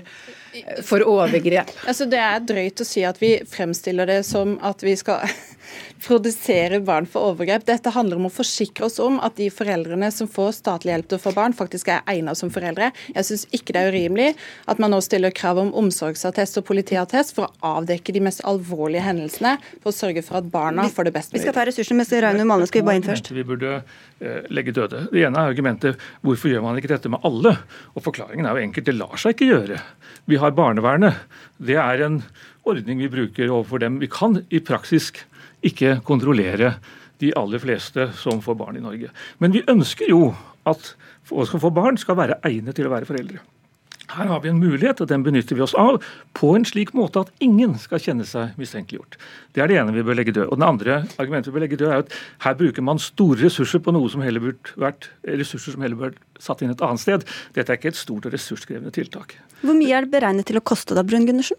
for 0.87 1.05
overgrep. 1.07 1.73
Altså, 1.87 2.09
det 2.11 2.21
er 2.23 2.45
drøyt 2.47 2.83
å 2.83 2.89
si 2.89 3.05
at 3.07 3.21
vi 3.23 3.37
fremstiller 3.51 4.09
det 4.09 4.23
som 4.29 4.57
at 4.65 4.83
vi 4.85 4.97
skal 4.99 5.25
produsere 6.07 6.81
barn 6.85 7.07
for 7.11 7.33
overgrep. 7.33 7.65
Dette 7.67 7.91
handler 7.95 8.21
om 8.21 8.29
å 8.29 8.33
forsikre 8.33 8.87
oss 8.87 8.99
om 9.03 9.19
at 9.25 9.37
de 9.41 9.49
foreldrene 9.53 10.11
som 10.15 10.29
får 10.31 10.59
statlig 10.61 10.93
hjelp 10.93 11.11
til 11.11 11.19
å 11.19 11.23
få 11.25 11.33
barn, 11.37 11.57
faktisk 11.57 11.91
er 11.93 12.05
egnet 12.11 12.39
som 12.39 12.53
foreldre. 12.53 12.91
Jeg 13.15 13.29
syns 13.29 13.47
ikke 13.57 13.75
det 13.77 13.83
er 13.83 13.95
urimelig 13.95 14.29
at 14.71 14.83
man 14.83 14.93
nå 14.95 15.01
stiller 15.05 15.35
krav 15.35 15.61
om 15.63 15.73
omsorgsattest 15.77 16.61
og 16.61 16.67
politiattest 16.69 17.35
for 17.37 17.49
å 17.49 17.77
avdekke 17.77 18.15
de 18.15 18.23
mest 18.29 18.45
alvorlige 18.47 19.05
hendelsene, 19.07 19.57
for 19.83 19.93
å 19.93 19.97
sørge 19.97 20.25
for 20.27 20.41
at 20.41 20.51
barna 20.53 20.89
får 20.93 21.09
det 21.09 21.17
best 21.17 21.33
mulig. 21.33 21.41
Vi 21.41 21.47
skal 21.47 21.57
ta 21.57 21.67
ressursene, 21.69 22.01
mens 22.03 22.15
Raino 22.27 22.49
Male 22.49 22.69
skal 22.71 22.83
vi 22.83 22.91
bare 22.91 23.01
inn 23.01 23.07
først. 23.07 23.33
Vi 23.37 23.47
burde 23.47 23.79
eh, 23.81 24.47
legge 24.53 24.75
døde. 24.77 25.07
Det 25.13 25.25
ene 25.27 25.43
er 25.43 25.55
argumentet 25.55 26.07
hvorfor 26.25 26.53
gjør 26.53 26.65
man 26.67 26.79
ikke 26.81 26.93
dette 26.95 27.13
med 27.13 27.25
alle? 27.27 27.57
Og 27.95 28.05
Forklaringen 28.07 28.47
er 28.47 28.57
jo 28.57 28.69
enkelt, 28.69 28.87
det 28.87 28.97
lar 28.97 29.19
seg 29.21 29.35
ikke 29.35 29.51
gjøre. 29.51 29.81
Vi 30.27 30.39
har 30.43 30.46
barnevernet. 30.55 31.17
Det 31.59 31.79
er 31.81 32.05
en 32.07 32.21
ordning 32.67 33.01
vi 33.03 33.11
bruker 33.11 33.51
overfor 33.51 33.83
dem. 33.83 33.99
Vi 34.03 34.11
kan 34.13 34.43
i 34.51 34.61
praksis 34.61 35.11
ikke 35.67 35.99
kontrollere 36.07 36.77
de 37.23 37.33
aller 37.39 37.63
fleste 37.63 38.11
som 38.21 38.43
får 38.45 38.59
barn 38.61 38.79
i 38.79 38.85
Norge. 38.85 39.11
Men 39.41 39.55
vi 39.55 39.65
ønsker 39.67 40.11
jo 40.11 40.35
at 40.69 40.93
folk 41.27 41.51
som 41.51 41.63
får 41.63 41.75
barn, 41.75 41.99
skal 41.99 42.19
være 42.19 42.41
egnet 42.47 42.77
til 42.77 42.89
å 42.89 42.93
være 42.93 43.09
foreldre. 43.09 43.41
Her 44.15 44.29
har 44.31 44.41
vi 44.45 44.51
en 44.53 44.61
mulighet, 44.63 45.01
og 45.03 45.09
den 45.11 45.25
benytter 45.27 45.59
vi 45.59 45.65
oss 45.65 45.75
av 45.79 45.99
på 46.39 46.53
en 46.57 46.67
slik 46.69 46.93
måte 46.95 47.25
at 47.25 47.33
ingen 47.43 47.75
skal 47.81 48.03
kjenne 48.03 48.27
seg 48.29 48.55
mistenkeliggjort. 48.61 49.19
Det 49.57 49.65
er 49.65 49.73
det 49.73 49.79
ene 49.81 49.95
vi 49.97 50.05
bør 50.07 50.19
legge 50.21 50.35
død. 50.37 50.51
Og 50.53 50.61
det 50.61 50.69
andre 50.69 50.99
argumentet 51.17 51.51
vi 51.51 51.57
bør 51.57 51.65
legge 51.67 51.81
død 51.81 51.91
er 51.91 52.05
at 52.05 52.15
her 52.45 52.59
bruker 52.61 52.87
man 52.87 53.03
store 53.03 53.41
ressurser 53.43 53.83
på 53.83 53.95
noe 53.97 54.11
som 54.13 54.23
heller 54.23 54.45
burde 54.45 54.77
vært 54.81 55.11
ressurser 55.27 55.75
som 55.75 55.83
heller 55.83 55.99
burde 55.99 56.43
satt 56.43 56.63
inn 56.63 56.75
et 56.75 56.85
annet 56.87 57.03
sted. 57.03 57.27
Dette 57.57 57.73
er 57.73 57.81
ikke 57.81 57.95
et 57.95 57.99
stort 57.99 58.29
og 58.29 58.37
ressurskrevende 58.37 58.95
tiltak. 58.95 59.39
Hvor 59.65 59.75
mye 59.79 59.97
er 59.97 60.07
det 60.07 60.15
beregnet 60.15 60.47
til 60.51 60.61
å 60.61 60.65
koste 60.65 60.95
da, 60.95 61.07
Brun 61.07 61.27
Gundersen? 61.27 61.59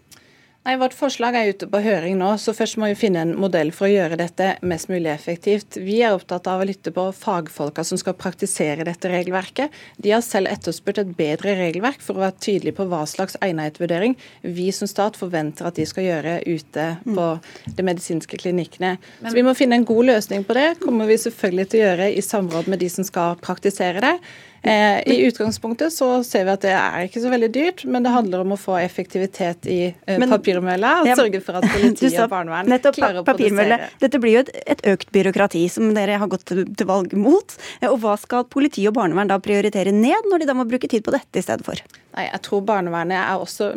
Nei, 0.68 0.74
Vårt 0.76 0.92
forslag 0.92 1.32
er 1.32 1.46
ute 1.48 1.64
på 1.72 1.80
høring 1.80 2.18
nå, 2.20 2.34
så 2.36 2.52
først 2.52 2.76
må 2.76 2.90
vi 2.90 2.96
finne 3.00 3.22
en 3.24 3.30
modell 3.40 3.70
for 3.72 3.86
å 3.86 3.88
gjøre 3.88 4.18
dette 4.20 4.50
mest 4.68 4.90
mulig 4.92 5.08
effektivt. 5.08 5.78
Vi 5.80 6.02
er 6.04 6.12
opptatt 6.12 6.44
av 6.52 6.60
å 6.60 6.66
lytte 6.68 6.92
på 6.92 7.06
fagfolka 7.16 7.80
som 7.88 7.96
skal 7.96 8.12
praktisere 8.20 8.84
dette 8.84 9.08
regelverket. 9.08 9.72
De 9.96 10.12
har 10.12 10.20
selv 10.20 10.52
etterspurt 10.52 11.00
et 11.00 11.14
bedre 11.16 11.54
regelverk 11.56 12.04
for 12.04 12.20
å 12.20 12.26
være 12.26 12.36
tydelig 12.44 12.74
på 12.76 12.84
hva 12.90 13.00
slags 13.08 13.38
egnethetsvurdering 13.40 14.18
vi 14.44 14.66
som 14.76 14.90
stat 14.92 15.16
forventer 15.16 15.70
at 15.70 15.80
de 15.80 15.86
skal 15.88 16.04
gjøre 16.04 16.36
ute 16.44 16.90
på 17.06 17.30
de 17.64 17.88
medisinske 17.88 18.42
klinikkene. 18.44 18.98
Så 19.24 19.32
Vi 19.38 19.46
må 19.48 19.56
finne 19.56 19.80
en 19.80 19.88
god 19.88 20.10
løsning 20.10 20.44
på 20.44 20.58
det. 20.58 20.74
kommer 20.84 21.08
vi 21.08 21.16
selvfølgelig 21.16 21.68
til 21.70 21.80
å 21.80 21.86
gjøre 21.86 22.12
i 22.12 22.28
samråd 22.28 22.68
med 22.68 22.84
de 22.84 22.92
som 22.92 23.08
skal 23.08 23.40
praktisere 23.40 24.04
det. 24.04 24.18
Eh, 24.62 25.02
I 25.06 25.26
utgangspunktet 25.26 25.92
så 25.92 26.24
ser 26.24 26.44
vi 26.44 26.52
at 26.52 26.64
det 26.64 26.72
er 26.74 27.06
ikke 27.06 27.22
så 27.22 27.30
veldig 27.30 27.50
dyrt, 27.54 27.84
men 27.86 28.02
det 28.02 28.12
handler 28.14 28.42
om 28.42 28.56
å 28.56 28.58
få 28.58 28.74
effektivitet 28.80 29.68
i 29.70 29.78
eh, 29.92 30.24
papirmølla 30.32 30.94
og 31.04 31.10
sørge 31.12 31.40
for 31.44 31.60
at 31.60 31.68
politi 31.74 32.10
og 32.18 32.32
barnevern 32.32 32.74
klarer 32.96 33.20
å 33.22 33.26
produsere. 33.28 33.78
Dette 34.02 34.20
blir 34.22 34.38
jo 34.38 34.42
et, 34.46 34.52
et, 34.74 34.84
økt 34.94 35.12
byråkrati 35.14 35.62
som 35.72 35.92
dere 35.94 36.18
har 36.18 36.32
gått 36.32 36.48
til, 36.50 36.64
til 36.74 36.90
valg 36.90 37.14
mot. 37.18 37.54
Eh, 37.78 37.86
og 37.90 38.00
hva 38.02 38.16
skal 38.18 38.48
politi 38.50 38.86
og 38.90 38.96
barnevern 38.98 39.30
da 39.30 39.38
prioritere 39.42 39.94
ned, 39.94 40.26
når 40.30 40.42
de 40.42 40.50
da 40.50 40.58
må 40.58 40.66
bruke 40.68 40.90
tid 40.90 41.06
på 41.06 41.14
dette 41.14 41.38
i 41.38 41.46
stedet 41.46 41.66
for? 41.66 41.78
Nei, 42.18 42.24
jeg 42.26 42.40
tror 42.48 42.64
barnevernet 42.66 43.14
er 43.20 43.38
også, 43.38 43.68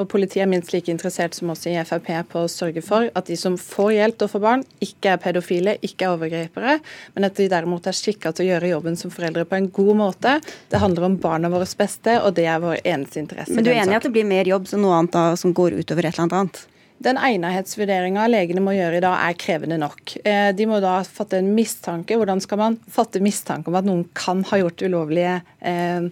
og 0.00 0.06
politiet 0.08 0.46
er 0.46 0.48
minst 0.48 0.70
like 0.72 0.88
interessert 0.88 1.34
som 1.36 1.50
oss 1.52 1.66
i 1.68 1.74
Frp 1.84 2.08
på 2.30 2.44
å 2.46 2.48
sørge 2.48 2.80
for 2.86 3.10
at 3.18 3.26
de 3.28 3.36
som 3.36 3.58
får 3.60 3.90
hjelp 3.98 4.20
til 4.20 4.28
å 4.28 4.32
få 4.32 4.40
barn, 4.40 4.62
ikke 4.80 5.12
er 5.12 5.20
pedofile, 5.20 5.74
ikke 5.84 6.06
er 6.06 6.14
overgripere, 6.14 6.78
men 7.16 7.28
at 7.28 7.36
de 7.36 7.48
derimot 7.52 7.90
er 7.90 7.98
skikka 7.98 8.32
til 8.32 8.46
å 8.46 8.48
gjøre 8.54 8.70
jobben 8.70 8.96
som 8.96 9.12
foreldre 9.12 9.44
på 9.44 9.58
en 9.58 9.68
god 9.74 9.98
måte. 10.00 10.29
Det 10.70 10.80
handler 10.82 11.08
om 11.08 11.16
barna 11.22 11.50
våres 11.52 11.76
beste, 11.78 12.18
og 12.24 12.34
det 12.38 12.46
er 12.50 12.62
vår 12.62 12.82
eneste 12.84 13.22
interesse. 13.22 13.54
Men 13.56 13.66
du 13.66 13.72
er 13.72 13.82
enig 13.82 13.96
i 13.96 14.00
at 14.00 14.08
det 14.08 14.14
blir 14.14 14.28
mer 14.28 14.48
jobb 14.48 14.68
som 14.70 14.84
noe 14.84 14.98
annet 14.98 15.16
da, 15.16 15.24
som 15.40 15.54
går 15.56 15.78
utover 15.80 16.06
et 16.06 16.12
eller 16.12 16.26
annet 16.26 16.38
annet? 16.40 16.62
Den 17.00 17.16
egnethetsvurderinga 17.16 18.26
legene 18.28 18.60
må 18.60 18.74
gjøre 18.76 18.98
i 18.98 19.04
dag, 19.04 19.22
er 19.24 19.38
krevende 19.40 19.78
nok. 19.80 20.18
Eh, 20.20 20.50
de 20.52 20.66
må 20.68 20.82
da 20.84 20.98
fatte 21.06 21.38
en 21.40 21.54
mistanke. 21.56 22.18
Hvordan 22.20 22.42
skal 22.44 22.60
man 22.60 22.76
fatte 22.92 23.22
mistanke 23.24 23.72
om 23.72 23.78
at 23.80 23.88
noen 23.88 24.04
kan 24.12 24.42
ha 24.50 24.58
gjort 24.60 24.84
ulovlige 24.84 25.38
eh, 25.64 26.10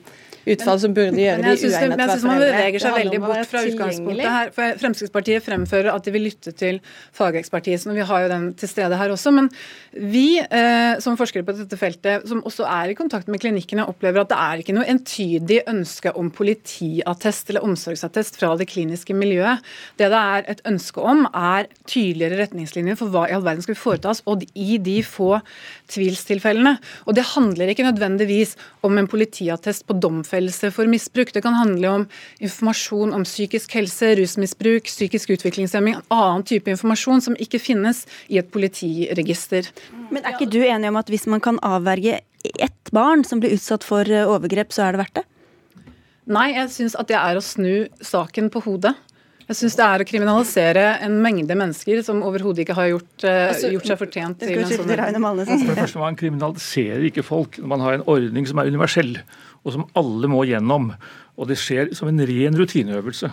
utfall 0.55 0.81
som 0.83 0.97
burde 0.97 1.23
gjøre 1.23 1.43
de 1.45 1.53
uegnet 1.53 1.63
til 1.63 1.95
å 1.95 1.99
være 2.01 2.17
foreldre. 2.19 2.29
Man 2.29 2.43
beveger 2.43 2.85
seg 2.85 2.97
veldig 2.99 3.21
bort 3.25 3.51
fra 3.53 3.63
utgangspunktet 3.71 4.31
her. 4.35 4.53
For 4.57 4.81
Fremskrittspartiet 4.83 5.47
fremfører 5.47 5.91
at 5.95 6.09
de 6.09 6.15
vil 6.15 6.27
lytte 6.29 6.55
til 6.59 6.81
fagekspertisen, 7.17 7.93
og 7.93 8.01
vi 8.01 8.07
har 8.11 8.25
jo 8.25 8.33
den 8.33 8.49
til 8.59 8.73
stede 8.73 8.99
her 8.99 9.15
også. 9.15 9.33
Men 9.35 9.51
vi 9.93 10.27
eh, 10.43 10.99
som 11.05 11.19
forskere 11.21 11.47
på 11.47 11.55
dette 11.59 11.79
feltet, 11.81 12.27
som 12.29 12.43
også 12.49 12.67
er 12.69 12.93
i 12.93 12.99
kontakt 12.99 13.31
med 13.31 13.43
klinikkene, 13.43 13.87
opplever 13.89 14.25
at 14.25 14.33
det 14.33 14.41
er 14.43 14.65
ikke 14.65 14.77
noe 14.77 14.89
entydig 14.89 15.63
ønske 15.71 16.13
om 16.19 16.33
politiattest 16.35 17.53
eller 17.53 17.67
omsorgsattest 17.67 18.41
fra 18.41 18.55
det 18.59 18.69
kliniske 18.71 19.17
miljøet. 19.17 19.65
Det 20.01 20.09
det 20.13 20.19
er 20.19 20.47
et 20.53 20.63
ønske 20.69 21.03
om, 21.05 21.25
er 21.35 21.69
tydeligere 21.89 22.43
retningslinjer 22.43 22.99
for 22.99 23.13
hva 23.13 23.27
i 23.29 23.35
all 23.37 23.45
verden 23.47 23.65
skal 23.65 23.77
vi 23.77 23.81
foreta 23.81 24.15
og 24.29 24.45
i 24.57 24.79
de 24.83 24.99
få 25.05 25.37
tvilstilfellene. 25.93 26.77
Og 27.07 27.17
det 27.17 27.27
handler 27.35 27.73
ikke 27.73 27.87
nødvendigvis 27.87 28.57
om 28.87 28.99
en 28.99 29.11
politiattest 29.11 29.87
på 29.89 29.97
domfellelse 30.01 30.38
domfellelse 30.39 30.71
for 30.73 30.87
misbruk. 30.87 31.33
Det 31.33 31.43
kan 31.43 31.55
handle 31.55 31.89
om 31.89 32.07
informasjon 32.41 33.13
om 33.15 33.25
psykisk 33.25 33.75
helse, 33.75 34.15
rusmisbruk, 34.17 34.85
psykisk 34.87 35.31
utviklingshemming, 35.31 35.99
annen 36.11 36.45
type 36.45 36.71
informasjon 36.71 37.21
som 37.21 37.37
ikke 37.39 37.59
finnes 37.59 38.07
i 38.29 38.39
et 38.39 38.51
politiregister. 38.51 39.69
Men 40.11 40.25
er 40.25 40.37
ikke 40.37 40.51
du 40.51 40.63
enig 40.63 40.89
om 40.89 40.97
at 40.97 41.09
hvis 41.09 41.27
man 41.27 41.41
kan 41.41 41.59
avverge 41.63 42.21
ett 42.45 42.93
barn 42.93 43.25
som 43.25 43.41
blir 43.41 43.53
utsatt 43.57 43.85
for 43.85 44.07
eh, 44.07 44.27
overgrep, 44.29 44.73
så 44.73 44.87
er 44.87 44.95
det 44.95 45.03
verdt 45.03 45.19
det? 45.19 45.27
Nei, 46.29 46.53
jeg 46.53 46.71
syns 46.71 46.95
at 46.95 47.09
det 47.09 47.17
er 47.17 47.39
å 47.39 47.43
snu 47.43 47.89
saken 48.05 48.51
på 48.53 48.63
hodet. 48.67 48.95
Jeg 49.49 49.57
syns 49.57 49.79
det 49.79 49.85
er 49.85 50.03
å 50.05 50.07
kriminalisere 50.09 50.87
en 51.07 51.15
mengde 51.25 51.55
mennesker 51.57 52.03
som 52.05 52.21
overhodet 52.27 52.67
ikke 52.67 52.77
har 52.77 52.91
gjort, 52.91 53.15
uh, 53.25 53.47
altså, 53.49 53.71
gjort, 53.73 53.87
seg 53.89 54.01
fortjent 54.03 54.43
til 54.43 54.53
en 54.53 54.67
sånn 54.69 54.83
For 54.85 55.71
det 55.71 55.79
første, 55.79 56.03
Man 56.03 56.19
kriminaliserer 56.21 57.07
ikke 57.09 57.25
folk 57.25 57.57
når 57.63 57.71
man 57.73 57.85
har 57.87 57.97
en 57.97 58.05
ordning 58.13 58.49
som 58.51 58.61
er 58.61 58.69
universell 58.69 59.17
og 59.65 59.75
som 59.75 59.89
alle 59.99 60.29
må 60.31 60.45
gjennom. 60.49 60.93
Og 61.39 61.49
det 61.49 61.57
skjer 61.61 61.95
som 61.97 62.11
en 62.11 62.25
ren 62.29 62.57
rutineøvelse. 62.59 63.31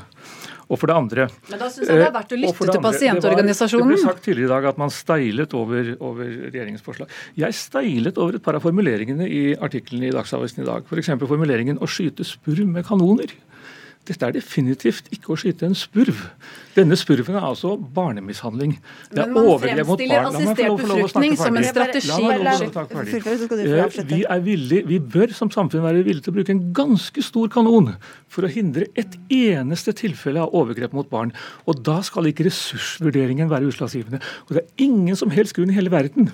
Og 0.66 0.80
for 0.82 0.90
det 0.90 0.96
andre 0.98 1.28
Men 1.52 1.60
da 1.62 1.68
syns 1.70 1.90
jeg 1.92 2.00
det 2.00 2.06
er 2.08 2.14
verdt 2.16 2.32
å 2.34 2.38
lytte 2.42 2.68
til 2.72 2.82
pasientorganisasjonen. 2.82 3.92
Det, 3.92 3.98
det 3.98 4.02
ble 4.02 4.14
sagt 4.14 4.24
tidligere 4.26 4.48
i 4.48 4.54
dag 4.56 4.68
at 4.72 4.80
man 4.82 4.94
steilet 4.94 5.54
over, 5.58 5.92
over, 6.00 6.32
regjeringens 6.48 6.86
forslag. 6.86 7.12
Jeg 7.38 7.58
steilet 7.60 8.18
over 8.22 8.40
et 8.40 8.46
par 8.46 8.58
av 8.58 8.66
formuleringene 8.66 9.28
i 9.30 9.44
artiklene 9.54 10.10
i 10.10 10.16
Dagsavisen 10.16 10.64
i 10.64 10.68
dag. 10.68 10.88
F.eks. 10.90 11.12
formuleringen 11.22 11.78
'å 11.78 11.90
skyte 11.90 12.26
spurv 12.26 12.66
med 12.66 12.88
kanoner'. 12.88 13.36
Dette 14.06 14.26
er 14.28 14.34
definitivt 14.36 15.08
ikke 15.16 15.32
å 15.34 15.38
skyte 15.40 15.66
en 15.66 15.78
spurv. 15.78 16.18
Denne 16.76 16.96
spurven 17.00 17.36
er 17.40 17.46
altså 17.48 17.78
barnemishandling. 17.96 18.76
Det 19.10 19.22
er 19.24 19.30
overgrep 19.32 19.88
mot 19.88 20.00
barn. 20.02 20.28
La 20.28 20.32
meg 20.36 20.60
få 20.60 20.88
lov, 20.92 21.00
å 21.06 21.08
snakke 21.14 21.38
ferdig. 21.40 21.56
Eh, 23.66 23.98
vi, 24.12 24.20
er 24.30 24.44
villig, 24.46 24.82
vi 24.90 25.00
bør 25.00 25.34
som 25.38 25.50
samfunn 25.54 25.86
være 25.86 26.04
villige 26.06 26.28
til 26.28 26.36
å 26.36 26.38
bruke 26.38 26.54
en 26.54 26.66
ganske 26.78 27.24
stor 27.26 27.50
kanon 27.54 27.94
for 28.32 28.46
å 28.46 28.52
hindre 28.52 28.86
et 29.00 29.14
eneste 29.34 29.96
tilfelle 29.98 30.44
av 30.44 30.54
overgrep 30.58 30.94
mot 30.98 31.10
barn. 31.10 31.34
Og 31.66 31.82
da 31.86 32.02
skal 32.06 32.30
ikke 32.30 32.46
ressursvurderingen 32.50 33.50
være 33.50 33.72
utslagsgivende. 33.72 34.22
Og 34.46 34.58
det 34.58 34.66
er 34.66 34.90
ingen 34.90 35.18
som 35.18 35.34
helst 35.34 35.58
grunn 35.58 35.74
i 35.74 35.80
hele 35.80 35.94
verden 35.94 36.30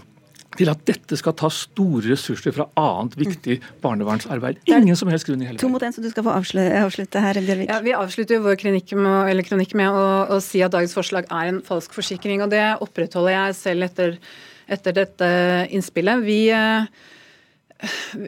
til 0.57 0.71
at 0.71 0.81
dette 0.87 1.17
skal 1.19 1.35
ta 1.39 1.49
store 1.53 2.11
ressurser 2.11 2.53
fra 2.55 2.67
annet 2.79 3.15
viktig 3.19 3.57
barnevernsarbeid. 3.83 4.59
Ingen 4.71 4.97
som 4.99 5.11
helst 5.11 5.27
grunn 5.29 5.43
i 5.43 5.47
hele 5.47 5.55
verden. 5.55 5.63
To 5.63 5.71
mot 5.71 5.85
én, 5.85 5.95
så 5.95 6.03
du 6.03 6.09
skal 6.11 6.25
få 6.27 6.33
avslutte 6.35 7.23
her, 7.23 7.39
Bjørvik. 7.39 7.71
Ja, 7.71 7.79
vi 7.85 7.95
avslutter 7.95 8.37
jo 8.37 8.45
vår 8.45 8.59
med, 8.99 9.45
kronikk 9.47 9.75
med 9.79 9.95
å, 9.95 10.03
å, 10.35 10.41
si 10.43 10.63
at 10.65 10.73
dagens 10.75 10.95
forslag 10.97 11.29
er 11.31 11.53
en 11.53 11.61
falsk 11.65 11.95
forsikring. 11.95 12.43
og 12.43 12.51
Det 12.51 12.65
opprettholder 12.83 13.37
jeg 13.37 13.57
selv 13.61 13.87
etter, 13.87 14.19
etter 14.67 14.97
dette 14.99 15.31
innspillet. 15.71 16.25
Vi 16.27 16.41
eh, 16.55 17.07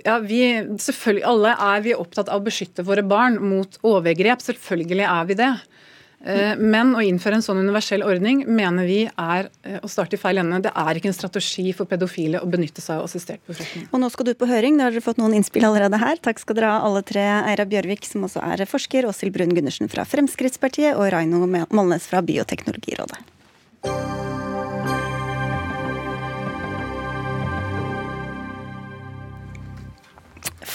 ja, 0.03 0.17
vi, 0.23 0.41
selvfølgelig, 0.81 1.25
Alle 1.29 1.53
er 1.59 1.83
vi 1.86 1.95
opptatt 1.97 2.31
av 2.31 2.41
å 2.41 2.47
beskytte 2.47 2.86
våre 2.88 3.03
barn 3.05 3.38
mot 3.43 3.77
overgrep. 3.86 4.41
Selvfølgelig 4.41 5.05
er 5.09 5.29
vi 5.29 5.39
det. 5.43 5.51
Eh, 6.23 6.55
men 6.55 6.93
å 6.95 7.01
innføre 7.03 7.36
en 7.39 7.43
sånn 7.43 7.59
universell 7.59 8.03
ordning 8.07 8.45
mener 8.47 8.88
vi 8.88 9.01
er 9.09 9.49
eh, 9.67 9.79
å 9.83 9.89
starte 9.91 10.15
i 10.15 10.21
feil 10.21 10.39
ende. 10.39 10.62
Det 10.63 10.71
er 10.71 10.99
ikke 10.99 11.12
en 11.12 11.17
strategi 11.17 11.67
for 11.75 11.89
pedofile 11.89 12.39
å 12.39 12.47
benytte 12.49 12.83
seg 12.83 13.01
av 13.01 13.09
assistert 13.09 13.43
befruktning. 13.49 13.89
Og 13.91 14.03
nå 14.03 14.12
skal 14.13 14.29
du 14.29 14.33
på 14.39 14.47
høring. 14.47 14.79
Da 14.79 14.88
har 14.88 14.95
dere 14.95 15.03
fått 15.03 15.19
noen 15.19 15.36
innspill 15.39 15.67
allerede 15.67 15.99
her. 15.99 16.21
Takk 16.23 16.39
skal 16.43 16.59
dere 16.59 16.71
ha 16.71 16.88
alle 16.88 17.03
tre. 17.03 17.27
Eira 17.51 17.67
Bjørvik, 17.67 18.07
som 18.07 18.23
også 18.29 18.43
er 18.53 18.63
forsker, 18.69 19.09
Åshild 19.09 19.36
Brun 19.36 19.55
Gundersen 19.57 19.91
fra 19.91 20.07
Fremskrittspartiet 20.07 20.95
og 20.95 21.12
Raino 21.12 21.43
Molnes 21.43 22.07
fra 22.07 22.23
Bioteknologirådet. 22.23 23.19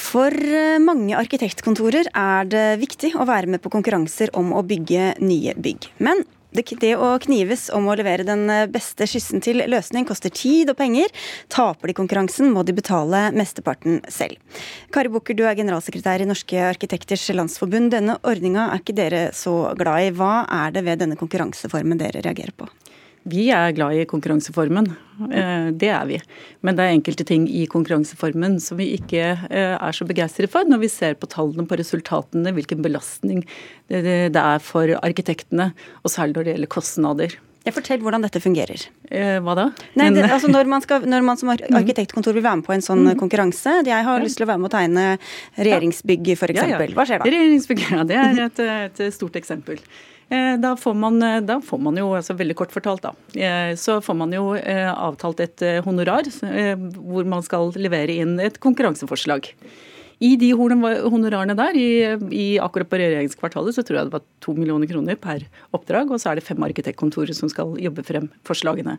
For 0.08 0.32
eh, 0.32 0.78
mange 0.80 1.16
arkitektkontorer 1.18 2.08
er 2.16 2.48
det 2.48 2.64
viktig 2.80 3.12
å 3.18 3.26
være 3.28 3.50
med 3.52 3.60
på 3.60 3.72
konkurranser 3.74 4.32
om 4.38 4.54
å 4.56 4.64
bygge 4.64 5.14
nye 5.20 5.52
bygg. 5.58 5.90
Men 6.00 6.24
Det 6.48 6.94
å 6.96 7.10
knives 7.20 7.66
om 7.76 7.90
å 7.92 7.94
levere 7.98 8.24
den 8.24 8.48
beste 8.72 9.04
skyssen 9.04 9.42
til 9.44 9.60
løsning 9.68 10.06
koster 10.08 10.32
tid 10.32 10.72
og 10.72 10.78
penger. 10.78 11.12
Taper 11.52 11.92
de 11.92 11.94
konkurransen, 11.98 12.48
må 12.50 12.64
de 12.64 12.72
betale 12.72 13.28
mesteparten 13.36 14.00
selv. 14.08 14.40
Kari 14.90 15.12
Bukker, 15.12 15.36
du 15.36 15.44
er 15.44 15.58
generalsekretær 15.60 16.24
i 16.24 16.30
Norske 16.30 16.56
arkitekters 16.70 17.28
landsforbund. 17.36 17.92
Denne 17.92 18.16
ordninga 18.24 18.70
er 18.72 18.80
ikke 18.80 18.96
dere 18.96 19.22
så 19.36 19.74
glad 19.76 20.08
i. 20.08 20.14
Hva 20.16 20.46
er 20.64 20.72
det 20.72 20.86
ved 20.88 21.04
denne 21.04 21.20
konkurranseformen 21.20 22.00
dere 22.00 22.24
reagerer 22.24 22.56
på? 22.56 22.70
Vi 23.28 23.48
er 23.54 23.74
glad 23.76 23.96
i 23.96 24.06
konkurranseformen, 24.08 24.90
eh, 25.28 25.70
det 25.76 25.90
er 25.92 26.06
vi. 26.08 26.20
Men 26.64 26.78
det 26.78 26.84
er 26.84 26.94
enkelte 26.96 27.26
ting 27.28 27.48
i 27.48 27.66
konkurranseformen 27.70 28.58
som 28.62 28.80
vi 28.80 28.92
ikke 28.96 29.24
eh, 29.50 29.74
er 29.74 29.96
så 29.96 30.06
begeistret 30.08 30.52
for, 30.52 30.68
når 30.68 30.84
vi 30.84 30.92
ser 30.92 31.18
på 31.18 31.28
tallene 31.30 31.68
på 31.68 31.78
resultatene, 31.80 32.54
hvilken 32.56 32.80
belastning 32.84 33.44
det 33.88 34.36
er 34.36 34.58
for 34.60 34.90
arkitektene, 35.00 35.72
og 36.04 36.12
særlig 36.12 36.36
når 36.36 36.44
det 36.44 36.56
gjelder 36.56 36.74
kostnader. 36.74 37.38
Jeg 37.68 37.74
Fortell 37.76 38.00
hvordan 38.00 38.22
dette 38.24 38.40
fungerer. 38.40 38.84
Eh, 39.12 39.38
hva 39.44 39.54
da? 39.58 39.64
Nei, 39.98 40.08
det, 40.14 40.24
altså 40.24 40.48
når, 40.48 40.68
man 40.70 40.84
skal, 40.84 41.04
når, 41.04 41.24
man 41.26 41.40
som 41.40 41.50
arkitektkontor 41.52 42.36
vil 42.36 42.44
være 42.44 42.60
med 42.60 42.68
på 42.68 42.74
en 42.76 42.84
sånn 42.84 43.02
mm. 43.04 43.16
konkurranse 43.20 43.74
Jeg 43.84 44.06
har 44.06 44.20
ja. 44.20 44.24
lyst 44.24 44.38
til 44.40 44.46
å 44.46 44.48
være 44.48 44.62
med 44.62 44.70
å 44.70 44.72
tegne 44.72 45.06
regjeringsbygg, 45.58 46.30
f.eks. 46.36 46.60
Ja, 46.62 46.68
ja. 46.72 46.78
Hva 46.96 47.04
skjer 47.08 47.20
da? 47.20 47.28
Regjeringsbygg, 47.28 47.82
ja. 47.90 48.06
Det 48.08 48.20
er 48.22 48.40
et, 48.46 48.62
et 48.64 49.02
stort 49.16 49.36
eksempel. 49.40 49.82
Eh, 50.28 50.56
da 50.60 50.74
får, 50.76 50.94
man, 50.94 51.22
eh, 51.22 51.40
da 51.40 51.56
får 51.64 51.78
man, 51.80 51.96
jo, 51.96 52.10
altså 52.12 52.36
veldig 52.36 52.56
kort 52.58 52.72
fortalt, 52.74 53.00
da, 53.00 53.14
eh, 53.32 53.72
så 53.80 53.96
får 54.04 54.16
man 54.18 54.34
jo 54.36 54.50
avtalt 54.58 55.40
et 55.40 55.62
honorar 55.86 56.28
hvor 56.28 57.28
man 57.28 57.44
skal 57.44 57.72
levere 57.76 58.18
inn 58.20 58.36
et 58.42 58.58
konkurranseforslag. 58.60 59.48
I 60.20 60.34
de 60.36 60.50
honorarene 60.52 61.54
der, 61.56 61.78
i, 61.78 61.88
i 62.34 62.46
akkurat 62.60 62.90
på 62.90 62.98
regjeringskvartalet, 62.98 63.76
så 63.76 63.84
tror 63.86 64.00
jeg 64.00 64.08
det 64.08 64.16
var 64.16 64.24
to 64.42 64.52
millioner 64.56 64.90
kroner 64.90 65.16
per 65.16 65.44
oppdrag. 65.70 66.10
Og 66.10 66.18
så 66.18 66.32
er 66.32 66.40
det 66.40 66.46
fem 66.48 66.64
arkitektkontorer 66.66 67.36
som 67.38 67.48
skal 67.52 67.76
jobbe 67.78 68.02
frem 68.02 68.26
forslagene. 68.48 68.96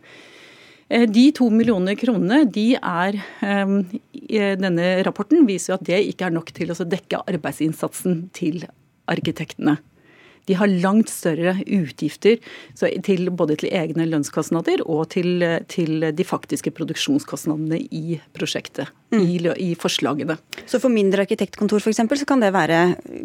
De 0.88 1.26
to 1.36 1.50
millioner 1.52 2.00
kronene, 2.00 2.46
de 2.48 2.72
er 2.80 3.20
Denne 4.64 4.88
rapporten 5.06 5.44
viser 5.46 5.74
jo 5.74 5.78
at 5.82 5.86
det 5.92 6.00
ikke 6.14 6.30
er 6.30 6.38
nok 6.40 6.56
til 6.56 6.72
å 6.72 6.88
dekke 6.88 7.20
arbeidsinnsatsen 7.28 8.30
til 8.40 8.64
arkitektene. 9.12 9.76
De 10.48 10.58
har 10.60 10.72
langt 10.84 11.12
større 11.12 11.58
utgifter 11.66 12.40
til, 13.06 13.30
både 13.30 13.58
til 13.60 13.74
egne 13.76 14.08
lønnskostnader 14.10 14.84
og 14.86 15.10
til, 15.14 15.44
til 15.72 16.10
de 16.16 16.26
faktiske 16.28 16.74
produksjonskostnadene 16.76 17.82
i 17.92 18.20
prosjektet. 18.38 18.90
Mm. 19.10 19.22
I, 19.26 19.38
I, 19.58 19.70
forslagene. 19.80 20.36
Så 20.70 20.78
for 20.78 20.94
mindre 20.94 21.24
arkitektkontor 21.26 21.82
f.eks. 21.82 21.98
så 22.22 22.26
kan 22.30 22.44
det 22.44 22.52
være 22.54 22.78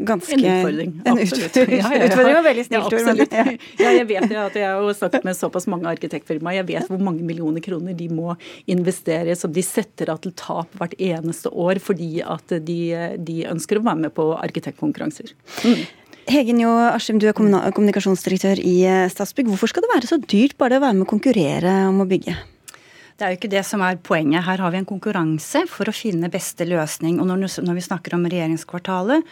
ganske 0.09 0.33
En 0.33 0.45
utfordring. 0.47 0.95
En 1.05 1.19
absolutt. 1.21 1.59
Ut, 1.59 1.75
ja, 1.75 1.77
ja, 1.77 1.99
ja. 1.99 2.07
Utfordring 2.09 2.39
veldig 2.47 2.65
snilt. 2.65 2.95
Ja, 2.95 3.03
Men, 3.05 3.59
Ja. 3.85 3.91
jeg 3.99 4.07
vet 4.09 4.33
at 4.33 4.57
jeg 4.57 4.71
har 4.71 4.97
snakket 4.97 5.27
med 5.29 5.37
såpass 5.37 5.69
mange 5.69 5.91
arkitektfirmaer. 5.93 6.63
Jeg 6.63 6.69
vet 6.71 6.89
hvor 6.89 7.03
mange 7.05 7.21
millioner 7.27 7.61
kroner 7.65 7.93
de 7.99 8.09
må 8.09 8.33
investere 8.71 9.37
som 9.37 9.53
de 9.53 9.65
setter 9.65 10.09
av 10.15 10.23
til 10.25 10.33
tap 10.41 10.73
hvert 10.81 10.97
eneste 10.97 11.53
år 11.53 11.83
fordi 11.85 12.23
at 12.25 12.57
de, 12.65 12.81
de 13.21 13.37
ønsker 13.53 13.81
å 13.81 13.85
være 13.85 14.07
med 14.07 14.17
på 14.17 14.31
arkitektkonkurranser. 14.41 15.35
Mm. 15.69 15.85
Hegen 16.25 16.61
Jo 16.63 16.71
Askim, 16.89 17.19
du 17.21 17.27
er 17.29 17.37
kommunikasjonsdirektør 17.37 18.61
i 18.63 18.79
eh, 18.89 19.11
Statsbygg. 19.13 19.51
Hvorfor 19.53 19.69
skal 19.69 19.85
det 19.85 19.93
være 19.93 20.09
så 20.09 20.17
dyrt 20.23 20.57
bare 20.61 20.79
å 20.79 20.83
være 20.85 20.97
med 20.97 21.05
å 21.05 21.11
konkurrere 21.11 21.73
om 21.91 22.01
å 22.01 22.09
bygge? 22.09 22.33
Det 23.15 23.27
er 23.27 23.31
jo 23.31 23.39
ikke 23.39 23.51
det 23.53 23.61
som 23.69 23.83
er 23.85 23.99
poenget. 24.03 24.43
Her 24.43 24.63
har 24.65 24.73
vi 24.75 24.81
en 24.81 24.89
konkurranse 24.89 25.61
for 25.71 25.87
å 25.87 25.95
finne 25.95 26.31
beste 26.33 26.67
løsning. 26.67 27.21
Og 27.23 27.29
når, 27.29 27.77
vi 27.77 27.85
snakker 27.85 28.17
om 28.17 28.25
regjeringskvartalet, 28.27 29.29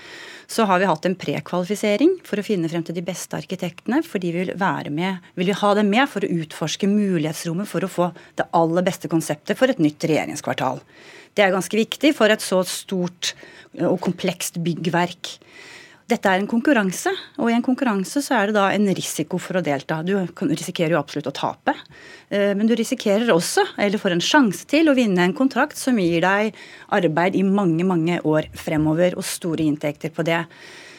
så 0.47 0.69
har 0.71 0.79
vi 0.79 0.91
hatt 0.91 1.09
en 1.09 1.17
prekvalifisering 1.19 2.15
for 2.29 2.39
å 2.39 2.47
finne 2.47 2.71
frem 2.71 2.85
til 2.87 2.95
de 2.95 3.07
beste 3.09 3.41
arkitektene. 3.41 4.05
Fordi 4.07 4.31
vi 4.31 4.45
vil, 4.45 4.55
være 4.61 4.93
med, 4.95 5.33
vil 5.41 5.51
vi 5.51 5.59
ha 5.65 5.73
dem 5.79 5.91
med 5.91 6.07
for 6.13 6.23
å 6.23 6.31
utforske 6.45 6.91
mulighetsrommet 6.93 7.73
for 7.73 7.83
å 7.83 7.91
få 7.91 8.13
det 8.39 8.47
aller 8.55 8.87
beste 8.87 9.11
konseptet 9.11 9.59
for 9.59 9.73
et 9.73 9.83
nytt 9.83 10.07
regjeringskvartal. 10.13 10.85
Det 11.35 11.43
er 11.43 11.57
ganske 11.57 11.83
viktig 11.83 12.15
for 12.15 12.31
et 12.31 12.45
så 12.45 12.61
stort 12.69 13.33
og 13.81 13.99
komplekst 14.05 14.61
byggverk. 14.63 15.39
Dette 16.13 16.29
er 16.29 16.43
en 16.43 16.49
konkurranse, 16.51 17.09
og 17.41 17.49
i 17.49 17.55
en 17.57 17.65
konkurranse 17.65 18.21
så 18.21 18.35
er 18.37 18.51
det 18.51 18.57
da 18.59 18.67
en 18.75 18.85
risiko 18.93 19.39
for 19.41 19.57
å 19.57 19.65
delta. 19.65 20.03
Du 20.05 20.13
risikerer 20.51 20.93
jo 20.93 21.01
absolutt 21.01 21.31
å 21.31 21.35
tape, 21.39 21.73
eh, 22.29 22.53
men 22.59 22.69
du 22.69 22.75
risikerer 22.77 23.33
også, 23.33 23.65
eller 23.81 24.03
får 24.03 24.19
en 24.19 24.25
sjanse 24.27 24.69
til, 24.69 24.91
å 24.91 24.97
vinne 24.99 25.25
en 25.25 25.37
kontrakt 25.37 25.81
som 25.81 25.97
gir 25.97 26.21
deg 26.21 26.53
arbeid 26.93 27.39
i 27.39 27.47
mange, 27.47 27.87
mange 27.89 28.21
år 28.29 28.51
fremover, 28.53 29.17
og 29.17 29.25
store 29.25 29.65
inntekter 29.65 30.13
på 30.13 30.27
det. 30.29 30.43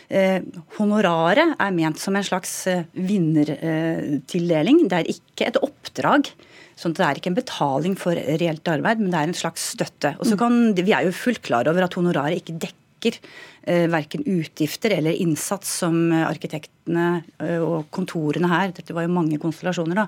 Eh, 0.09 0.41
honoraret 0.79 1.55
er 1.61 1.77
ment 1.77 2.01
som 2.01 2.17
en 2.17 2.25
slags 2.25 2.51
eh, 2.71 2.85
vinnertildeling. 2.93 4.87
Det 4.89 4.99
er 4.99 5.13
ikke 5.13 5.51
et 5.51 5.61
oppdrag. 5.61 6.33
Sånn 6.73 6.95
at 6.95 6.97
Det 6.97 7.05
er 7.05 7.19
ikke 7.19 7.29
en 7.29 7.37
betaling 7.37 7.95
for 8.01 8.17
reelt 8.17 8.65
arbeid, 8.67 9.01
men 9.01 9.13
det 9.13 9.19
er 9.19 9.29
en 9.29 9.41
slags 9.45 9.73
støtte. 9.75 10.15
Og 10.17 10.25
så 10.25 10.37
kan, 10.37 10.73
Vi 10.73 10.89
er 10.89 11.05
jo 11.05 11.13
fullt 11.13 11.43
klar 11.45 11.69
over 11.69 11.85
at 11.85 11.93
honoraret 11.93 12.41
ikke 12.41 12.57
dekker 12.57 12.82
dekker 13.03 13.19
eh, 13.67 13.87
verken 13.91 14.23
utgifter 14.25 14.91
eller 14.97 15.11
innsats 15.11 15.79
som 15.79 16.11
eh, 16.11 16.25
arkitektene 16.27 17.23
eh, 17.39 17.59
og 17.59 17.89
kontorene 17.91 18.49
her, 18.49 18.71
dette 18.75 18.93
var 18.93 19.05
jo 19.05 19.13
mange 19.13 19.39
konstellasjoner, 19.39 20.03
da, 20.03 20.07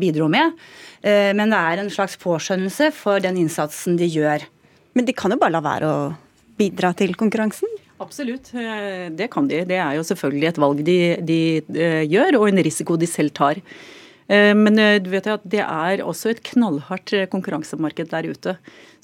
bidro 0.00 0.28
med. 0.32 0.54
Men 1.04 1.50
det 1.52 1.58
er 1.58 1.80
en 1.82 1.90
slags 1.92 2.16
påskjønnelse 2.18 2.88
for 2.96 3.20
den 3.20 3.36
innsatsen 3.42 3.98
de 4.00 4.06
gjør. 4.08 4.46
Men 4.96 5.04
de 5.06 5.14
kan 5.16 5.30
jo 5.30 5.38
bare 5.38 5.52
la 5.52 5.60
være 5.60 5.90
å 5.90 5.98
bidra 6.56 6.94
til 6.96 7.12
konkurransen? 7.20 7.68
Absolutt, 8.00 8.48
det 8.52 9.28
kan 9.32 9.48
de. 9.48 9.60
Det 9.68 9.76
er 9.76 9.98
jo 9.98 10.06
selvfølgelig 10.08 10.48
et 10.48 10.60
valg 10.64 10.80
de, 10.88 10.96
de 11.28 11.38
gjør, 12.08 12.40
og 12.40 12.48
en 12.48 12.62
risiko 12.64 12.96
de 13.00 13.08
selv 13.08 13.36
tar. 13.36 13.60
Men 14.26 14.80
du 15.04 15.12
vet 15.12 15.28
at 15.36 15.44
det 15.46 15.62
er 15.62 16.02
også 16.02 16.32
et 16.32 16.42
knallhardt 16.48 17.12
konkurransemarked 17.32 18.10
der 18.10 18.32
ute. 18.32 18.56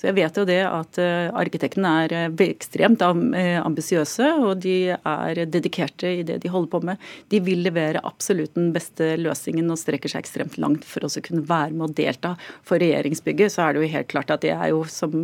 Så 0.03 0.09
jeg 0.09 0.17
vet 0.17 0.35
jo 0.35 0.43
det 0.43 0.59
at 0.67 0.99
eh, 0.99 1.29
arkitektene 1.31 1.91
er 2.03 2.13
eh, 2.25 2.41
ekstremt 2.49 3.05
eh, 3.07 3.61
ambisiøse, 3.63 4.33
og 4.43 4.65
de 4.65 4.97
er 4.99 5.41
dedikerte 5.47 6.11
i 6.11 6.25
det 6.27 6.41
de 6.43 6.51
holder 6.51 6.73
på 6.73 6.81
med. 6.89 7.05
De 7.31 7.39
vil 7.47 7.63
levere 7.63 8.03
absolutt 8.03 8.57
den 8.59 8.73
beste 8.75 9.13
løsningen 9.21 9.71
og 9.71 9.79
strekker 9.79 10.11
seg 10.11 10.25
ekstremt 10.25 10.59
langt 10.59 10.83
for 10.83 11.07
å 11.07 11.13
kunne 11.23 11.45
være 11.47 11.77
med 11.77 11.87
og 11.87 11.95
delta. 12.01 12.33
For 12.67 12.83
regjeringsbygget 12.83 13.55
så 13.55 13.69
er 13.69 13.77
det 13.77 13.85
jo 13.85 13.93
helt 13.93 14.11
klart 14.11 14.35
at 14.35 14.43
det 14.43 14.51
er 14.57 14.73
jo 14.73 14.83
som, 14.91 15.23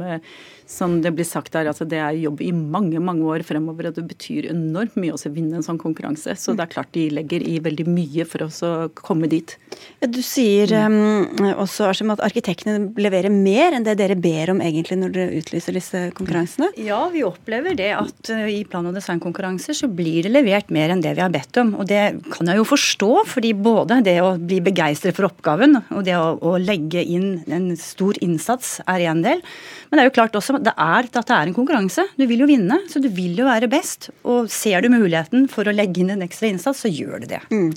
som 0.71 0.95
det 1.03 1.11
blir 1.17 1.27
sagt 1.27 1.59
her, 1.59 1.67
altså 1.67 1.83
det 1.89 1.99
er 1.99 2.15
jobb 2.23 2.45
i 2.47 2.53
mange, 2.55 3.03
mange 3.03 3.27
år 3.27 3.43
fremover, 3.51 3.91
og 3.91 3.99
det 3.99 4.07
betyr 4.13 4.51
enormt 4.53 4.95
mye 4.95 5.19
å 5.19 5.35
vinne 5.35 5.59
en 5.59 5.67
sånn 5.67 5.83
konkurranse. 5.83 6.39
Så 6.39 6.55
det 6.55 6.69
er 6.69 6.75
klart 6.77 6.95
de 6.95 7.09
legger 7.19 7.43
i 7.43 7.59
veldig 7.67 7.89
mye 7.91 8.29
for 8.31 8.47
oss 8.47 8.63
å 8.63 8.73
komme 8.95 9.27
dit. 9.33 9.59
Du 10.07 10.23
sier 10.23 10.71
um, 10.87 11.35
også 11.59 11.91
Arsim, 11.91 12.15
at 12.15 12.23
arkitektene 12.23 12.93
leverer 13.01 13.35
mer 13.35 13.75
enn 13.75 13.91
det 13.91 13.99
dere 13.99 14.15
ber 14.15 14.55
om 14.55 14.63
egentlig 14.69 14.99
når 15.01 15.15
dere 15.15 15.41
utlyser 15.41 15.77
disse 15.77 16.03
konkurransene? 16.19 16.71
Ja, 16.81 17.01
vi 17.13 17.25
opplever 17.27 17.77
det 17.79 17.91
at 17.97 18.33
eh, 18.35 18.47
i 18.59 18.63
plan- 18.69 18.87
og 18.89 18.97
designkonkurranser 18.97 19.77
så 19.77 19.91
blir 19.91 20.27
det 20.27 20.33
levert 20.35 20.73
mer 20.75 20.93
enn 20.95 21.03
det 21.05 21.17
vi 21.19 21.25
har 21.25 21.33
bedt 21.35 21.61
om. 21.63 21.75
Og 21.81 21.89
det 21.91 22.03
kan 22.35 22.51
jeg 22.51 22.61
jo 22.61 22.69
forstå, 22.69 23.11
fordi 23.33 23.55
både 23.57 24.01
det 24.07 24.19
å 24.25 24.35
bli 24.39 24.61
begeistret 24.65 25.17
for 25.17 25.29
oppgaven 25.31 25.81
og 25.83 26.05
det 26.07 26.17
å, 26.19 26.37
å 26.39 26.57
legge 26.61 27.03
inn 27.03 27.43
en 27.47 27.71
stor 27.81 28.19
innsats 28.25 28.79
er 28.87 29.09
én 29.11 29.25
del. 29.25 29.43
Men 29.89 29.99
det 29.99 30.05
er 30.05 30.11
jo 30.11 30.17
klart 30.19 30.37
også 30.37 30.59
det 30.63 30.75
er 30.75 31.09
at 31.09 31.17
det 31.17 31.35
er 31.35 31.49
en 31.49 31.57
konkurranse. 31.57 32.05
Du 32.19 32.27
vil 32.29 32.43
jo 32.43 32.49
vinne, 32.49 32.81
så 32.91 33.01
du 33.03 33.09
vil 33.13 33.39
jo 33.39 33.47
være 33.49 33.71
best. 33.71 34.11
Og 34.29 34.51
ser 34.53 34.85
du 34.85 34.91
muligheten 34.93 35.47
for 35.51 35.69
å 35.69 35.75
legge 35.75 36.03
inn 36.03 36.13
en 36.13 36.25
ekstra 36.27 36.51
innsats, 36.51 36.85
så 36.85 36.91
gjør 36.93 37.25
du 37.25 37.29
det. 37.31 37.41
Mm, 37.53 37.71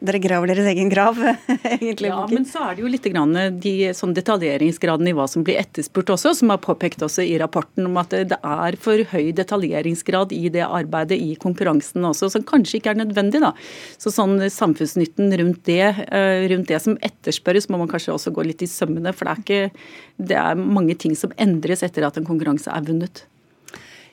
dere 0.00 0.22
graver 0.22 0.52
deres 0.52 0.70
egen 0.72 0.90
grav, 0.92 1.18
egentlig. 1.78 2.12
Ja, 2.12 2.22
men 2.30 2.46
så 2.48 2.68
er 2.68 2.76
det 2.76 2.84
jo 2.84 2.92
litt 2.92 3.06
grann 3.10 3.34
de, 3.62 3.74
sånn 3.96 4.14
detaljeringsgraden 4.16 5.10
i 5.10 5.14
hva 5.16 5.26
som 5.30 5.44
blir 5.46 5.60
etterspurt 5.60 6.14
også, 6.14 6.25
som 6.34 6.50
har 6.50 6.58
påpekt 6.64 7.02
også 7.04 7.24
i 7.26 7.36
rapporten 7.38 7.86
om 7.88 7.96
at 8.00 8.14
det 8.30 8.38
er 8.40 8.78
for 8.80 9.02
høy 9.12 9.30
detaljeringsgrad 9.36 10.32
i 10.34 10.48
det 10.52 10.64
arbeidet 10.66 11.18
i 11.20 11.36
konkurransen 11.40 12.04
også, 12.08 12.30
som 12.32 12.46
kanskje 12.46 12.80
ikke 12.80 12.94
er 12.94 13.00
nødvendig. 13.02 13.42
da. 13.44 13.52
Så 14.00 14.10
sånn 14.14 14.38
samfunnsnytten 14.40 15.30
rundt 15.38 15.64
det, 15.68 15.94
eh, 16.08 16.48
rundt 16.50 16.68
det 16.68 16.82
som 16.82 16.98
etterspørres, 16.98 17.68
må 17.70 17.78
man 17.78 17.88
kanskje 17.88 18.14
også 18.14 18.32
gå 18.32 18.46
litt 18.46 18.62
i 18.62 18.70
sømmene. 18.70 19.14
For 19.14 19.24
det 19.24 19.32
er, 19.32 19.42
ikke, 19.44 19.70
det 20.18 20.36
er 20.36 20.54
mange 20.54 20.98
ting 20.98 21.14
som 21.14 21.32
endres 21.38 21.82
etter 21.82 22.06
at 22.06 22.16
en 22.16 22.26
konkurranse 22.26 22.70
er 22.72 22.82
vunnet. 22.82 23.24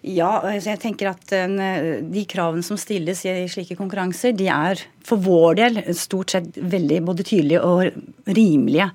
Ja, 0.04 0.42
jeg 0.52 0.80
tenker 0.84 1.14
at 1.14 1.30
de 1.32 2.26
kravene 2.28 2.64
som 2.64 2.76
stilles 2.76 3.24
i 3.24 3.48
slike 3.48 3.78
konkurranser, 3.80 4.36
de 4.36 4.50
er 4.52 4.82
for 5.08 5.22
vår 5.24 5.58
del 5.60 5.80
stort 5.98 6.34
sett 6.34 6.58
veldig 6.58 7.02
både 7.06 7.26
tydelige 7.28 7.62
og 7.64 8.32
rimelige. 8.34 8.88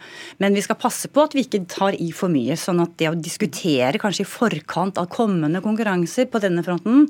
Men 0.42 0.56
vi 0.56 0.62
skal 0.64 0.78
passe 0.80 1.10
på 1.12 1.24
at 1.26 1.34
vi 1.36 1.44
ikke 1.44 1.64
tar 1.68 1.96
i 2.00 2.08
for 2.16 2.32
mye. 2.32 2.56
Sånn 2.58 2.80
at 2.84 2.94
det 3.00 3.10
å 3.10 3.18
diskutere 3.18 4.00
kanskje 4.00 4.24
i 4.24 4.28
forkant 4.28 5.00
av 5.00 5.10
kommende 5.12 5.60
konkurranser 5.64 6.28
på 6.30 6.40
denne 6.42 6.64
fronten, 6.64 7.06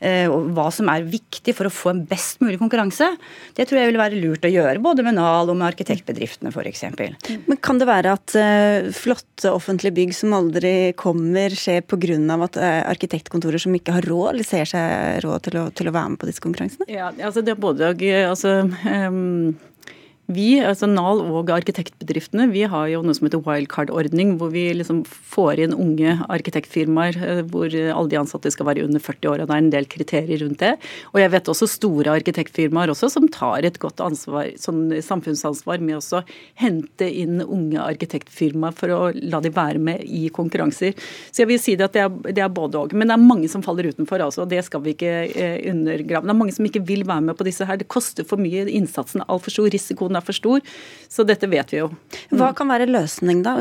eh, 0.00 0.26
og 0.30 0.50
hva 0.56 0.68
som 0.74 0.88
er 0.92 1.06
viktig 1.08 1.54
for 1.56 1.68
å 1.68 1.74
få 1.74 1.92
en 1.92 2.04
best 2.08 2.40
mulig 2.44 2.58
konkurranse, 2.60 3.10
det 3.56 3.68
tror 3.68 3.82
jeg 3.82 3.92
vil 3.92 4.00
være 4.00 4.22
lurt 4.22 4.48
å 4.48 4.52
gjøre. 4.52 4.82
Både 4.84 5.04
med 5.04 5.18
Nal 5.18 5.50
og 5.50 5.58
med 5.58 5.68
arkitektbedriftene 5.68 6.52
f.eks. 6.52 6.84
Men 7.48 7.60
kan 7.60 7.80
det 7.80 7.88
være 7.88 8.14
at 8.16 8.36
uh, 8.38 8.88
flotte 8.96 9.52
offentlige 9.52 9.96
bygg 9.98 10.16
som 10.16 10.36
aldri 10.36 10.74
kommer, 10.98 11.52
skjer 11.52 11.84
pga. 11.84 12.16
at 12.48 12.56
uh, 12.56 12.82
arkitektkontorer 12.94 13.60
som 13.60 13.74
ikke 13.76 13.96
har 13.98 14.08
råd, 14.08 14.32
eller 14.32 14.46
ser 14.46 14.68
seg 14.68 15.20
råd 15.24 15.48
til 15.48 15.60
å, 15.60 15.68
til 15.74 15.90
å 15.90 15.94
være 15.94 16.14
med 16.14 16.22
på 16.22 16.30
disse 16.30 16.44
konkurransene? 16.44 16.88
Ja, 16.88 17.10
altså 17.12 17.42
det 17.44 17.54
er 17.54 17.60
både 17.60 17.92
altså 17.92 18.37
um, 18.44 19.58
vi, 20.28 20.58
altså 20.60 20.84
NAL 20.90 21.22
og 21.24 21.48
arkitektbedriftene, 21.54 22.50
vi 22.52 22.66
har 22.68 22.90
jo 22.92 23.00
noe 23.00 23.16
som 23.16 23.24
heter 23.24 23.40
wildcard-ordning, 23.46 24.34
hvor 24.36 24.50
vi 24.52 24.66
liksom 24.76 25.00
får 25.08 25.62
inn 25.64 25.72
unge 25.72 26.18
arkitektfirmaer 26.28 27.16
eh, 27.24 27.40
hvor 27.48 27.72
alle 27.72 28.10
de 28.12 28.18
ansatte 28.20 28.52
skal 28.52 28.68
være 28.68 28.84
under 28.84 29.00
40 29.00 29.30
år. 29.30 29.40
og 29.40 29.48
Det 29.48 29.56
er 29.56 29.62
en 29.62 29.70
del 29.72 29.88
kriterier 29.88 30.42
rundt 30.44 30.60
det. 30.60 30.74
Og 31.14 31.22
jeg 31.22 31.32
vet 31.32 31.48
også 31.48 31.70
store 31.72 32.12
arkitektfirmaer 32.20 32.92
også 32.92 33.08
som 33.14 33.28
tar 33.32 33.64
et 33.64 33.78
godt 33.80 34.02
ansvar, 34.04 34.50
sånn 34.60 34.98
samfunnsansvar 35.06 35.80
med 35.80 35.96
å 35.96 36.20
hente 36.60 37.08
inn 37.08 37.40
unge 37.46 37.80
arkitektfirmaer 37.80 38.76
for 38.76 38.92
å 38.92 39.00
la 39.16 39.40
de 39.40 39.54
være 39.56 39.80
med 39.80 40.04
i 40.04 40.26
konkurranser. 40.28 40.92
Så 41.32 41.46
jeg 41.46 41.52
vil 41.54 41.62
si 41.62 41.78
det 41.80 41.88
at 41.88 41.96
det 41.96 42.04
er, 42.04 42.20
det 42.36 42.44
er 42.44 42.52
både 42.52 42.82
òg. 42.82 42.92
Men 42.92 43.08
det 43.08 43.16
er 43.16 43.24
mange 43.24 43.48
som 43.48 43.64
faller 43.64 43.88
utenfor, 43.88 44.20
altså. 44.28 44.44
Det 44.44 44.60
skal 44.68 44.84
vi 44.84 44.92
ikke 44.92 45.16
eh, 45.32 45.56
undergrave. 45.72 46.28
Det 46.28 46.36
er 46.36 46.40
mange 46.44 46.58
som 46.58 46.68
ikke 46.68 46.84
vil 46.84 47.08
være 47.08 47.30
med 47.30 47.40
på 47.40 47.48
disse 47.48 47.64
her. 47.64 47.80
Det 47.80 47.88
koster 47.88 48.28
for 48.28 48.36
mye. 48.36 48.68
Innsatsen 48.68 49.24
er 49.24 49.32
altfor 49.32 49.56
stor. 49.56 49.72
Risikoen 49.72 50.17
er 50.18 50.24
for 50.26 50.36
stor. 50.36 50.62
Så 51.08 51.24
dette 51.24 51.48
vet 51.48 51.70
vi 51.72 51.80
jo. 51.80 51.88
Hva 52.36 52.50
kan 52.56 52.68
være 52.68 52.88
løsning 52.90 53.40
da, 53.44 53.54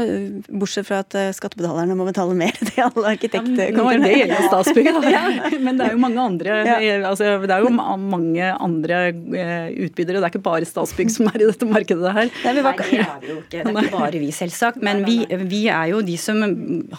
bortsett 0.50 0.88
fra 0.90 1.00
at 1.06 1.16
eh, 1.16 1.30
skattebetalerne 1.36 1.96
må 1.96 2.08
betale 2.10 2.36
mer 2.38 2.56
til 2.68 2.84
alle 2.84 3.14
arkitektkontorene? 3.14 4.04
Ja, 4.04 4.04
det 4.04 4.18
gjelder 4.18 4.50
Statsbygg, 4.50 4.90
ja. 5.16 5.24
men 5.66 5.80
det 5.80 5.88
er 5.88 5.96
jo 5.96 6.02
mange 6.04 6.26
andre 6.26 6.58
ja. 6.68 6.78
altså, 7.08 7.38
det 7.46 7.56
er 7.56 7.64
jo 7.64 7.72
mange 7.72 8.52
andre 8.52 9.00
eh, 9.08 9.70
utbydere. 9.88 10.20
Det 10.20 10.26
er 10.26 10.34
ikke 10.34 10.44
bare 10.50 10.68
Statsbygg 10.68 11.14
som 11.14 11.32
er 11.32 11.40
i 11.40 11.48
dette 11.48 11.70
markedet 11.70 12.16
her. 12.20 12.34
Nei, 12.44 12.54
Nei 12.58 12.66
det 12.68 13.00
er 13.00 13.24
det 13.24 13.32
jo 13.32 13.40
ikke. 13.40 13.64
Det 13.64 13.64
er 13.64 13.82
ikke 13.86 13.96
bare 13.96 14.24
vi, 14.26 14.32
selvsagt. 14.36 14.84
Men 14.84 15.06
vi, 15.08 15.22
vi 15.48 15.64
er 15.72 15.94
jo 15.94 16.04
de 16.06 16.20
som 16.20 16.44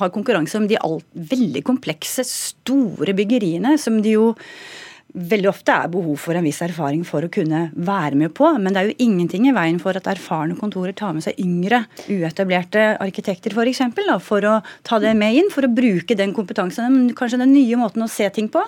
har 0.01 0.12
konkurranse 0.14 0.59
om 0.59 0.68
de 0.71 0.81
alt, 0.81 1.07
veldig 1.29 1.64
komplekse, 1.66 2.25
store 2.25 3.14
byggeriene 3.16 3.77
som 3.81 4.01
de 4.05 4.16
jo 4.16 4.33
veldig 5.14 5.49
ofte 5.49 5.73
er 5.73 5.90
behov 5.92 6.18
for 6.21 6.37
en 6.37 6.44
viss 6.44 6.61
erfaring 6.64 7.05
for 7.07 7.25
å 7.25 7.31
kunne 7.33 7.68
være 7.73 8.18
med 8.18 8.35
på. 8.37 8.51
Men 8.61 8.75
det 8.75 8.81
er 8.81 8.90
jo 8.90 9.09
ingenting 9.09 9.49
i 9.49 9.55
veien 9.57 9.81
for 9.83 9.97
at 9.97 10.09
erfarne 10.11 10.59
kontorer 10.59 10.94
tar 10.97 11.14
med 11.16 11.25
seg 11.25 11.38
yngre, 11.42 11.85
uetablerte 12.12 12.90
arkitekter 13.01 13.55
f.eks. 13.55 13.59
For, 13.59 13.73
eksempel, 13.73 14.12
for 14.25 14.47
å 14.49 14.55
ta 14.87 15.01
det 15.03 15.14
med 15.18 15.37
inn, 15.38 15.53
for 15.53 15.66
å 15.66 15.73
bruke 15.73 16.16
den 16.18 16.35
kompetansen, 16.37 17.12
kanskje 17.18 17.40
den 17.42 17.55
nye 17.57 17.79
måten 17.81 18.05
å 18.05 18.11
se 18.11 18.29
ting 18.35 18.51
på. 18.53 18.64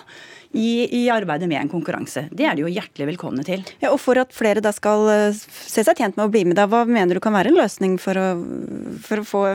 I, 0.51 0.83
I, 0.83 1.05
arbeidet 1.07 1.47
med 1.47 1.61
en 1.61 1.69
konkurranse. 1.71 2.25
Det 2.27 2.43
er 2.43 2.57
de 2.57 2.65
jo 2.65 2.71
hjertelig 2.71 3.05
velkomne 3.13 3.45
til. 3.47 3.61
Ja, 3.79 3.93
og 3.93 4.01
For 4.03 4.19
at 4.19 4.33
flere 4.35 4.59
da 4.59 4.73
skal 4.75 5.07
eh, 5.07 5.37
se 5.39 5.85
seg 5.87 5.95
tjent 5.95 6.19
med 6.19 6.25
å 6.25 6.33
bli 6.33 6.41
med, 6.43 6.57
da, 6.59 6.65
hva 6.67 6.81
mener 6.83 7.15
du 7.15 7.23
kan 7.23 7.31
være 7.31 7.53
en 7.53 7.61
løsning 7.61 7.95
for 7.95 8.19
å, 8.19 8.25
for 9.05 9.23
å 9.23 9.29
få 9.29 9.45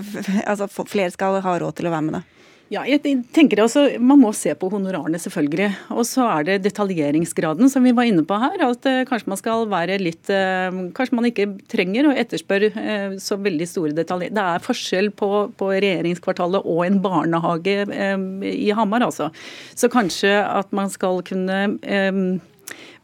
altså, 0.46 0.70
flere 0.88 1.12
skal 1.12 1.36
ha 1.44 1.58
råd 1.60 1.76
til 1.76 1.90
å 1.90 1.92
være 1.92 2.08
med? 2.08 2.16
da? 2.16 2.35
Ja, 2.66 2.80
jeg 2.82 2.98
tenker 3.30 3.60
også, 3.62 3.84
Man 4.02 4.18
må 4.18 4.32
se 4.34 4.50
på 4.58 4.68
honorarene, 4.72 5.20
selvfølgelig. 5.22 5.68
Og 5.94 6.02
så 6.08 6.24
er 6.26 6.46
det 6.48 6.56
detaljeringsgraden, 6.64 7.70
som 7.70 7.84
vi 7.86 7.92
var 7.94 8.08
inne 8.08 8.24
på 8.26 8.38
her. 8.42 8.56
At 8.66 8.88
uh, 8.90 9.04
kanskje 9.06 9.30
man 9.30 9.38
skal 9.38 9.68
være 9.70 10.00
litt 10.02 10.26
uh, 10.34 10.74
Kanskje 10.96 11.14
man 11.14 11.28
ikke 11.30 11.46
trenger 11.70 12.08
å 12.08 12.16
etterspørre 12.18 12.72
uh, 12.74 13.14
så 13.22 13.38
veldig 13.38 13.68
store 13.70 13.94
detaljer. 13.94 14.34
Det 14.34 14.42
er 14.42 14.64
forskjell 14.64 15.12
på, 15.14 15.30
på 15.54 15.70
regjeringskvartalet 15.76 16.66
og 16.66 16.82
en 16.88 16.98
barnehage 17.04 17.76
i 17.86 18.72
Hamar, 18.74 19.04
altså. 19.06 19.30
Så 19.78 19.90
kanskje 19.92 20.34
at 20.42 20.72
man 20.74 20.90
skal 20.90 21.22
kunne 21.26 21.60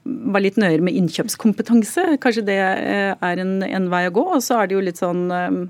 være 0.02 0.42
litt 0.42 0.58
nøyere 0.58 0.82
med 0.82 0.98
innkjøpskompetanse. 0.98 2.16
Kanskje 2.22 2.44
det 2.48 2.58
er 2.58 3.44
en, 3.44 3.60
en 3.62 3.88
vei 3.92 4.08
å 4.08 4.14
gå. 4.16 4.26
Og 4.34 4.42
så 4.42 4.58
er 4.58 4.70
det 4.70 4.76
jo 4.78 4.82
litt 4.82 4.98
sånn 4.98 5.28
Eh, 5.30 5.62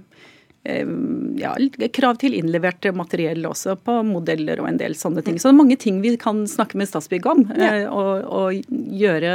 ja, 0.64 1.56
krav 1.94 2.20
til 2.22 2.36
innlevert 2.38 2.86
materiell 2.94 3.42
også, 3.48 3.74
på 3.82 3.98
modeller 4.06 4.62
og 4.62 4.68
en 4.70 4.78
del 4.78 4.94
sånne 4.98 5.24
ting. 5.26 5.40
Så 5.40 5.48
det 5.48 5.56
er 5.56 5.58
mange 5.58 5.78
ting 5.80 5.98
vi 6.04 6.14
kan 6.20 6.44
snakke 6.46 6.78
med 6.78 6.90
Statsbygg 6.90 7.26
om, 7.26 7.44
ja. 7.56 7.72
Eh, 7.82 7.86
og, 7.90 8.26
og 8.30 8.76
gjøre 9.02 9.34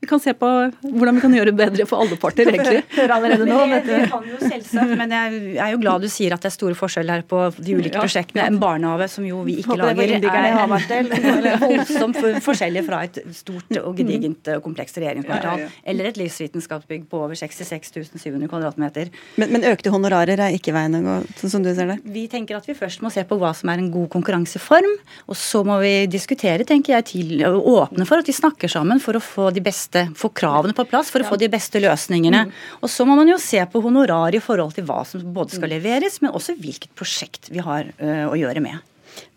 vi 0.00 0.06
kan 0.08 0.20
se 0.20 0.32
på 0.32 0.48
hvordan 0.80 1.18
vi 1.18 1.20
kan 1.20 1.34
gjøre 1.36 1.50
det 1.50 1.58
bedre 1.58 1.84
for 1.88 2.00
alle 2.00 2.16
parter, 2.20 2.48
egentlig. 2.48 2.80
Allerede 3.16 3.44
nå, 3.44 3.58
vet 3.68 3.84
du. 3.84 3.96
kan 4.08 4.24
jo 4.24 4.38
selvsagt, 4.40 4.94
men 4.96 5.12
jeg 5.12 5.58
er 5.60 5.74
jo 5.74 5.80
glad 5.82 6.06
du 6.06 6.08
sier 6.08 6.32
at 6.32 6.40
det 6.40 6.48
er 6.48 6.54
store 6.54 6.76
forskjeller 6.78 7.26
på 7.28 7.42
de 7.58 7.74
ulike 7.76 7.98
ja, 7.98 8.04
prosjektene. 8.06 8.46
En 8.48 8.56
barnehage 8.62 9.10
som 9.12 9.26
jo 9.28 9.42
vi 9.44 9.58
ikke 9.60 9.76
lager, 9.76 10.14
er 10.16 11.58
voldsomt 11.66 12.20
forskjellig 12.48 12.84
fra 12.86 13.02
et 13.08 13.20
stort 13.36 13.76
og 13.82 13.98
gedigent 13.98 14.48
og 14.54 14.62
komplekst 14.64 14.96
regjeringskvartal. 15.02 15.66
Eller 15.92 16.08
et 16.08 16.20
livsvitenskapsbygg 16.22 17.04
på 17.10 17.20
over 17.26 17.36
66 17.36 17.92
700 18.16 18.48
kvadratmeter. 18.48 19.12
Men, 19.36 19.52
men 19.52 19.68
økte 19.68 19.92
honorarer 19.92 20.40
er 20.46 20.56
ikke 20.56 20.72
veien 20.76 20.96
å 20.96 21.02
gå, 21.04 21.18
sånn 21.42 21.54
som 21.58 21.66
du 21.66 21.74
ser 21.76 21.92
det? 21.92 21.98
Vi 22.08 22.24
tenker 22.32 22.56
at 22.56 22.68
vi 22.68 22.78
først 22.78 23.04
må 23.04 23.12
se 23.12 23.26
på 23.28 23.36
hva 23.40 23.52
som 23.56 23.68
er 23.68 23.84
en 23.84 23.92
god 23.92 24.08
konkurranseform, 24.16 24.96
og 25.28 25.36
så 25.36 25.60
må 25.66 25.76
vi 25.84 25.92
diskutere, 26.08 26.64
tenker 26.64 26.96
jeg, 26.96 27.08
til 27.12 27.44
åpne 27.44 28.08
for 28.08 28.24
at 28.24 28.32
vi 28.32 28.38
snakker 28.40 28.72
sammen 28.72 29.04
for 29.04 29.20
å 29.20 29.24
få 29.24 29.52
de 29.52 29.60
beste 29.64 29.89
beste, 29.90 30.14
få 30.16 30.28
kravene 30.28 30.74
på 30.74 30.84
plass 30.84 31.10
for 31.10 31.20
å 31.20 31.28
få 31.28 31.36
de 31.38 31.48
beste 31.48 31.80
løsningene. 31.80 32.46
Mm. 32.46 32.52
Og 32.82 32.90
så 32.90 33.04
må 33.04 33.16
man 33.16 33.28
jo 33.28 33.38
se 33.38 33.60
på 33.66 33.80
honorar 33.82 34.34
i 34.34 34.40
forhold 34.40 34.74
til 34.74 34.84
hva 34.84 35.04
som 35.04 35.20
både 35.20 35.56
skal 35.56 35.68
mm. 35.68 35.74
leveres, 35.76 36.20
men 36.22 36.32
også 36.32 36.56
hvilket 36.58 36.94
prosjekt 36.94 37.50
vi 37.50 37.60
har 37.60 37.90
uh, 38.00 38.30
å 38.30 38.36
gjøre 38.38 38.60
med. 38.60 38.78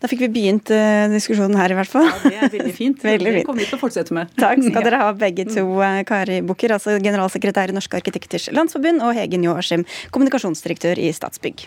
Da 0.00 0.08
fikk 0.08 0.22
vi 0.22 0.30
begynt 0.30 0.70
uh, 0.70 1.10
diskusjonen 1.10 1.58
her, 1.58 1.72
i 1.72 1.78
hvert 1.78 1.90
fall. 1.90 2.06
Ja, 2.06 2.30
Det 2.30 2.38
er 2.38 2.52
veldig 2.58 2.74
fint. 2.74 3.02
veldig 3.04 3.26
fint. 3.26 3.40
Det 3.42 3.46
kommer 3.48 3.64
vi 3.64 3.68
til 3.68 3.78
å 3.78 3.82
fortsette 3.82 4.14
med. 4.14 4.34
Takk 4.44 4.62
skal 4.62 4.84
dere 4.88 5.02
ha 5.02 5.12
begge 5.18 5.48
to, 5.50 5.66
uh, 5.82 6.02
Kari 6.06 6.40
Bukker, 6.46 6.76
altså 6.78 6.98
generalsekretær 7.02 7.74
i 7.74 7.76
Norske 7.76 7.98
arkitekters 8.00 8.50
landsforbund, 8.54 9.02
og 9.04 9.16
Hegen 9.18 9.46
Joachim, 9.46 9.86
kommunikasjonsdirektør 10.14 11.02
i 11.02 11.10
Statsbygg. 11.14 11.66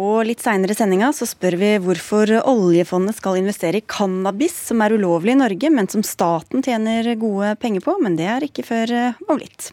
Og 0.00 0.22
litt 0.24 0.40
seinere 0.40 0.72
i 0.72 0.78
sendinga 0.78 1.10
så 1.12 1.26
spør 1.28 1.56
vi 1.60 1.70
hvorfor 1.84 2.30
oljefondet 2.48 3.18
skal 3.18 3.36
investere 3.40 3.80
i 3.80 3.84
cannabis, 3.84 4.54
som 4.70 4.80
er 4.80 4.94
ulovlig 4.96 5.34
i 5.34 5.40
Norge, 5.40 5.70
men 5.74 5.88
som 5.92 6.04
staten 6.06 6.64
tjener 6.64 7.10
gode 7.20 7.52
penger 7.60 7.84
på. 7.84 7.96
Men 8.00 8.16
det 8.16 8.28
er 8.32 8.46
ikke 8.46 8.64
før 8.64 8.94
eh, 8.96 9.18
om 9.28 9.40
litt. 9.40 9.70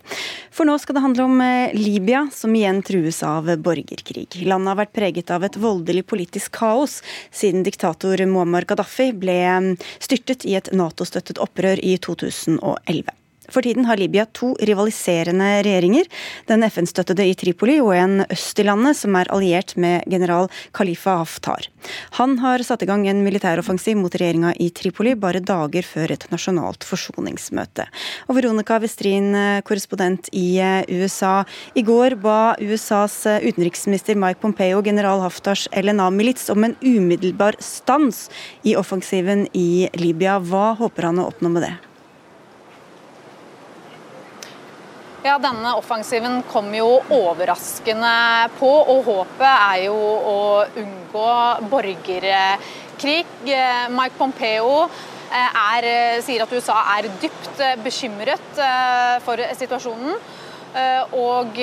For 0.52 0.68
nå 0.68 0.76
skal 0.82 0.98
det 0.98 1.04
handle 1.06 1.28
om 1.30 1.44
eh, 1.46 1.76
Libya, 1.78 2.26
som 2.34 2.56
igjen 2.58 2.82
trues 2.88 3.22
av 3.24 3.48
borgerkrig. 3.64 4.42
Landet 4.44 4.74
har 4.74 4.82
vært 4.82 4.96
preget 4.98 5.32
av 5.32 5.48
et 5.48 5.60
voldelig 5.62 6.04
politisk 6.10 6.58
kaos 6.60 7.00
siden 7.32 7.64
diktator 7.68 8.26
Muammar 8.28 8.68
Gaddafi 8.68 9.14
ble 9.16 9.38
mm, 9.46 9.72
styrtet 10.04 10.44
i 10.50 10.58
et 10.60 10.74
Nato-støttet 10.76 11.40
opprør 11.44 11.80
i 11.80 11.96
2011. 12.04 13.16
For 13.48 13.64
tiden 13.64 13.86
har 13.88 13.98
Libya 13.98 14.26
to 14.36 14.54
rivaliserende 14.60 15.62
regjeringer. 15.64 16.08
Den 16.50 16.66
FN-støttede 16.68 17.24
i 17.28 17.36
Tripoli 17.38 17.78
og 17.80 17.94
en 17.96 18.26
øst 18.28 18.60
i 18.60 18.66
landet 18.68 18.98
som 19.00 19.16
er 19.16 19.32
alliert 19.32 19.76
med 19.80 20.04
general 20.12 20.50
Khalifa 20.76 21.18
Haftar. 21.22 21.70
Han 22.20 22.38
har 22.44 22.64
satt 22.68 22.84
i 22.84 22.90
gang 22.90 23.06
en 23.08 23.24
militæroffensiv 23.24 23.96
mot 24.00 24.12
regjeringa 24.12 24.52
i 24.60 24.70
Tripoli 24.76 25.16
bare 25.16 25.40
dager 25.40 25.88
før 25.88 26.12
et 26.18 26.28
nasjonalt 26.34 26.84
forsoningsmøte. 26.88 27.88
Og 28.28 28.38
Veronica 28.40 28.82
Westrin, 28.84 29.32
korrespondent 29.64 30.28
i 30.36 30.60
USA. 30.92 31.46
I 31.76 31.86
går 31.88 32.18
ba 32.20 32.58
USAs 32.60 33.22
utenriksminister 33.48 34.20
Mike 34.20 34.44
Pompeo 34.44 34.84
general 34.84 35.24
Haftars 35.24 35.68
LNA-milits 35.72 36.50
om 36.52 36.68
en 36.68 36.76
umiddelbar 36.84 37.56
stans 37.64 38.28
i 38.68 38.76
offensiven 38.76 39.48
i 39.56 39.88
Libya. 39.96 40.40
Hva 40.44 40.74
håper 40.80 41.12
han 41.12 41.24
å 41.24 41.32
oppnå 41.32 41.56
med 41.56 41.70
det? 41.70 41.76
Ja, 45.28 45.34
Denne 45.44 45.74
offensiven 45.76 46.38
kom 46.48 46.70
jo 46.72 47.02
overraskende 47.12 48.48
på, 48.56 48.70
og 48.94 49.02
håpet 49.10 49.44
er 49.50 49.82
jo 49.90 49.96
å 50.32 50.36
unngå 50.80 51.32
borgerkrig. 51.68 53.26
Mike 53.92 54.16
Pompeo 54.16 54.70
eh, 54.86 55.58
er, 55.60 55.88
sier 56.24 56.46
at 56.46 56.54
USA 56.56 56.78
er 56.94 57.10
dypt 57.20 57.60
bekymret 57.84 58.62
eh, 58.70 59.18
for 59.26 59.44
situasjonen. 59.60 60.16
Eh, 60.78 61.18
og 61.20 61.60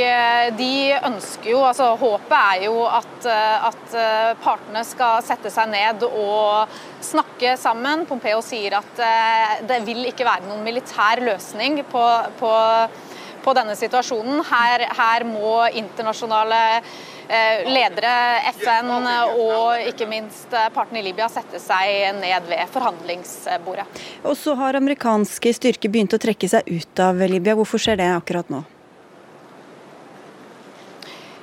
de 0.60 0.76
ønsker 0.98 1.54
jo, 1.54 1.64
altså 1.64 1.94
Håpet 2.04 2.36
er 2.36 2.66
jo 2.66 2.84
at, 2.84 3.30
at, 3.70 3.98
partene 4.44 4.84
skal 4.84 5.24
sette 5.24 5.48
seg 5.56 5.72
ned 5.72 6.04
og 6.10 6.76
snakke 7.00 7.56
sammen. 7.56 8.04
Pompeo 8.12 8.44
sier 8.44 8.76
at 8.82 9.02
det 9.64 9.80
vil 9.88 10.04
ikke 10.12 10.28
være 10.28 10.50
noen 10.52 10.68
militær 10.68 11.24
løsning 11.24 11.80
på, 11.88 12.06
på 12.36 12.54
på 13.44 13.54
denne 13.56 13.76
situasjonen. 13.78 14.42
Her, 14.48 14.86
her 14.98 15.26
må 15.28 15.54
internasjonale 15.70 16.60
eh, 16.80 17.64
ledere, 17.68 18.14
FN 18.56 18.90
og 18.90 19.88
ikke 19.92 20.08
minst 20.10 20.52
partene 20.74 21.02
i 21.02 21.06
Libya 21.08 21.28
sette 21.32 21.60
seg 21.62 22.18
ned 22.20 22.50
ved 22.50 22.74
forhandlingsbordet. 22.74 23.88
Og 24.24 24.36
så 24.40 24.56
har 24.58 24.80
amerikanske 24.80 25.54
styrker 25.56 25.92
begynt 25.92 26.16
å 26.16 26.22
trekke 26.22 26.50
seg 26.50 26.68
ut 26.70 27.04
av 27.04 27.20
Libya. 27.28 27.56
Hvorfor 27.58 27.82
skjer 27.82 28.00
det 28.00 28.12
akkurat 28.16 28.52
nå? 28.52 28.64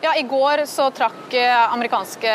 Ja, 0.04 0.16
I 0.18 0.24
går 0.26 0.64
så 0.66 0.88
trakk 0.98 1.34
eh, 1.38 1.74
amerikanske 1.74 2.32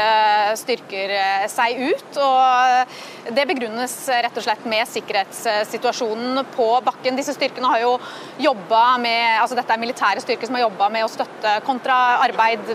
styrker 0.55 1.11
eh, 1.11 1.47
seg 1.51 1.81
ut. 1.83 2.19
og 2.23 3.33
Det 3.35 3.47
begrunnes 3.51 3.95
rett 4.23 4.39
og 4.39 4.45
slett 4.47 4.69
med 4.71 4.87
sikkerhetssituasjonen 4.87 6.45
på 6.55 6.69
bakken. 6.87 7.19
Disse 7.19 7.35
styrkene 7.35 7.73
har 7.73 7.83
jo 7.83 7.97
jobba 8.45 8.85
med 9.03 9.41
altså 9.41 9.59
Dette 9.59 9.75
er 9.75 9.83
militære 9.83 10.23
styrker 10.23 10.47
som 10.47 10.61
har 10.61 10.69
jobba 10.69 10.93
med 10.95 11.09
å 11.09 11.11
støtte 11.11 11.57
kontraarbeid 11.67 12.71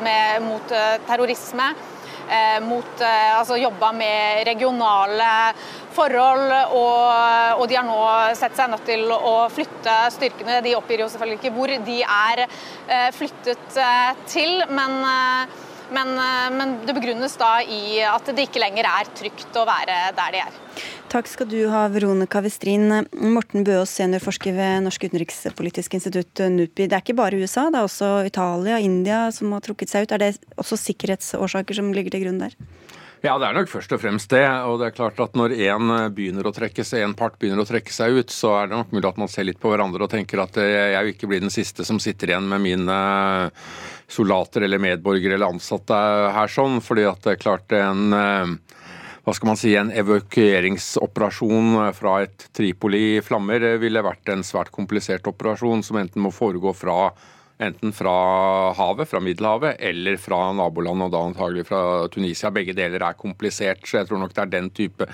mot 0.50 0.76
eh, 0.76 1.00
terrorisme. 1.08 1.72
mot 2.64 3.02
Altså 3.04 3.58
jobba 3.60 3.90
med 3.92 4.46
regionale 4.48 5.32
forhold, 5.96 6.54
og, 6.78 7.58
og, 7.58 7.66
de 7.70 7.80
har 7.80 7.88
nå 7.88 8.00
sett 8.38 8.56
seg 8.58 8.72
nødt 8.72 8.86
til 8.88 9.12
å 9.12 9.36
flytte 9.54 9.98
styrkene. 10.18 10.62
De 10.66 10.78
oppgir 10.78 11.04
jo 11.04 11.10
selvfølgelig 11.12 11.42
ikke 11.42 11.56
hvor 11.58 11.76
de 11.90 12.00
er 12.06 12.46
flyttet 13.18 13.82
til, 14.32 14.64
men 14.72 15.02
men, 15.92 16.16
men, 16.56 16.76
det 16.88 16.94
begrunnes 16.96 17.34
da 17.40 17.58
i 17.68 18.00
at 18.08 18.30
det 18.32 18.48
ikke 18.48 18.62
lenger 18.64 18.88
er 18.88 19.10
trygt 19.18 19.58
å 19.60 19.66
være 19.68 19.98
der 20.16 20.36
de 20.36 20.44
er. 20.46 20.60
Takk 21.12 21.28
skal 21.28 21.50
du 21.52 21.58
ha, 21.68 21.84
Veronica 21.92 22.40
Westrin. 22.44 22.88
Morten 23.12 23.66
Bøås, 23.68 23.98
seniorforsker 23.98 24.56
ved 24.56 24.86
Norsk 24.86 25.10
utenrikspolitisk 25.10 25.98
institutt, 26.00 26.40
NUPI. 26.40 26.88
Det 26.88 26.96
er 26.96 27.04
ikke 27.04 27.18
bare 27.20 27.42
USA, 27.42 27.68
det 27.68 27.82
er 27.82 27.90
også 27.90 28.14
Italia 28.30 28.80
India 28.80 29.26
som 29.36 29.52
har 29.52 29.66
trukket 29.66 29.92
seg 29.92 30.08
ut. 30.08 30.16
Er 30.16 30.24
det 30.24 30.32
også 30.56 30.80
sikkerhetsårsaker 30.80 31.82
som 31.82 31.92
ligger 31.96 32.16
til 32.16 32.24
grunn 32.24 32.40
der? 32.46 32.56
Ja, 33.22 33.36
det 33.38 33.46
er 33.46 33.54
nok 33.54 33.70
først 33.70 33.92
og 33.94 34.00
fremst 34.02 34.32
det. 34.34 34.46
Og 34.66 34.80
det 34.82 34.88
er 34.88 34.96
klart 34.98 35.20
at 35.22 35.36
når 35.38 35.54
én 35.54 35.92
begynner 36.16 36.48
å 36.50 36.54
trekke 36.56 36.82
seg, 36.82 37.04
en 37.06 37.14
part 37.18 37.36
begynner 37.38 37.62
å 37.62 37.68
trekke 37.70 37.94
seg 37.94 38.18
ut, 38.18 38.34
så 38.34 38.56
er 38.58 38.72
det 38.72 38.80
nok 38.80 38.96
mulig 38.96 39.10
at 39.12 39.20
man 39.22 39.30
ser 39.30 39.46
litt 39.46 39.60
på 39.62 39.70
hverandre 39.70 40.08
og 40.08 40.10
tenker 40.10 40.42
at 40.42 40.58
jeg 40.58 41.04
vil 41.06 41.14
ikke 41.14 41.30
bli 41.30 41.42
den 41.44 41.54
siste 41.54 41.86
som 41.86 42.02
sitter 42.02 42.34
igjen 42.34 42.50
med 42.50 42.64
mine 42.66 42.98
soldater 44.12 44.66
eller 44.66 44.82
medborgere 44.82 45.38
eller 45.38 45.54
ansatte 45.54 46.00
her 46.34 46.50
sånn. 46.50 46.82
fordi 46.82 47.06
at 47.12 47.22
det 47.22 47.36
er 47.36 47.44
klart 47.44 47.78
en 47.78 48.10
hva 49.22 49.36
skal 49.38 49.52
man 49.52 49.60
si, 49.60 49.76
en 49.78 49.92
evakueringsoperasjon 49.94 51.76
fra 51.94 52.16
et 52.26 52.48
Tripoli 52.58 53.04
i 53.20 53.22
flammer 53.22 53.78
ville 53.78 54.02
vært 54.02 54.32
en 54.34 54.42
svært 54.42 54.74
komplisert 54.74 55.30
operasjon 55.30 55.86
som 55.86 56.00
enten 56.02 56.26
må 56.26 56.34
foregå 56.34 56.74
fra 56.74 57.12
enten 57.62 57.94
fra 57.96 58.14
havet, 58.78 59.10
fra 59.10 59.22
Middelhavet, 59.24 59.78
eller 59.80 60.18
fra 60.22 60.40
naboland, 60.58 61.06
og 61.06 61.14
da 61.14 61.22
antagelig 61.28 61.68
fra 61.70 61.82
Tunisia. 62.14 62.52
Begge 62.54 62.76
deler 62.78 63.04
er 63.06 63.20
komplisert, 63.20 63.84
så 63.88 64.02
jeg 64.02 64.10
tror 64.10 64.22
nok 64.22 64.34
det 64.36 64.44
er 64.44 64.54
den 64.56 64.72
type 64.76 65.08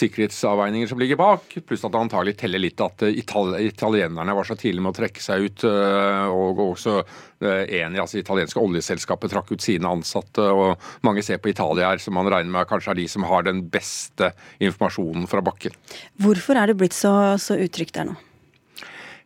sikkerhetsavveininger 0.00 0.90
som 0.90 1.00
ligger 1.00 1.20
bak. 1.20 1.56
Pluss 1.66 1.86
at 1.86 1.94
det 1.94 2.02
antagelig 2.02 2.36
teller 2.40 2.62
litt 2.62 2.82
at 2.84 3.06
italienerne 3.08 4.36
var 4.36 4.48
så 4.48 4.58
tidlig 4.58 4.84
med 4.84 4.94
å 4.94 4.98
trekke 5.00 5.24
seg 5.24 5.48
ut, 5.48 5.66
øh, 5.68 6.28
og 6.34 6.62
også 6.68 6.98
enig, 7.38 8.00
altså 8.02 8.18
italienske 8.18 8.60
oljeselskapet, 8.60 9.30
trakk 9.32 9.52
ut 9.54 9.62
sine 9.62 9.90
ansatte. 9.90 10.42
og 10.42 10.78
Mange 11.06 11.22
ser 11.22 11.40
på 11.42 11.52
Italia 11.52 11.92
her, 11.92 12.02
som 12.02 12.18
man 12.18 12.30
regner 12.30 12.50
med 12.50 12.68
kanskje 12.70 12.94
er 12.94 13.02
de 13.02 13.08
som 13.10 13.26
har 13.30 13.46
den 13.46 13.64
beste 13.70 14.32
informasjonen 14.58 15.28
fra 15.30 15.42
bakken. 15.44 15.76
Hvorfor 16.18 16.58
er 16.58 16.70
det 16.70 16.78
blitt 16.80 16.96
så, 16.98 17.14
så 17.40 17.58
utrygt 17.58 17.94
der 17.94 18.10
nå? 18.10 18.18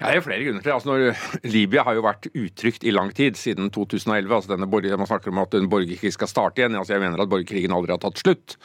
Ja, 0.03 0.09
det 0.11 0.19
er 0.19 0.25
flere 0.25 0.43
grunner 0.43 0.65
til. 0.65 0.73
Altså, 0.75 0.89
når, 0.91 1.19
Libya 1.47 1.85
har 1.87 1.95
jo 1.95 2.03
vært 2.03 2.27
utrygt 2.35 2.83
i 2.83 2.91
lang 2.91 3.13
tid, 3.15 3.37
siden 3.39 3.69
2011. 3.71 4.33
altså 4.35 4.51
denne 4.51 4.67
Man 4.99 5.07
snakker 5.07 5.31
om 5.31 5.39
at 5.39 5.55
en 5.55 5.69
borgerkrig 5.71 6.11
skal 6.17 6.27
starte 6.27 6.59
igjen. 6.59 6.75
altså 6.75 6.95
Jeg 6.95 7.03
mener 7.05 7.23
at 7.23 7.31
borgerkrigen 7.31 7.71
aldri 7.71 7.95
har 7.95 8.03
tatt 8.03 8.19
slutt. 8.19 8.57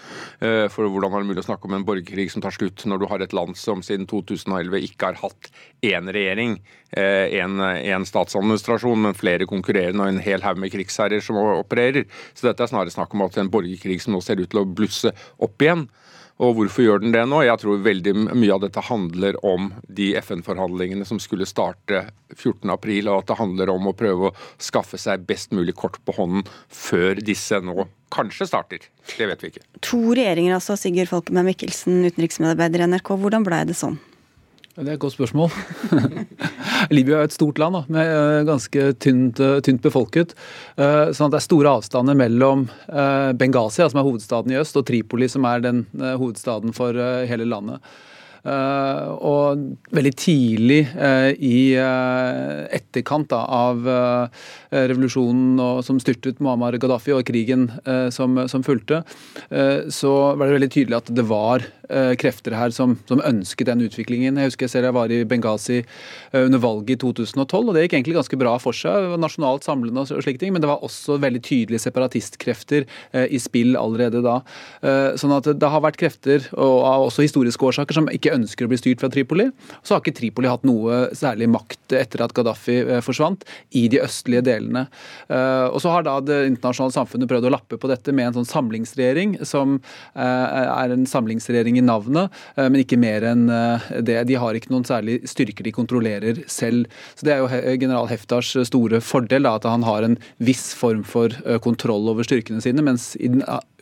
Eh, 0.42 0.66
for 0.74 0.90
hvordan 0.90 1.14
er 1.14 1.22
det 1.22 1.30
mulig 1.30 1.44
å 1.44 1.46
snakke 1.46 1.70
om 1.70 1.76
en 1.78 1.86
borgerkrig 1.86 2.32
som 2.34 2.42
tar 2.42 2.56
slutt 2.58 2.88
når 2.90 2.98
du 2.98 3.06
har 3.12 3.22
et 3.22 3.38
land 3.38 3.54
som 3.54 3.84
siden 3.86 4.08
2011 4.10 4.82
ikke 4.90 5.12
har 5.12 5.22
hatt 5.22 5.52
én 5.86 6.10
regjering, 6.10 6.58
én 6.98 7.62
eh, 7.62 8.08
statsadministrasjon, 8.10 8.98
men 9.06 9.14
flere 9.14 9.46
konkurrerende 9.46 10.08
og 10.08 10.10
en 10.10 10.26
hel 10.26 10.42
haug 10.42 10.58
med 10.58 10.74
krigsherrer 10.74 11.22
som 11.22 11.38
opererer. 11.38 12.10
Så 12.34 12.50
dette 12.50 12.66
er 12.66 12.74
snarere 12.74 12.98
snakk 12.98 13.14
om 13.14 13.28
at 13.28 13.38
en 13.38 13.54
borgerkrig 13.54 14.02
som 14.02 14.18
nå 14.18 14.26
ser 14.26 14.42
ut 14.42 14.50
til 14.50 14.64
å 14.64 14.66
blusse 14.66 15.14
opp 15.38 15.62
igjen. 15.62 15.86
Og 16.38 16.54
hvorfor 16.54 16.86
gjør 16.86 17.02
den 17.02 17.14
det 17.16 17.24
nå? 17.30 17.40
Jeg 17.48 17.58
tror 17.64 17.80
veldig 17.82 18.14
mye 18.30 18.54
av 18.54 18.62
dette 18.62 18.84
handler 18.86 19.40
om 19.46 19.72
de 19.90 20.12
FN-forhandlingene 20.20 21.06
som 21.08 21.18
skulle 21.22 21.48
starte 21.50 22.04
14.4, 22.36 23.08
og 23.10 23.24
at 23.24 23.32
det 23.32 23.40
handler 23.40 23.72
om 23.74 23.90
å 23.90 23.96
prøve 23.98 24.30
å 24.30 24.36
skaffe 24.62 25.00
seg 25.02 25.26
best 25.30 25.56
mulig 25.58 25.74
kort 25.80 25.98
på 26.06 26.14
hånden 26.20 26.46
før 26.70 27.18
disse 27.26 27.58
nå 27.64 27.88
kanskje 28.14 28.48
starter. 28.50 28.86
Det 29.18 29.28
vet 29.32 29.42
vi 29.44 29.52
ikke. 29.52 29.66
To 29.90 30.04
regjeringer, 30.14 30.60
altså. 30.60 30.78
Sigurd 30.80 31.10
Falkenberg 31.10 31.50
Mikkelsen, 31.50 32.04
utenriksmedarbeider 32.06 32.86
i 32.86 32.92
NRK. 32.94 33.16
Hvordan 33.18 33.48
blei 33.48 33.64
det 33.68 33.78
sånn? 33.80 33.98
Det 34.78 34.92
er 34.92 34.94
et 34.94 35.02
godt 35.02 35.16
spørsmål. 35.16 35.50
Libya 36.96 37.24
er 37.24 37.26
et 37.26 37.34
stort 37.34 37.58
land 37.58 37.74
da, 37.74 37.80
med 37.90 38.10
eh, 38.14 38.44
ganske 38.46 38.84
tynt, 39.02 39.40
eh, 39.42 39.56
tynt 39.66 39.82
befolket. 39.82 40.36
Eh, 40.78 41.10
sånn 41.18 41.32
at 41.32 41.34
det 41.34 41.40
er 41.40 41.46
store 41.48 41.72
avstander 41.80 42.18
mellom 42.18 42.68
Benghazi, 42.86 43.82
som 43.82 43.98
er 43.98 44.06
hovedstaden 44.06 44.54
i 44.54 44.60
øst, 44.62 44.78
og 44.78 44.86
Tripoli, 44.86 45.26
som 45.34 45.48
er 45.50 45.66
den 45.66 45.82
hovedstaden 45.98 46.78
for 46.78 46.94
hele 47.28 47.50
landet. 47.50 47.82
Og 48.48 49.64
veldig 49.92 50.12
tidlig 50.16 50.78
i 51.44 51.58
etterkant 51.76 53.28
da, 53.34 53.42
av 53.44 53.82
revolusjonen 54.72 55.82
som 55.84 56.00
styrtet 56.00 56.40
Muammar 56.40 56.78
Gaddafi 56.80 57.12
og 57.18 57.26
krigen 57.28 57.66
som, 58.14 58.40
som 58.48 58.64
fulgte, 58.64 59.02
så 59.92 60.14
var 60.38 60.46
det 60.46 60.56
veldig 60.62 60.72
tydelig 60.78 61.00
at 61.02 61.12
det 61.18 61.28
var 61.28 61.66
krefter 62.20 62.56
her 62.58 62.74
som, 62.76 62.98
som, 63.08 63.22
ønsket 63.24 63.70
den 63.70 63.86
utviklingen. 63.86 64.38
Jeg 64.40 64.52
husker 64.52 64.68
jeg 64.68 64.74
selv 64.76 64.90
jeg 64.90 64.96
var 64.98 65.12
i 65.14 65.22
Benghazi 65.28 65.82
under 66.36 66.62
valget 66.62 66.98
i 66.98 67.00
2012, 67.02 67.70
og 67.70 67.76
det 67.76 67.86
gikk 67.86 67.98
egentlig 67.98 68.18
ganske 68.18 68.40
bra 68.40 68.56
for 68.62 68.76
seg. 68.76 69.06
Det 69.06 69.14
var 69.14 69.22
nasjonalt 69.24 69.68
samlende 69.68 70.04
og 70.04 70.24
slike 70.26 70.42
ting, 70.42 70.54
men 70.56 70.64
det 70.64 70.70
var 70.70 70.84
også 70.86 71.18
veldig 71.24 71.42
tydelige 71.48 71.84
separatistkrefter 71.86 72.88
i 73.28 73.40
spill 73.42 73.78
allerede 73.80 74.22
da. 74.26 74.40
Sånn 75.20 75.36
at 75.36 75.50
det 75.56 75.72
har 75.72 75.84
vært 75.84 76.00
krefter, 76.02 76.48
og 76.56 77.08
også 77.08 77.26
historiske 77.26 77.70
årsaker, 77.72 77.98
som 77.98 78.12
ikke 78.12 78.36
ønsker 78.36 78.68
å 78.68 78.72
bli 78.72 78.80
styrt 78.80 79.04
fra 79.04 79.12
Tripoli. 79.14 79.50
Så 79.82 79.96
har 79.96 80.04
ikke 80.04 80.16
Tripoli 80.18 80.52
hatt 80.52 80.66
noe 80.68 81.08
særlig 81.18 81.50
makt 81.52 81.96
etter 81.98 82.24
at 82.24 82.34
Gaddafi 82.36 82.78
eh, 82.84 83.04
forsvant, 83.06 83.46
i 83.78 83.88
de 83.92 84.02
østlige 84.04 84.44
delene. 84.48 84.88
Eh, 85.32 85.68
og 85.68 85.80
så 85.84 85.94
har 85.94 86.08
da 86.08 86.18
det 86.24 86.40
internasjonale 86.52 86.96
samfunnet 86.96 87.30
prøvd 87.32 87.50
å 87.50 87.54
lappe 87.54 87.80
på 87.80 87.92
dette 87.92 88.14
med 88.16 88.30
en 88.30 88.40
sånn 88.40 88.50
samlingsregjering, 88.50 89.38
som 89.48 89.78
eh, 89.78 90.68
er 90.68 90.94
en 90.94 91.08
samlingsregjering 91.10 91.77
i 91.78 91.86
navnet, 91.86 92.34
men 92.58 92.82
ikke 92.82 93.00
mer 93.00 93.26
enn 93.28 93.46
det. 94.06 94.20
De 94.30 94.38
har 94.40 94.58
ikke 94.58 94.72
noen 94.74 94.86
særlig 94.88 95.20
styrker 95.30 95.68
de 95.68 95.74
kontrollerer 95.76 96.42
selv. 96.52 96.88
Så 97.16 97.28
Det 97.28 97.34
er 97.34 97.42
jo 97.42 97.78
general 97.82 98.10
Heftars 98.12 98.54
store 98.68 99.02
fordel, 99.04 99.46
da, 99.48 99.56
at 99.58 99.68
han 99.70 99.86
har 99.88 100.06
en 100.06 100.18
viss 100.38 100.72
form 100.78 101.04
for 101.08 101.34
kontroll 101.64 102.10
over 102.12 102.28
styrkene 102.28 102.64
sine, 102.64 102.84
mens 102.86 103.14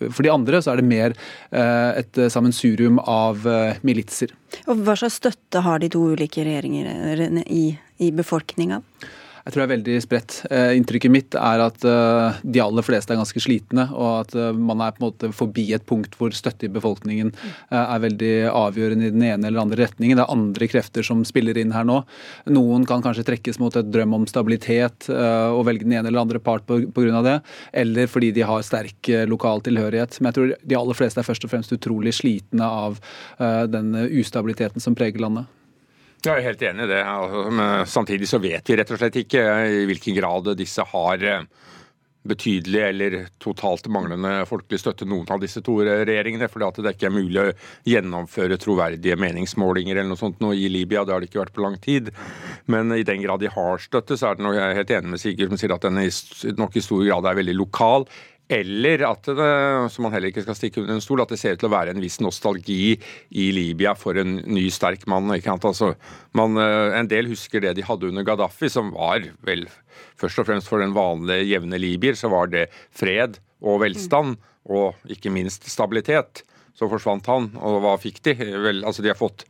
for 0.09 0.25
de 0.25 0.33
andre 0.33 0.61
så 0.63 0.73
er 0.73 0.81
det 0.81 0.89
mer 0.89 1.17
et 1.55 2.21
sammensurium 2.31 2.99
av 3.01 3.45
militser. 3.87 4.33
Og 4.69 4.81
Hva 4.85 4.97
slags 4.99 5.19
støtte 5.21 5.63
har 5.65 5.81
de 5.83 5.91
to 5.93 6.01
ulike 6.15 6.45
regjeringer 6.45 7.45
i, 7.45 7.67
i 7.99 8.11
befolkninga? 8.15 8.81
Jeg 9.45 9.53
tror 9.53 9.61
det 9.61 9.65
er 9.65 9.75
veldig 9.75 9.95
spredt. 10.01 10.35
Eh, 10.49 10.71
inntrykket 10.73 11.11
mitt 11.13 11.35
er 11.37 11.61
at 11.61 11.83
eh, 11.85 12.37
de 12.41 12.61
aller 12.63 12.85
fleste 12.85 13.13
er 13.13 13.19
ganske 13.19 13.41
slitne, 13.43 13.83
og 13.93 14.23
at 14.23 14.31
eh, 14.33 14.57
man 14.57 14.79
er 14.81 14.95
på 14.95 15.03
en 15.03 15.05
måte 15.05 15.29
forbi 15.37 15.67
et 15.75 15.85
punkt 15.85 16.15
hvor 16.17 16.33
støtte 16.33 16.65
i 16.65 16.71
befolkningen 16.73 17.29
er 17.69 18.01
veldig 18.01 18.31
avgjørende 18.49 19.09
i 19.09 19.13
den 19.13 19.25
ene 19.27 19.45
eller 19.45 19.61
andre 19.61 19.77
retningen. 19.83 20.17
Det 20.17 20.23
er 20.23 20.33
andre 20.33 20.69
krefter 20.71 21.05
som 21.05 21.21
spiller 21.27 21.59
inn 21.61 21.75
her 21.75 21.85
nå. 21.85 21.99
Noen 22.55 22.87
kan 22.89 23.03
kanskje 23.05 23.27
trekkes 23.27 23.61
mot 23.61 23.75
et 23.77 23.91
drøm 23.93 24.15
om 24.17 24.25
stabilitet 24.29 25.09
og 25.11 25.61
velge 25.67 25.85
den 25.85 25.97
ene 25.97 26.09
eller 26.09 26.23
andre 26.23 26.41
part 26.41 26.65
pga. 26.65 27.21
det, 27.25 27.35
eller 27.73 28.09
fordi 28.09 28.31
de 28.35 28.45
har 28.47 28.65
sterk 28.65 29.11
lokal 29.29 29.61
tilhørighet. 29.65 30.17
Men 30.19 30.31
jeg 30.31 30.37
tror 30.39 30.55
de 30.57 30.79
aller 30.79 30.97
fleste 30.97 31.21
er 31.21 31.27
først 31.27 31.45
og 31.45 31.53
fremst 31.53 31.75
utrolig 31.75 32.15
slitne 32.17 32.65
av 32.65 32.97
den 33.69 33.93
ustabiliteten 34.09 34.81
som 34.81 34.97
preger 34.97 35.21
landet. 35.21 35.51
Jeg 36.23 36.31
er 36.39 36.45
helt 36.47 36.63
enig 36.65 36.87
i 36.87 36.91
det. 36.93 37.03
Men 37.53 37.85
samtidig 37.89 38.29
så 38.29 38.39
vet 38.41 38.69
vi 38.69 38.77
rett 38.79 38.91
og 38.93 39.01
slett 39.01 39.19
ikke 39.21 39.43
i 39.69 39.85
hvilken 39.89 40.17
grad 40.17 40.49
disse 40.57 40.85
har 40.89 41.25
eh, 41.25 41.45
betydelig 42.25 42.81
eller 42.81 43.15
totalt 43.41 43.87
manglende 43.93 44.31
folkelig 44.49 44.79
støtte, 44.81 45.07
noen 45.09 45.29
av 45.31 45.41
disse 45.43 45.61
to 45.65 45.77
regjeringene. 45.85 46.49
at 46.49 46.81
det 46.81 46.95
ikke 46.95 47.09
er 47.09 47.13
mulig 47.13 47.41
å 47.41 47.51
gjennomføre 47.85 48.57
troverdige 48.57 49.17
meningsmålinger 49.21 49.95
eller 49.95 50.09
noe 50.09 50.21
sånt 50.21 50.41
nå 50.41 50.53
i 50.53 50.67
Libya. 50.69 51.05
Det 51.05 51.13
har 51.13 51.21
det 51.21 51.29
ikke 51.29 51.43
vært 51.43 51.55
på 51.55 51.65
lang 51.65 51.77
tid. 51.77 52.11
Men 52.65 52.91
i 52.91 53.03
den 53.03 53.21
grad 53.21 53.39
de 53.39 53.51
har 53.53 53.77
støtte, 53.77 54.17
så 54.17 54.31
er 54.31 54.35
det 54.39 54.45
noe 54.45 54.57
jeg 54.57 54.65
er 54.65 54.79
helt 54.79 54.95
enig 54.97 55.13
med 55.13 55.21
Sigurd 55.21 55.53
som 55.53 55.61
sier 55.61 55.75
at 55.75 55.85
den 55.85 56.57
nok 56.57 56.75
i 56.75 56.85
stor 56.85 57.05
grad 57.05 57.29
er 57.29 57.41
veldig 57.41 57.57
lokal. 57.61 58.09
Eller 58.47 59.01
at 59.07 59.25
det, 59.25 59.45
som 59.89 60.05
man 60.05 60.13
heller 60.13 60.29
ikke 60.29 60.43
skal 60.45 60.57
stikke 60.57 60.83
under 60.83 60.99
en 60.99 61.03
stol, 61.03 61.23
at 61.23 61.31
det 61.33 61.39
ser 61.41 61.55
ut 61.55 61.63
til 61.63 61.69
å 61.69 61.73
være 61.73 61.95
en 61.95 62.01
viss 62.03 62.19
nostalgi 62.21 62.93
i 63.33 63.45
Libya 63.55 63.95
for 63.97 64.17
en 64.21 64.37
ny, 64.45 64.67
sterk 64.73 65.07
mann. 65.09 65.31
Altså, 65.33 65.95
man, 66.37 66.57
eh, 66.61 66.93
en 66.99 67.09
del 67.09 67.31
husker 67.31 67.63
det 67.63 67.73
de 67.79 67.85
hadde 67.87 68.11
under 68.11 68.25
Gaddafi, 68.27 68.69
som 68.69 68.93
var 68.93 69.25
vel 69.47 69.65
først 70.21 70.43
og 70.43 70.49
fremst 70.51 70.69
for 70.69 70.83
den 70.83 70.93
vanlige, 70.93 71.49
jevne 71.55 71.79
libyer, 71.81 72.13
så 72.13 72.29
var 72.29 72.53
det 72.53 72.67
fred 72.93 73.39
og 73.65 73.81
velstand, 73.81 74.37
og 74.69 75.09
ikke 75.09 75.33
minst 75.33 75.65
stabilitet. 75.69 76.43
Så 76.77 76.89
forsvant 76.91 77.25
han, 77.31 77.49
og 77.57 77.81
hva 77.81 77.95
fikk 77.97 78.21
de? 78.27 78.35
Vel, 78.35 78.83
altså 78.85 79.01
de 79.01 79.09
har 79.09 79.17
fått 79.17 79.47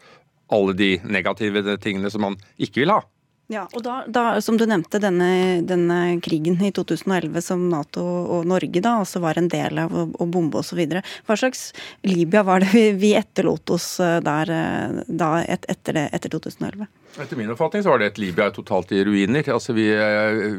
alle 0.54 0.76
de 0.78 0.92
negative 1.04 1.78
tingene 1.82 2.12
som 2.14 2.24
man 2.24 2.40
ikke 2.62 2.84
vil 2.84 2.94
ha. 2.94 3.02
Ja, 3.48 3.68
og 3.78 3.84
da, 3.86 4.00
da, 4.10 4.24
som 4.42 4.58
du 4.58 4.64
nevnte, 4.66 4.98
denne, 4.98 5.62
denne, 5.70 6.18
krigen 6.26 6.58
i 6.66 6.72
2011 6.74 7.44
som 7.46 7.68
Nato 7.70 8.02
og 8.02 8.48
Norge 8.50 8.82
da 8.82 8.96
også 9.04 9.22
var 9.22 9.38
en 9.38 9.50
del 9.52 9.84
av 9.84 9.94
å, 9.94 10.08
å 10.10 10.26
bombe 10.26 10.64
osv. 10.64 10.82
Hva 11.28 11.38
slags 11.38 11.68
Libya 12.08 12.42
var 12.48 12.66
det 12.66 12.72
vi, 12.74 12.88
vi 12.98 13.14
etterlot 13.18 13.76
oss 13.76 14.00
eh, 14.02 14.18
der 14.26 14.50
eh, 14.50 15.04
da 15.06 15.30
et, 15.44 15.68
etter, 15.70 16.00
det, 16.00 16.08
etter 16.18 16.34
2011? 16.34 16.90
Etter 17.22 17.38
min 17.40 17.52
oppfatning 17.52 17.84
så 17.84 17.90
var 17.90 18.00
det 18.00 18.08
et 18.10 18.18
Libya 18.20 18.50
totalt 18.52 18.90
i 18.92 19.00
ruiner. 19.08 19.46
Altså 19.54 19.74
vi, 19.74 19.86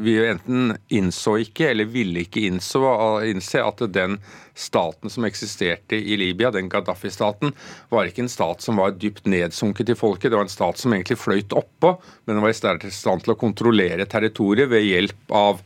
vi 0.00 0.14
enten 0.24 0.70
innså 0.88 1.34
ikke, 1.42 1.68
eller 1.68 1.88
ville 1.92 2.22
ikke 2.24 2.46
innså, 2.48 2.80
innse 3.28 3.60
at 3.60 3.82
den 3.92 4.16
staten 4.56 5.12
som 5.12 5.26
eksisterte 5.28 5.98
i 6.00 6.16
Libya, 6.16 6.48
den 6.54 6.70
Gaddafi-staten, 6.72 7.52
var 7.92 8.08
ikke 8.08 8.24
en 8.24 8.32
stat 8.32 8.64
som 8.64 8.80
var 8.80 8.96
dypt 8.96 9.28
nedsunket 9.28 9.92
i 9.92 9.98
folket. 9.98 10.30
Det 10.30 10.38
var 10.38 10.48
en 10.48 10.54
stat 10.54 10.80
som 10.80 10.96
egentlig 10.96 11.18
fløyt 11.20 11.52
oppå, 11.52 11.92
men 12.24 12.40
var 12.40 12.54
i 12.54 12.56
stand 12.56 13.26
til 13.26 13.34
å 13.34 13.38
kontrollere 13.40 14.08
territoriet 14.08 14.72
ved 14.72 14.88
hjelp 14.88 15.36
av 15.36 15.60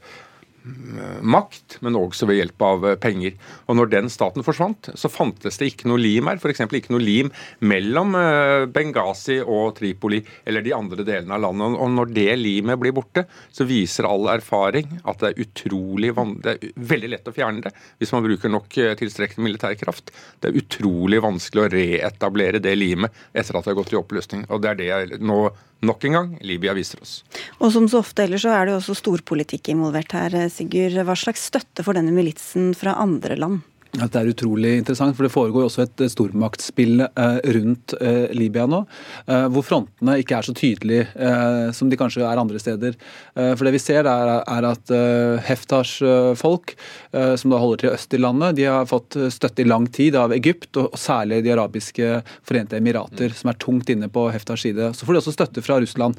makt, 1.23 1.79
men 1.85 1.97
også 1.97 2.27
ved 2.29 2.41
hjelp 2.41 2.65
av 2.65 2.87
eh, 2.89 2.97
penger. 3.01 3.37
Og 3.69 3.79
når 3.79 3.91
den 3.95 4.11
staten 4.13 4.45
forsvant, 4.45 4.91
så 4.99 5.11
fantes 5.13 5.57
det 5.61 5.71
ikke 5.73 5.89
noe 5.91 6.01
lim 6.01 6.29
her. 6.29 6.41
F.eks. 6.41 6.63
ikke 6.67 6.93
noe 6.95 7.03
lim 7.03 7.31
mellom 7.65 8.17
eh, 8.19 8.67
Benghazi 8.73 9.41
og 9.41 9.77
Tripoli 9.79 10.21
eller 10.45 10.65
de 10.65 10.75
andre 10.77 11.07
delene 11.07 11.37
av 11.37 11.45
landet. 11.47 11.79
Og 11.81 11.95
når 11.97 12.13
det 12.17 12.29
limet 12.41 12.81
blir 12.83 12.95
borte, 12.97 13.25
så 13.53 13.67
viser 13.69 14.09
all 14.09 14.29
erfaring 14.35 15.01
at 15.05 15.23
det 15.23 15.33
er 15.33 15.45
utrolig 15.47 16.13
det 16.41 16.53
er 16.53 16.85
veldig 16.91 17.11
lett 17.13 17.29
å 17.29 17.33
fjerne 17.35 17.63
det 17.65 17.71
hvis 18.01 18.13
man 18.13 18.25
bruker 18.25 18.53
nok 18.53 18.77
tilstrekkelig 18.99 19.45
militær 19.45 19.77
kraft. 19.81 20.13
Det 20.41 20.51
er 20.51 20.61
utrolig 20.61 21.21
vanskelig 21.23 21.65
å 21.65 21.71
reetablere 21.73 22.61
det 22.63 22.77
limet 22.77 23.15
etter 23.33 23.57
at 23.57 23.65
det 23.65 23.73
har 23.73 23.81
gått 23.81 23.95
i 23.95 24.01
oppløsning. 24.01 24.47
Og 24.51 24.63
det 24.63 24.73
er 24.73 24.81
det 24.81 24.91
jeg 24.91 25.21
nå 25.25 25.41
nok 25.87 26.05
en 26.05 26.17
gang 26.17 26.33
Libya 26.45 26.75
viser 26.77 27.01
oss. 27.03 27.21
Og 27.59 27.73
som 27.73 27.87
så 27.89 28.03
ofte 28.05 28.25
ellers 28.25 28.45
så 28.45 28.53
er 28.55 28.67
det 28.67 28.75
jo 28.75 28.81
også 28.81 28.97
storpolitikk 28.99 29.73
involvert 29.73 30.13
her, 30.17 30.37
Sigurd. 30.53 30.99
Hva 31.07 31.17
slags 31.19 31.47
støtte 31.51 31.85
får 31.87 32.01
denne 32.01 32.15
militsen 32.15 32.73
fra 32.77 32.97
andre 33.01 33.39
land? 33.39 33.63
At 33.99 34.13
det 34.15 34.21
er 34.21 34.31
utrolig 34.31 34.77
interessant, 34.79 35.17
for 35.19 35.27
det 35.27 35.33
foregår 35.35 35.65
også 35.67 35.83
et 35.83 36.03
stormaktsspill 36.13 37.03
eh, 37.09 37.39
rundt 37.57 37.95
eh, 37.99 38.31
Libya 38.39 38.69
nå. 38.71 38.85
Eh, 39.27 39.47
hvor 39.51 39.65
frontene 39.67 40.15
ikke 40.23 40.37
er 40.39 40.47
så 40.47 40.55
tydelige 40.55 41.09
som 41.75 41.91
de 41.91 41.99
kanskje 41.99 42.23
er 42.27 42.39
andre 42.39 42.59
steder. 42.61 42.95
For 43.35 43.67
det 43.67 43.73
vi 43.75 43.81
ser 43.83 44.07
er, 44.09 44.31
at 44.67 44.91
Heftars 45.47 45.93
folk, 46.39 46.73
som 47.11 47.53
da 47.53 47.61
holder 47.61 47.81
til 47.81 47.93
øst 47.95 48.15
i 48.17 48.21
landet, 48.21 48.57
de 48.59 48.67
har 48.69 48.89
fått 48.89 49.17
støtte 49.33 49.65
i 49.65 49.69
lang 49.69 49.87
tid 49.93 50.17
av 50.19 50.35
Egypt, 50.35 50.69
og 50.81 50.97
særlig 50.99 51.41
De 51.45 51.53
arabiske 51.55 52.09
forente 52.47 52.79
emirater, 52.79 53.35
som 53.37 53.53
er 53.53 53.59
tungt 53.63 53.91
inne 53.93 54.11
på 54.13 54.27
Heftars 54.33 54.65
side. 54.67 54.91
Så 54.97 55.07
får 55.07 55.17
de 55.17 55.23
også 55.23 55.35
støtte 55.37 55.65
fra 55.65 55.79
Russland. 55.83 56.19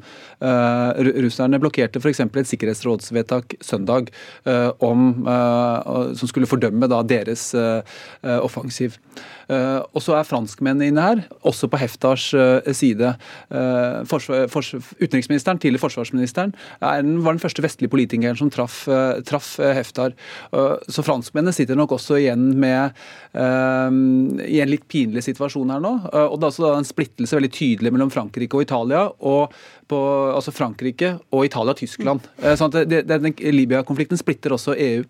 Russerne 1.22 1.60
blokkerte 1.62 2.02
f.eks. 2.02 2.24
et 2.24 2.52
sikkerhetsrådsvedtak 2.52 3.56
søndag 3.64 4.12
om, 4.82 5.08
som 5.26 6.30
skulle 6.30 6.50
fordømme 6.50 6.90
deres 6.90 7.52
offensiv. 8.22 8.98
Eh, 9.48 9.80
og 9.92 10.04
så 10.04 10.16
er 10.18 10.28
franskmennene 10.28 10.90
inne 10.90 11.06
her, 11.06 11.22
også 11.48 11.68
på 11.70 11.80
Heftars 11.80 12.28
eh, 12.36 12.70
side. 12.76 13.14
Forsvar, 14.08 14.46
fors, 14.52 14.72
utenriksministeren, 15.00 15.60
tidligere 15.60 15.82
forsvarsministeren, 15.82 16.54
var 16.80 17.02
den 17.02 17.42
første 17.42 17.62
vestlige 17.64 17.92
politikeren 17.92 18.38
som 18.38 18.50
traff, 18.52 18.84
traff 19.28 19.54
Heftar. 19.60 20.14
Så 20.90 21.04
franskmennene 21.04 21.54
sitter 21.54 21.78
nok 21.78 21.94
også 21.96 22.18
igjen 22.20 22.48
med 22.60 22.96
i 23.34 24.60
en 24.62 24.72
litt 24.72 24.86
pinlig 24.90 25.24
situasjon 25.26 25.72
her 25.74 25.82
nå. 25.82 25.92
Og 26.24 26.38
det 26.38 26.48
er 26.48 26.50
også 26.50 26.72
en 26.78 26.88
splittelse 26.88 27.38
veldig 27.38 27.52
tydelig 27.54 27.94
mellom 27.94 28.12
Frankrike 28.12 28.58
og 28.58 28.66
Italia. 28.66 29.06
og 29.20 29.54
på, 29.92 30.00
altså 30.32 30.52
Frankrike 30.54 31.16
og 31.32 31.46
Italia 31.46 31.74
og 31.74 31.80
Tyskland. 31.80 32.28
Sånn 32.58 32.72
det, 32.72 33.02
det, 33.08 33.18
Libya-konflikten 33.52 34.20
splitter 34.20 34.54
også 34.56 34.76
EU. 34.78 35.02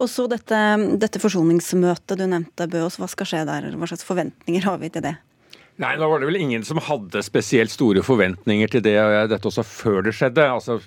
Og 0.00 0.08
så 0.10 0.26
dette, 0.30 0.58
dette 1.00 1.20
forsoningsmøtet 1.20 2.18
du 2.18 2.24
nevnte, 2.28 2.68
Bøås. 2.70 2.98
Hva 3.00 3.08
skal 3.10 3.28
skje 3.28 3.42
der? 3.48 3.68
Hva 3.76 3.88
slags 3.90 4.06
forventninger 4.06 4.66
har 4.66 4.80
vi 4.82 4.92
til 4.92 5.04
det? 5.04 5.16
Nei, 5.76 5.90
nå 6.00 6.06
var 6.08 6.22
det 6.22 6.28
vel 6.30 6.38
ingen 6.40 6.62
som 6.64 6.78
hadde 6.80 7.20
spesielt 7.20 7.68
store 7.68 8.00
forventninger 8.04 8.70
til 8.72 8.80
det, 8.86 8.94
dette 9.28 9.48
også 9.50 9.60
før 9.68 10.06
det 10.06 10.14
skjedde. 10.16 10.46
Altså, 10.48 10.78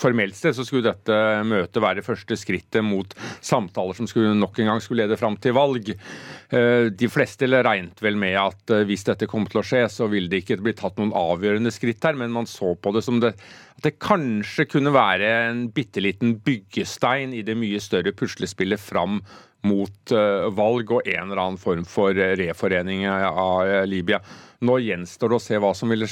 Formelt 0.00 0.34
sett 0.34 0.56
så 0.58 0.64
skulle 0.66 0.88
dette 0.88 1.18
møtet 1.46 1.78
være 1.82 2.02
første 2.02 2.34
skrittet 2.40 2.82
mot 2.82 3.14
samtaler 3.38 3.94
som 3.94 4.08
skulle 4.10 4.32
nok 4.34 4.58
en 4.58 4.72
gang 4.72 4.82
skulle 4.82 5.04
lede 5.04 5.18
fram 5.20 5.36
til 5.38 5.54
valg. 5.54 5.92
Eh, 5.94 6.88
de 6.90 7.10
fleste 7.12 7.46
regnet 7.46 8.02
vel 8.02 8.18
med 8.18 8.34
at 8.40 8.74
eh, 8.74 8.82
hvis 8.88 9.06
dette 9.06 9.30
kom 9.30 9.46
til 9.46 9.62
å 9.62 9.64
skje, 9.68 9.84
så 9.94 10.10
ville 10.10 10.32
det 10.32 10.42
ikke 10.42 10.58
bli 10.64 10.74
tatt 10.74 10.98
noen 10.98 11.14
avgjørende 11.14 11.70
skritt 11.70 12.02
her, 12.02 12.18
men 12.18 12.34
man 12.34 12.50
så 12.50 12.74
på 12.74 12.96
det 12.98 13.04
som 13.06 13.22
det, 13.22 13.36
at 13.78 13.86
det 13.86 13.94
kanskje 14.02 14.66
kunne 14.74 14.90
være 14.94 15.30
en 15.52 15.68
bitte 15.70 16.02
liten 16.02 16.34
byggestein 16.42 17.30
i 17.30 17.46
det 17.46 17.54
mye 17.62 17.78
større 17.82 18.10
puslespillet 18.10 18.82
fram 18.82 19.22
mot 19.66 20.14
uh, 20.14 20.48
valg 20.54 20.90
og 20.90 21.06
en 21.06 21.28
eller 21.28 21.42
annen 21.42 21.60
form 21.60 21.84
for 21.88 22.16
eh, 22.18 22.34
reforening 22.38 23.04
av 23.08 23.62
uh, 23.68 23.82
Libya. 23.88 24.18
Nå 24.62 24.76
gjenstår 24.78 25.32
det 25.32 25.38
å 25.38 25.42
se 25.42 25.58
hva 25.58 25.72
som, 25.74 25.90
vil, 25.90 26.04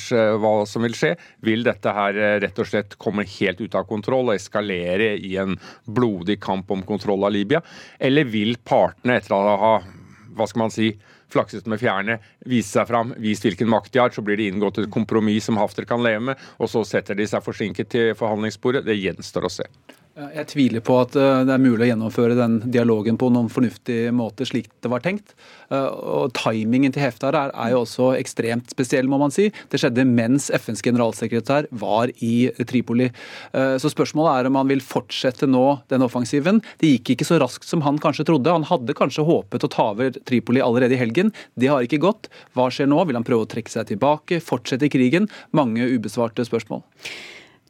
hva 0.43 0.53
som 0.67 0.83
vil 0.83 0.97
skje. 0.99 1.13
Vil 1.47 1.63
dette 1.67 1.93
her 1.95 2.17
rett 2.43 2.59
og 2.59 2.67
slett 2.67 2.97
komme 2.99 3.23
helt 3.39 3.61
ut 3.63 3.77
av 3.79 3.87
kontroll 3.87 4.33
og 4.33 4.35
eskalere 4.35 5.13
i 5.15 5.37
en 5.39 5.55
blodig 5.87 6.41
kamp 6.43 6.71
om 6.75 6.83
kontroll 6.87 7.29
av 7.29 7.35
Libya? 7.37 7.63
Eller 8.03 8.27
vil 8.27 8.57
partene, 8.67 9.21
etter 9.21 9.37
å 9.37 9.55
ha 9.61 9.73
hva 10.35 10.49
skal 10.51 10.65
man 10.65 10.75
si, 10.75 10.91
flakset 11.31 11.69
med 11.71 11.81
fjærene, 11.81 12.19
vise 12.51 12.75
seg 12.75 12.89
fram, 12.91 13.15
vist 13.23 13.47
hvilken 13.47 13.71
makt 13.71 13.93
de 13.95 14.03
har, 14.03 14.11
så 14.15 14.25
blir 14.25 14.41
det 14.41 14.51
inngått 14.51 14.83
et 14.83 14.91
kompromiss 14.93 15.47
som 15.47 15.61
Hafter 15.61 15.87
kan 15.89 16.03
leve 16.03 16.33
med, 16.33 16.45
og 16.59 16.71
så 16.73 16.83
setter 16.87 17.19
de 17.19 17.27
seg 17.31 17.45
forsinket 17.45 17.91
til 17.93 18.13
forhandlingsbordet? 18.19 18.85
Det 18.87 18.99
gjenstår 18.99 19.47
å 19.47 19.53
se. 19.61 19.69
Jeg 20.19 20.49
tviler 20.51 20.83
på 20.83 20.97
at 20.99 21.15
eh, 21.15 21.43
det 21.47 21.53
er 21.55 21.63
mulig 21.63 21.85
å 21.87 21.89
gjennomføre 21.93 22.35
den 22.35 22.57
dialogen 22.75 23.15
på 23.21 23.29
noen 23.31 23.47
fornuftig 23.53 24.11
måte 24.17 24.47
slik 24.49 24.67
det 24.83 24.91
var 24.91 25.05
tenkt. 25.05 25.37
Eh, 25.71 25.87
og 25.87 26.33
Timingen 26.35 26.91
til 26.91 27.05
heftet 27.05 27.31
her 27.31 27.53
er 27.55 27.71
jo 27.71 27.85
også 27.85 28.11
ekstremt 28.19 28.75
spesiell, 28.75 29.07
må 29.11 29.21
man 29.23 29.31
si. 29.35 29.49
Det 29.71 29.79
skjedde 29.81 30.05
mens 30.09 30.49
FNs 30.51 30.83
generalsekretær 30.83 31.71
var 31.71 32.11
i 32.27 32.51
Tripoli. 32.67 33.07
Eh, 33.55 33.77
så 33.79 33.93
spørsmålet 33.95 34.33
er 34.35 34.51
om 34.51 34.59
han 34.59 34.71
vil 34.73 34.83
fortsette 34.83 35.47
nå 35.47 35.65
den 35.95 36.05
offensiven. 36.07 36.59
Det 36.83 36.91
gikk 36.97 37.15
ikke 37.15 37.31
så 37.31 37.39
raskt 37.43 37.71
som 37.71 37.87
han 37.87 38.03
kanskje 38.03 38.27
trodde. 38.33 38.51
Han 38.51 38.67
hadde 38.67 38.99
kanskje 38.99 39.29
håpet 39.31 39.67
å 39.67 39.73
ta 39.73 39.91
over 39.95 40.11
Tripoli 40.27 40.65
allerede 40.65 40.99
i 40.99 41.03
helgen. 41.07 41.31
Det 41.55 41.71
har 41.71 41.87
ikke 41.87 42.03
gått. 42.03 42.33
Hva 42.59 42.67
skjer 42.75 42.91
nå? 42.91 43.05
Vil 43.07 43.21
han 43.21 43.27
prøve 43.27 43.47
å 43.47 43.53
trekke 43.55 43.71
seg 43.73 43.95
tilbake? 43.95 44.43
Fortsette 44.43 44.91
krigen? 44.91 45.31
Mange 45.55 45.87
ubesvarte 45.87 46.45
spørsmål. 46.51 46.83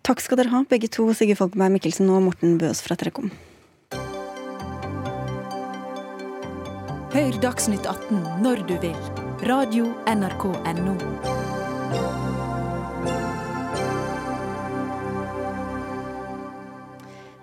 Takk 0.07 0.23
skal 0.25 0.41
dere 0.41 0.53
ha, 0.55 0.65
begge 0.69 0.89
to, 0.89 1.11
Sigurd 1.15 1.41
Folkeberg 1.43 1.77
Mikkelsen 1.77 2.09
og 2.11 2.25
Morten 2.29 2.59
Bøs 2.61 2.81
fra 2.85 2.97
Trekom. 2.99 3.31
Hør 7.11 7.41
Dagsnytt 7.43 7.87
18 7.91 8.23
når 8.45 8.65
du 8.71 8.77
vil. 8.81 8.97
Radio 9.51 9.91
NRK 10.07 10.45
Radio.nrk.no. 10.55 12.30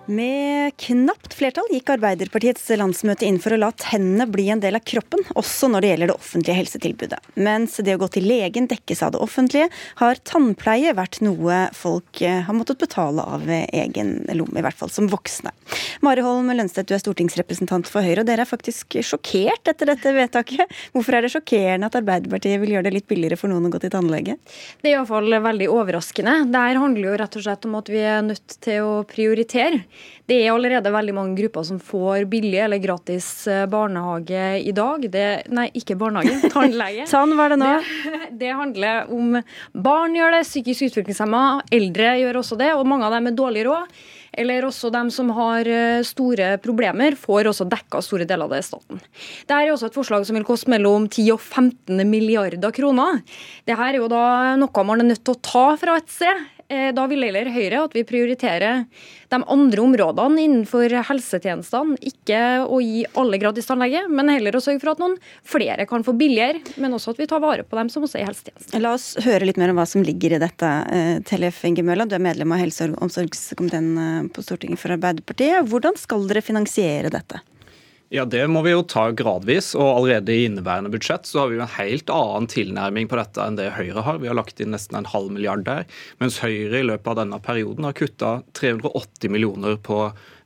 Med 0.08 0.72
knapt 0.80 1.34
flertall 1.36 1.66
gikk 1.68 1.90
Arbeiderpartiets 1.92 2.62
landsmøte 2.80 3.26
inn 3.28 3.36
for 3.44 3.52
å 3.52 3.58
la 3.60 3.68
tennene 3.76 4.24
bli 4.32 4.46
en 4.48 4.60
del 4.62 4.78
av 4.78 4.84
kroppen, 4.88 5.20
også 5.36 5.68
når 5.68 5.84
det 5.84 5.90
gjelder 5.90 6.08
det 6.08 6.14
offentlige 6.14 6.56
helsetilbudet. 6.56 7.18
Mens 7.36 7.74
det 7.84 7.92
å 7.92 8.00
gå 8.00 8.08
til 8.14 8.24
legen 8.24 8.70
dekkes 8.70 9.02
av 9.04 9.12
det 9.12 9.20
offentlige, 9.20 9.66
har 10.00 10.20
tannpleie 10.24 10.94
vært 10.96 11.20
noe 11.20 11.58
folk 11.76 12.22
eh, 12.24 12.40
har 12.46 12.56
måttet 12.56 12.80
betale 12.80 13.20
av 13.20 13.44
egen 13.52 14.14
lomme, 14.32 14.62
i 14.62 14.64
hvert 14.64 14.78
fall 14.80 14.88
som 14.94 15.10
voksne. 15.12 15.52
Mari 16.00 16.24
Holm 16.24 16.48
Lønstedt, 16.56 16.88
du 16.88 16.96
er 16.96 17.04
stortingsrepresentant 17.04 17.92
for 17.92 18.00
Høyre, 18.00 18.24
og 18.24 18.30
dere 18.32 18.46
er 18.46 18.48
faktisk 18.48 18.96
sjokkert 19.04 19.68
etter 19.74 19.92
dette 19.92 20.14
vedtaket. 20.16 20.72
Hvorfor 20.96 21.18
er 21.18 21.28
det 21.28 21.34
sjokkerende 21.36 21.92
at 21.92 22.00
Arbeiderpartiet 22.00 22.56
vil 22.64 22.78
gjøre 22.78 22.88
det 22.88 22.94
litt 22.96 23.10
billigere 23.12 23.36
for 23.36 23.52
noen 23.52 23.68
å 23.68 23.74
gå 23.76 23.84
til 23.84 23.92
tannlege? 23.92 24.40
Det 24.80 24.88
er 24.88 24.96
iallfall 24.96 25.36
veldig 25.50 25.68
overraskende. 25.76 26.38
Det 26.48 26.64
her 26.64 26.80
handler 26.80 27.10
jo 27.10 27.20
rett 27.26 27.40
og 27.42 27.44
slett 27.50 27.68
om 27.68 27.76
at 27.82 27.92
vi 27.92 28.00
er 28.08 28.24
nødt 28.24 28.60
til 28.64 28.88
å 28.88 28.98
prioritere. 29.12 29.84
Det 30.28 30.36
er 30.42 30.52
allerede 30.52 30.90
veldig 30.92 31.14
mange 31.16 31.36
grupper 31.38 31.64
som 31.64 31.78
får 31.80 32.26
billig 32.28 32.58
eller 32.60 32.80
gratis 32.82 33.28
eh, 33.48 33.64
barnehage 33.70 34.42
i 34.60 34.74
dag. 34.76 35.06
Det, 35.08 35.24
nei, 35.56 35.68
ikke 35.80 35.96
barnehage, 36.00 36.50
tannlege. 36.54 37.06
sånn 37.08 37.32
var 37.38 37.54
det 37.54 37.60
nå. 37.62 37.70
Det, 37.80 38.20
det, 38.42 38.52
handler 38.58 39.08
om 39.14 39.38
barn 39.72 40.16
gjør 40.18 40.36
det, 40.36 40.44
psykisk 40.48 40.90
utviklingshemma, 40.90 41.42
eldre 41.72 42.12
gjør 42.20 42.42
også 42.42 42.58
det, 42.60 42.74
og 42.76 42.84
mange 42.90 43.08
av 43.08 43.16
dem 43.16 43.30
er 43.30 43.38
dårlig 43.38 43.64
råd. 43.70 43.98
Eller 44.38 44.66
også 44.68 44.90
dem 44.92 45.08
som 45.10 45.32
har 45.34 45.66
eh, 45.72 46.02
store 46.06 46.50
problemer, 46.62 47.16
får 47.16 47.48
også 47.48 47.64
dekka 47.72 48.02
store 48.04 48.28
deler 48.28 48.44
av 48.44 48.52
det 48.52 48.60
i 48.60 48.68
staten. 48.68 49.00
Dette 49.00 49.62
er 49.62 49.72
også 49.72 49.88
et 49.88 49.96
forslag 49.96 50.28
som 50.28 50.36
vil 50.36 50.46
koste 50.46 50.70
mellom 50.70 51.08
10 51.08 51.32
og 51.34 51.40
15 51.40 52.04
milliarder 52.10 52.74
kroner. 52.76 53.24
Dette 53.64 53.88
er 53.88 53.98
jo 53.98 54.12
da 54.12 54.54
noe 54.60 54.86
man 54.86 55.02
er 55.02 55.12
nødt 55.14 55.24
til 55.24 55.34
å 55.38 55.42
ta 55.42 55.66
fra 55.80 55.96
et 55.98 56.12
sted. 56.12 56.46
Eh, 56.68 56.90
da 56.92 57.06
vil 57.08 57.24
heller 57.24 57.48
Høyre 57.48 57.80
at 57.86 57.94
vi 57.96 58.02
prioriterer 58.04 58.82
de 59.32 59.38
andre 59.40 59.80
områdene 59.80 60.42
innenfor 60.44 60.92
helsetjenestene. 61.08 61.96
Ikke 62.10 62.40
å 62.68 62.80
gi 62.84 63.06
alle 63.16 63.40
gratis 63.40 63.68
tannlege, 63.70 64.02
men 64.12 64.28
heller 64.28 64.58
å 64.58 64.60
sørge 64.60 64.82
for 64.82 64.92
at 64.92 65.00
noen 65.00 65.16
flere 65.48 65.86
kan 65.88 66.04
få 66.04 66.12
billigere. 66.20 66.60
Men 66.76 66.96
også 66.96 67.14
at 67.14 67.22
vi 67.22 67.28
tar 67.30 67.40
vare 67.44 67.64
på 67.64 67.78
dem 67.80 67.88
som 67.92 68.04
også 68.04 68.20
er 68.20 68.26
i 68.26 68.28
helsetjenesten. 68.28 68.82
La 68.84 68.92
oss 68.98 69.14
høre 69.24 69.48
litt 69.48 69.60
mer 69.60 69.72
om 69.72 69.80
hva 69.80 69.88
som 69.88 70.04
ligger 70.04 70.36
i 70.36 70.42
dette. 70.44 70.72
Eh, 70.92 71.12
Tellef 71.28 71.64
Inge 71.64 71.86
Mølla. 71.88 72.04
du 72.08 72.16
er 72.18 72.24
medlem 72.24 72.52
av 72.52 72.60
helse- 72.60 72.90
og 72.92 73.00
omsorgskomiteen 73.08 73.92
eh, 74.04 74.28
på 74.28 74.44
Stortinget 74.44 74.82
for 74.82 74.92
Arbeiderpartiet. 74.92 75.64
Hvordan 75.72 75.96
skal 75.96 76.28
dere 76.28 76.44
finansiere 76.44 77.08
dette? 77.08 77.40
Ja, 78.08 78.24
Det 78.24 78.46
må 78.48 78.62
vi 78.64 78.72
jo 78.72 78.80
ta 78.88 79.10
gradvis. 79.12 79.74
og 79.76 79.84
Allerede 79.98 80.32
i 80.32 80.46
inneværende 80.48 80.88
budsjett 80.88 81.28
så 81.28 81.42
har 81.42 81.50
vi 81.50 81.58
jo 81.58 81.64
en 81.66 81.74
helt 81.76 82.08
annen 82.08 82.46
tilnærming 82.48 83.08
på 83.08 83.18
dette 83.20 83.44
enn 83.44 83.58
det 83.58 83.74
Høyre 83.76 84.00
har. 84.06 84.20
Vi 84.22 84.30
har 84.30 84.38
lagt 84.38 84.62
inn 84.64 84.72
nesten 84.72 84.96
en 84.96 85.10
halv 85.12 85.28
milliard 85.34 85.66
der, 85.66 85.84
mens 86.16 86.40
Høyre 86.40 86.80
i 86.80 86.86
løpet 86.88 87.10
av 87.12 87.18
denne 87.20 87.40
perioden 87.44 87.84
har 87.84 87.92
kutta 87.98 88.30
380 88.56 89.28
millioner 89.28 89.76
på, 89.76 89.98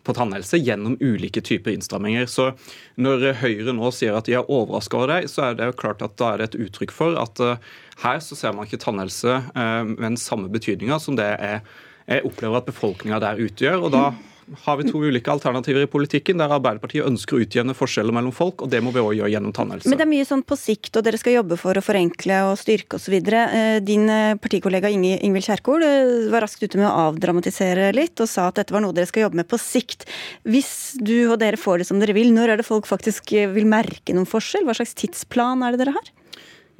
på 0.03 0.15
tannhelse 0.19 0.59
gjennom 0.59 0.97
ulike 0.99 1.39
typer 1.39 1.71
innstramminger. 1.77 2.27
Så 2.27 2.51
Når 2.99 3.29
Høyre 3.45 3.77
nå 3.79 3.95
sier 3.95 4.19
at 4.19 4.27
de 4.27 4.35
er 4.41 4.51
overraska 4.51 4.99
over 4.99 5.15
det, 5.15 5.31
så 5.31 5.47
er 5.47 5.55
det 5.55 5.71
jo 5.71 5.79
klart 5.85 6.03
at 6.03 6.19
da 6.19 6.33
er 6.33 6.43
det 6.43 6.51
et 6.51 6.59
uttrykk 6.67 6.91
for 6.91 7.15
at 7.15 7.39
uh, 7.47 7.63
her 8.03 8.19
så 8.19 8.35
ser 8.35 8.59
man 8.59 8.67
ikke 8.67 8.83
tannhelse 8.83 9.39
uh, 9.55 9.87
med 9.87 10.03
den 10.03 10.19
samme 10.19 10.51
betydninga 10.51 10.99
som 10.99 11.15
det 11.15 11.31
er, 11.39 11.63
jeg 12.11 12.27
opplever 12.27 12.59
at 12.59 12.67
befolkninga 12.67 13.23
der 13.23 13.39
utgjør. 13.47 13.87
og 13.87 13.95
da 13.95 14.05
har 14.65 14.79
vi 14.81 14.87
to 14.89 15.01
ulike 15.03 15.31
alternativer 15.33 15.85
i 15.85 15.91
politikken, 15.91 16.41
der 16.41 16.53
Arbeiderpartiet 16.57 17.07
ønsker 17.07 17.39
å 17.39 17.43
utjevne 17.45 17.75
forskjeller 17.77 18.15
mellom 18.15 18.35
folk, 18.35 18.65
og 18.65 18.71
det 18.73 18.83
må 18.85 18.93
vi 18.95 19.03
òg 19.03 19.15
gjøre 19.19 19.33
gjennom 19.35 19.55
tannhelse. 19.57 19.91
Men 19.91 20.01
det 20.01 20.07
er 20.07 20.11
mye 20.13 20.29
sånn 20.29 20.45
på 20.47 20.59
sikt, 20.59 20.93
og 20.99 21.07
dere 21.07 21.21
skal 21.21 21.39
jobbe 21.39 21.59
for 21.61 21.79
å 21.79 21.85
forenkle 21.85 22.41
og 22.51 22.57
styrke 22.61 22.99
osv. 22.99 23.19
Eh, 23.19 23.79
din 23.85 24.09
partikollega 24.43 24.91
Inge, 24.93 25.19
Ingvild 25.25 25.49
Kjerkol 25.49 25.87
eh, 25.87 26.15
var 26.33 26.47
raskt 26.47 26.65
ute 26.65 26.81
med 26.81 26.89
å 26.91 27.09
avdramatisere 27.09 27.91
litt, 27.97 28.17
og 28.23 28.31
sa 28.31 28.49
at 28.51 28.61
dette 28.61 28.75
var 28.75 28.85
noe 28.85 28.97
dere 28.97 29.11
skal 29.11 29.27
jobbe 29.27 29.43
med 29.43 29.51
på 29.51 29.61
sikt. 29.61 30.09
Hvis 30.49 30.97
du 31.01 31.17
og 31.29 31.39
dere 31.43 31.61
får 31.61 31.83
det 31.83 31.91
som 31.91 32.03
dere 32.03 32.17
vil, 32.17 32.33
når 32.35 32.55
er 32.55 32.63
det 32.63 32.69
folk 32.69 32.89
faktisk 32.91 33.35
vil 33.55 33.69
merke 33.69 34.17
noen 34.17 34.29
forskjell? 34.29 34.67
Hva 34.69 34.77
slags 34.79 34.97
tidsplan 34.99 35.65
er 35.67 35.75
det 35.77 35.85
dere 35.85 35.97
har? 35.99 36.13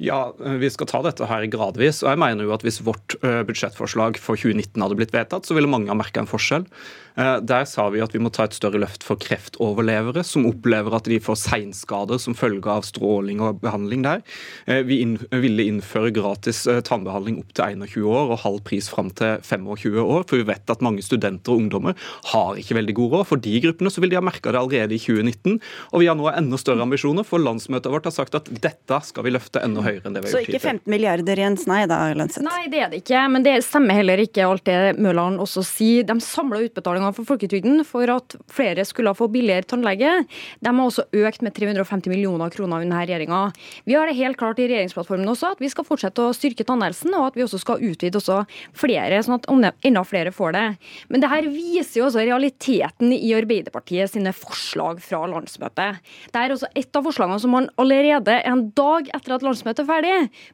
Ja, 0.03 0.33
Vi 0.35 0.69
skal 0.73 0.89
ta 0.89 0.99
dette 1.05 1.27
her 1.29 1.45
gradvis. 1.47 2.01
og 2.03 2.11
jeg 2.11 2.19
mener 2.19 2.43
jo 2.43 2.51
at 2.55 2.65
Hvis 2.65 2.81
vårt 2.83 3.15
budsjettforslag 3.21 4.19
for 4.19 4.35
2019 4.35 4.81
hadde 4.83 4.99
blitt 4.99 5.15
vedtatt, 5.15 5.47
så 5.47 5.55
ville 5.55 5.71
mange 5.71 5.87
ha 5.87 5.95
merka 5.95 6.19
en 6.19 6.27
forskjell. 6.27 6.67
Eh, 7.15 7.39
der 7.45 7.65
sa 7.69 7.85
vi 7.93 8.01
at 8.01 8.13
vi 8.15 8.21
må 8.23 8.31
ta 8.33 8.47
et 8.47 8.55
større 8.57 8.79
løft 8.81 9.03
for 9.05 9.19
kreftoverlevere 9.21 10.23
som 10.25 10.47
opplever 10.49 10.95
at 10.97 11.09
de 11.09 11.19
får 11.21 11.37
seinskader 11.43 12.21
som 12.21 12.33
følge 12.37 12.69
av 12.69 12.85
stråling 12.87 13.41
og 13.43 13.61
behandling 13.61 14.05
der. 14.05 14.23
Eh, 14.65 14.81
vi 14.87 14.97
ville 15.29 15.67
innføre 15.69 16.13
gratis 16.15 16.63
eh, 16.69 16.81
tannbehandling 16.85 17.37
opp 17.43 17.53
til 17.53 17.77
21 17.85 18.07
år 18.09 18.33
og 18.33 18.41
halv 18.45 18.63
pris 18.65 18.89
fram 18.89 19.11
til 19.13 19.37
25 19.45 19.99
år, 20.01 20.25
for 20.29 20.41
vi 20.41 20.47
vet 20.49 20.73
at 20.73 20.81
mange 20.85 21.05
studenter 21.05 21.53
og 21.53 21.65
ungdommer 21.65 21.97
har 22.31 22.57
ikke 22.57 22.79
veldig 22.79 22.97
god 22.97 23.17
råd. 23.17 23.27
For 23.29 23.45
de 23.45 23.55
gruppene 23.67 23.93
så 23.93 24.01
vil 24.01 24.13
de 24.13 24.17
ha 24.17 24.25
merka 24.25 24.53
det 24.53 24.61
allerede 24.63 24.97
i 24.97 25.01
2019. 25.01 25.59
Og 25.93 26.01
vi 26.01 26.09
har 26.09 26.17
nå 26.17 26.31
enda 26.33 26.57
større 26.57 26.85
ambisjoner, 26.85 27.27
for 27.27 27.43
landsmøtet 27.43 27.93
vårt 27.93 28.09
har 28.09 28.15
sagt 28.15 28.37
at 28.39 28.49
dette 28.49 29.01
skal 29.05 29.27
vi 29.27 29.35
løfte 29.35 29.61
enda 29.61 29.85
høyere 29.85 29.92
enn 30.01 30.17
det 30.17 30.23
vi 30.25 30.31
har 30.31 30.37
gjort 30.37 30.49
tidligere. 30.49 30.63
Så 30.63 30.73
ikke 30.73 30.73
15 30.73 30.95
milliarder 30.95 31.43
Jens, 31.43 31.67
nei 31.69 31.83
da, 31.89 31.99
Lønseth? 32.17 32.45
Nei, 32.45 32.65
det 32.73 32.81
er 32.85 32.93
det 32.93 33.03
ikke. 33.03 33.25
Men 33.33 33.45
det 33.45 33.57
stemmer 33.67 34.01
heller 34.01 34.25
ikke 34.25 34.47
alt 34.47 34.65
det 34.67 34.79
Mørland 34.97 35.41
også 35.43 35.65
sier. 35.67 36.07
De 36.07 36.17
samla 36.23 36.63
utbetalinger 36.63 36.93
utbetalinger 36.93 37.15
for 37.15 37.27
folketrygden 37.27 37.83
for 37.87 38.09
at 38.11 38.35
flere 38.51 38.83
skulle 38.85 39.13
få 39.15 39.29
billigere 39.31 39.65
tannlege, 39.67 40.25
de 40.59 40.69
har 40.69 40.83
også 40.83 41.05
økt 41.13 41.41
med 41.41 41.53
350 41.55 42.09
millioner 42.11 42.49
kroner 42.49 42.81
under 42.81 42.87
denne 42.87 43.01
regjeringa. 43.03 43.51
Vi 43.85 43.95
har 43.95 44.07
det 44.07 44.17
helt 44.17 44.37
klart 44.37 44.59
i 44.59 44.67
regjeringsplattformen 44.67 45.29
også 45.29 45.53
at 45.53 45.61
vi 45.61 45.69
skal 45.69 45.85
fortsette 45.85 46.21
å 46.21 46.33
styrke 46.35 46.65
tannhelsen, 46.65 47.13
og 47.13 47.31
at 47.31 47.37
vi 47.37 47.45
også 47.45 47.59
skal 47.61 47.81
utvide 47.83 48.19
også 48.19 48.43
flere, 48.77 49.21
sånn 49.23 49.39
at 49.39 49.47
enda 49.83 50.03
flere 50.03 50.33
får 50.33 50.53
det. 50.53 50.65
Men 51.09 51.23
det 51.23 51.31
her 51.31 51.47
viser 51.49 52.01
jo 52.01 52.07
også 52.07 52.23
realiteten 52.23 53.13
i 53.13 53.33
Arbeiderpartiet 53.37 54.13
sine 54.13 54.33
forslag 54.35 55.01
fra 55.03 55.23
landsmøtet. 55.29 56.01
Det 56.33 56.41
er 56.41 56.55
også 56.55 56.71
et 56.75 56.95
av 56.95 57.07
forslagene 57.07 57.41
som 57.41 57.53
man 57.53 57.69
allerede 57.81 58.39
en 58.43 58.67
dag 58.75 59.09
etter 59.13 59.37
at 59.37 59.45
landsmøtet 59.45 59.82
er 59.83 59.89
ferdig, 59.89 60.13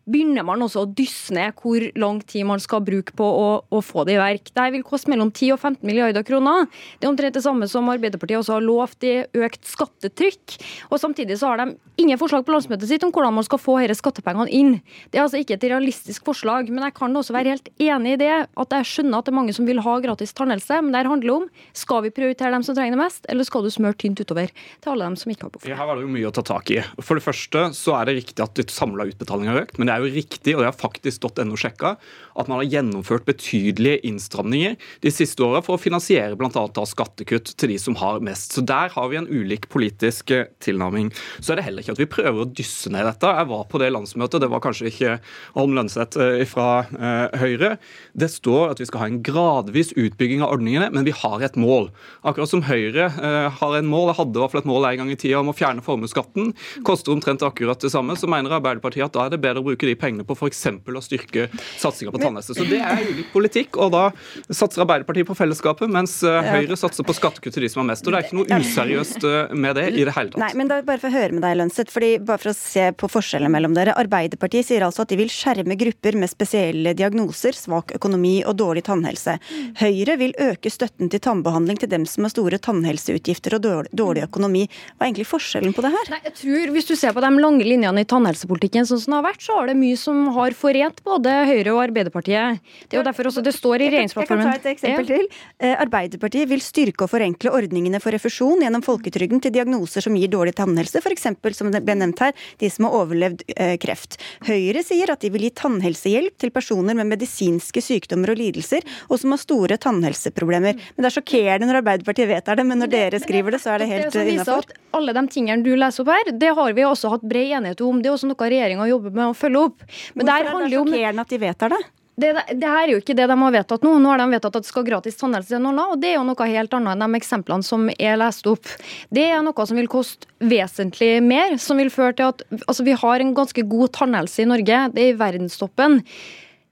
begynner 0.09 0.45
man 0.47 0.65
også 0.65 0.83
å 0.83 0.89
dysse 0.89 1.35
ned 1.35 1.55
hvor 1.59 1.85
lang 1.99 2.21
tid 2.27 2.47
man 2.49 2.61
skal 2.63 2.83
bruke 2.85 3.15
på 3.17 3.25
å, 3.25 3.49
å 3.69 3.81
få 3.85 4.05
det 4.07 4.17
i 4.17 4.21
verk. 4.21 4.51
Det 4.55 4.67
vil 4.75 4.85
koste 4.87 5.11
mellom 5.11 5.31
10 5.31 5.55
og 5.55 5.61
15 5.61 5.85
milliarder 5.87 6.25
kroner. 6.27 6.67
Det 6.99 7.07
er 7.07 7.11
omtrent 7.11 7.37
det 7.37 7.45
samme 7.45 7.69
som 7.71 7.89
Arbeiderpartiet 7.91 8.41
også 8.41 8.57
har 8.57 8.65
lovt 8.65 9.07
i 9.07 9.15
økt 9.45 9.69
skattetrykk. 9.69 10.57
Og 10.89 10.99
Samtidig 10.99 11.39
så 11.39 11.53
har 11.53 11.61
de 11.61 11.77
ingen 12.01 12.19
forslag 12.19 12.43
på 12.45 12.53
landsmøtet 12.53 12.89
sitt 12.89 13.03
om 13.07 13.11
hvordan 13.15 13.33
man 13.37 13.45
skal 13.47 13.61
få 13.61 13.77
disse 13.81 14.01
skattepengene 14.01 14.51
inn. 14.53 14.75
Det 15.09 15.19
er 15.19 15.25
altså 15.25 15.39
ikke 15.41 15.55
et 15.57 15.67
realistisk 15.71 16.27
forslag, 16.27 16.69
men 16.71 16.83
jeg 16.85 16.95
kan 16.97 17.15
også 17.15 17.35
være 17.35 17.55
helt 17.55 17.71
enig 17.81 18.17
i 18.17 18.19
det. 18.21 18.33
At 18.59 18.75
jeg 18.75 18.89
skjønner 18.89 19.19
at 19.21 19.29
det 19.29 19.33
er 19.33 19.39
mange 19.39 19.55
som 19.55 19.67
vil 19.69 19.81
ha 19.85 19.95
gratis 20.03 20.35
tannhelse, 20.37 20.81
men 20.83 20.93
det 20.95 21.05
handler 21.07 21.35
om 21.35 21.47
skal 21.77 22.03
vi 22.05 22.13
prioritere 22.15 22.53
dem 22.55 22.65
som 22.65 22.77
trenger 22.77 22.97
det 22.97 23.01
mest, 23.01 23.27
eller 23.31 23.47
skal 23.47 23.65
du 23.65 23.71
smøre 23.73 23.97
tynt 23.99 24.21
utover 24.21 24.51
til 24.51 24.93
alle 24.93 25.09
dem 25.09 25.17
som 25.19 25.33
ikke 25.33 25.47
har 25.47 25.53
behov 25.53 25.65
for 25.65 25.71
det. 25.71 25.79
Her 25.79 25.89
var 25.89 25.99
det 25.99 26.05
jo 26.07 26.13
mye 26.13 26.29
å 26.29 26.35
ta 26.35 26.45
tak 26.45 26.73
i. 26.75 26.79
For 27.03 27.19
det 27.19 27.25
første 27.25 27.65
så 27.77 27.97
er 27.99 28.09
det 28.09 28.17
riktig 28.21 28.45
at 28.45 28.63
samla 28.73 29.08
utbetaling 29.11 29.49
har 29.51 29.63
økt, 29.63 29.77
men 29.79 29.89
det 29.89 29.95
er 29.95 30.03
jo 30.03 30.13
riktig, 30.15 30.55
og 30.55 30.63
det 30.63 30.69
har 30.69 30.77
faktisk 30.77 31.19
stått 31.19 31.41
enda 31.41 31.57
sjekka, 31.59 31.95
at 32.39 32.49
man 32.49 32.61
har 32.61 32.69
gjennomført 32.71 33.27
betydelige 33.27 33.99
innstramninger 34.07 34.77
de 35.03 35.11
siste 35.13 35.43
åra 35.43 35.61
for 35.65 35.75
å 35.75 35.81
finansiere 35.81 36.37
bl.a. 36.39 36.65
skattekutt 36.87 37.53
til 37.59 37.73
de 37.73 37.79
som 37.81 37.97
har 37.99 38.21
mest. 38.23 38.55
Så 38.55 38.63
Der 38.65 38.91
har 38.93 39.09
vi 39.11 39.19
en 39.19 39.27
ulik 39.29 39.67
politisk 39.71 40.31
eh, 40.35 40.47
tilnærming. 40.63 41.11
Så 41.39 41.53
er 41.53 41.59
det 41.59 41.67
heller 41.67 41.83
ikke 41.83 41.95
at 41.97 42.01
vi 42.01 42.09
prøver 42.09 42.43
å 42.43 42.49
dysse 42.49 42.91
ned 42.93 43.07
dette. 43.07 43.33
Jeg 43.39 43.49
var 43.51 43.65
på 43.69 43.81
det 43.81 43.91
landsmøtet, 43.93 44.41
det 44.43 44.51
var 44.51 44.63
kanskje 44.63 44.89
ikke 44.91 45.17
Holm 45.57 45.75
Lønseth 45.77 46.19
eh, 46.23 46.45
fra 46.49 46.69
eh, 46.95 47.39
Høyre. 47.41 47.73
Det 48.17 48.31
står 48.31 48.73
at 48.73 48.83
vi 48.83 48.89
skal 48.89 49.03
ha 49.03 49.09
en 49.11 49.21
gradvis 49.25 49.93
utbygging 49.97 50.43
av 50.45 50.55
ordningene, 50.55 50.91
men 50.95 51.07
vi 51.07 51.15
har 51.15 51.43
et 51.45 51.59
mål. 51.59 51.89
Akkurat 52.23 52.51
som 52.51 52.63
Høyre 52.67 53.09
har 53.09 53.75
en 53.75 53.89
mål, 53.89 54.09
jeg 54.11 54.19
hadde 54.19 54.37
i 54.37 54.41
hvert 54.41 54.53
fall 54.53 54.63
et 54.63 54.69
mål 54.69 54.87
en 54.89 55.01
gang 55.01 55.11
i 55.11 55.17
tida 55.19 55.39
om 55.41 55.51
å 55.51 55.55
fjerne 55.55 55.83
formuesskatten, 55.85 56.53
koster 56.87 57.13
omtrent 57.13 57.43
akkurat 57.45 57.81
det 57.81 57.91
samme, 57.93 58.15
så 58.19 58.29
mener 58.31 58.57
Arbeiderpartiet 58.57 58.98
at 59.05 59.15
da 59.15 59.25
er 59.25 59.35
det 59.35 59.41
bedre 59.43 59.63
å 59.63 59.67
bruke 59.67 59.87
de 59.87 59.95
pengene 59.99 60.25
på 60.27 60.37
f.eks. 60.37 60.65
å 60.69 61.03
styrke 61.03 61.47
satsinga 61.79 62.13
på 62.13 62.21
tannhelse. 62.21 62.55
Så 62.57 62.67
det 62.69 62.81
er 62.83 63.03
ulik 63.07 63.31
politikk, 63.33 63.79
og 63.79 63.93
da 63.95 64.05
satser 64.47 64.85
Arbeiderpartiet 64.85 65.27
på 65.29 65.37
fellesskapet, 65.37 65.91
mens 65.91 66.19
Høyre 66.23 66.77
satser 66.79 67.05
på 67.07 67.15
skattekutt 67.15 67.55
til 67.55 67.65
de 67.65 67.69
som 67.71 67.83
har 67.83 67.89
mest. 67.91 68.05
og 68.07 68.13
Det 68.13 68.19
er 68.19 68.27
ikke 68.27 68.39
noe 68.39 68.59
useriøst 68.59 69.25
eh, 69.27 69.55
med 69.55 69.77
det 69.77 69.85
i 69.93 70.05
det 70.07 70.15
hele 70.15 70.33
tatt. 70.33 70.39
Nei, 70.41 70.51
men 70.57 70.71
da 70.71 70.79
bare 70.85 71.01
for 71.01 71.11
å 71.11 71.15
høre 71.15 71.35
med 71.35 71.43
deg, 71.45 71.57
Lønseth, 71.59 71.93
fordi 71.93 72.11
bare 72.23 72.41
for 72.41 72.51
å 72.51 72.57
se 72.57 72.85
på 72.97 73.09
forskjellene 73.11 73.51
mellom 73.53 73.75
dere. 73.77 73.95
Arbeiderpartiet 73.99 74.69
sier 74.69 74.85
altså 74.85 75.05
at 75.05 75.13
de 75.13 75.19
vil 75.19 75.31
skjerme 75.33 75.77
grupper 75.79 76.17
med 76.19 76.31
spesielle 76.31 76.95
diagnoser, 76.97 77.57
svak 77.57 77.93
økonomi 77.97 78.39
og 78.45 78.57
dårlig 78.59 78.85
tannhelse. 78.89 79.37
Høyre 79.81 80.17
vil 80.21 80.35
øke 80.49 80.71
støtten 80.73 81.11
til 81.11 81.23
tannbehandling 81.23 81.79
til 81.81 81.91
dem 81.91 82.07
som 82.09 82.27
har 82.27 82.33
store 82.33 82.61
tannhelseutgifter 82.63 83.57
og 83.57 83.89
dårlig 83.91 84.25
økonomi. 84.27 84.65
Hva 84.95 85.05
er 85.05 85.11
egentlig 85.11 85.29
forskjellen 85.29 85.75
på 85.75 85.85
det 85.85 85.93
her? 85.95 86.13
Nei, 86.15 86.21
jeg 86.29 86.37
tror 86.43 86.75
Hvis 86.75 86.89
du 86.89 86.95
ser 86.99 87.15
på 87.15 87.23
de 87.23 87.31
lange 87.39 87.65
linjene 87.65 88.03
i 88.03 88.09
tannhelsepolitikken 88.09 88.87
sånn 88.89 89.01
som 89.03 89.13
det 89.13 89.19
har 89.19 89.25
vært, 89.29 89.43
så 89.45 89.57
har 89.59 89.69
det 89.69 89.75
mye 89.79 89.97
som 89.99 90.21
har 90.35 90.55
forent 90.57 91.01
både 91.05 91.33
Høyre 91.49 91.73
og 91.75 91.81
Arbeiderpartiet. 91.85 92.59
Det 92.89 92.97
er 92.97 93.01
jo 93.01 93.05
derfor 93.07 93.29
også 93.29 93.43
det 93.45 93.53
står 93.55 93.85
i 93.85 93.89
regjeringsplattformen. 93.93 94.49
Jeg 94.49 94.59
kan 94.59 94.63
ta 94.63 94.69
et 94.69 94.73
eksempel 94.73 95.09
til. 95.09 95.27
Eh, 95.59 95.75
Arbeiderpartiet 95.85 96.49
vil 96.51 96.63
styrke 96.63 97.05
og 97.05 97.11
forenkle 97.13 97.53
ordningene 97.55 98.01
for 98.03 98.15
refusjon 98.15 98.63
gjennom 98.65 98.83
folketrygden 98.85 99.41
til 99.43 99.53
diagnoser 99.55 100.05
som 100.05 100.17
gir 100.19 100.31
dårlig 100.31 100.55
tannhelse, 100.59 101.01
f.eks. 101.03 101.29
som 101.57 101.71
det 101.73 101.83
ble 101.85 101.97
nevnt 102.01 102.23
her, 102.23 102.35
de 102.59 102.69
som 102.73 102.87
har 102.87 102.97
overlevd 103.01 103.45
eh, 103.55 103.75
kreft. 103.81 104.19
Høyre 104.47 104.83
sier 104.85 105.13
at 105.13 105.23
de 105.23 105.31
vil 105.33 105.47
gi 105.47 105.53
tannhelsehjelp 105.61 106.37
til 106.41 106.53
personer 106.55 106.97
med 106.97 107.09
medisinske 107.13 107.83
sykdommer 107.83 108.33
og 108.33 108.39
lidelser, 108.41 108.85
og 109.09 109.21
som 109.21 109.35
har 109.35 109.41
store 109.41 109.79
tannhelseproblemer. 109.81 110.77
Men 110.95 111.05
Det 111.05 111.11
er 111.11 111.17
sjokkerende 111.19 111.69
når 111.69 111.81
Arbeiderpartiet 111.83 112.29
vedtar 112.29 112.59
det, 112.59 112.65
men 112.67 112.81
når 112.83 112.93
dere 112.93 113.21
skriver 113.21 113.55
det, 113.55 113.61
så 113.63 113.75
er 113.75 113.83
det 113.83 113.89
helt 113.91 114.15
innafor. 114.19 114.69
Alle 114.97 115.13
de 115.13 115.23
tingene 115.29 115.63
du 115.63 115.73
leser 115.77 116.03
opp 116.03 116.13
her, 116.13 116.31
det 116.41 116.53
har 116.57 116.73
vi 116.73 116.85
også 116.87 117.11
hatt 117.13 117.25
bred 117.29 117.53
enighet 117.59 117.81
om. 117.85 118.01
Det 118.01 118.09
er 118.09 118.15
også 118.15 118.29
noe 118.31 118.49
regjeringa 118.49 118.78
jobber 118.87 119.11
med 119.11 119.27
å 119.27 119.37
følge 119.37 119.63
opp. 119.67 119.87
Men 120.15 120.29
Hvorfor 120.29 120.63
er 120.63 120.69
det 120.69 120.75
sjokkerende 120.77 121.25
at 121.27 121.33
de 121.35 121.41
vedtar 121.43 121.75
det? 121.75 121.81
det, 122.19 122.31
det, 122.53 122.67
her 122.67 122.87
er 122.87 122.93
jo 122.93 122.99
ikke 123.01 123.15
det 123.17 123.27
de 123.31 123.37
har 123.41 123.53
vedtatt 123.53 123.85
nå. 123.85 123.93
Nå 124.01 124.11
har 124.11 124.21
de 124.21 124.27
vedtatt 124.33 124.57
at 124.59 124.65
det 124.65 124.71
skal 124.71 124.85
gratis 124.87 125.17
tannhelse 125.19 125.53
til 125.53 125.63
noen, 125.63 125.79
og 125.93 126.01
det 126.01 126.11
er 126.11 126.17
jo 126.17 126.25
noe 126.27 126.49
helt 126.51 126.75
annet 126.75 126.95
enn 126.95 127.05
de 127.05 127.19
eksemplene 127.19 127.65
som 127.65 127.87
er 127.95 128.19
lest 128.19 128.49
opp. 128.49 128.67
Det 129.13 129.25
er 129.29 129.41
noe 129.45 129.67
som 129.69 129.79
vil 129.79 129.89
koste 129.91 130.29
vesentlig 130.51 131.11
mer, 131.25 131.57
som 131.61 131.79
vil 131.79 131.91
føre 131.93 132.17
til 132.19 132.33
at 132.33 132.43
altså, 132.61 132.85
vi 132.87 132.97
har 133.03 133.23
en 133.23 133.33
ganske 133.37 133.65
god 133.71 133.95
tannhelse 133.95 134.43
i 134.43 134.49
Norge. 134.49 134.83
Det 134.95 135.05
er 135.05 135.13
i 135.13 135.19
verdenstoppen. 135.19 135.99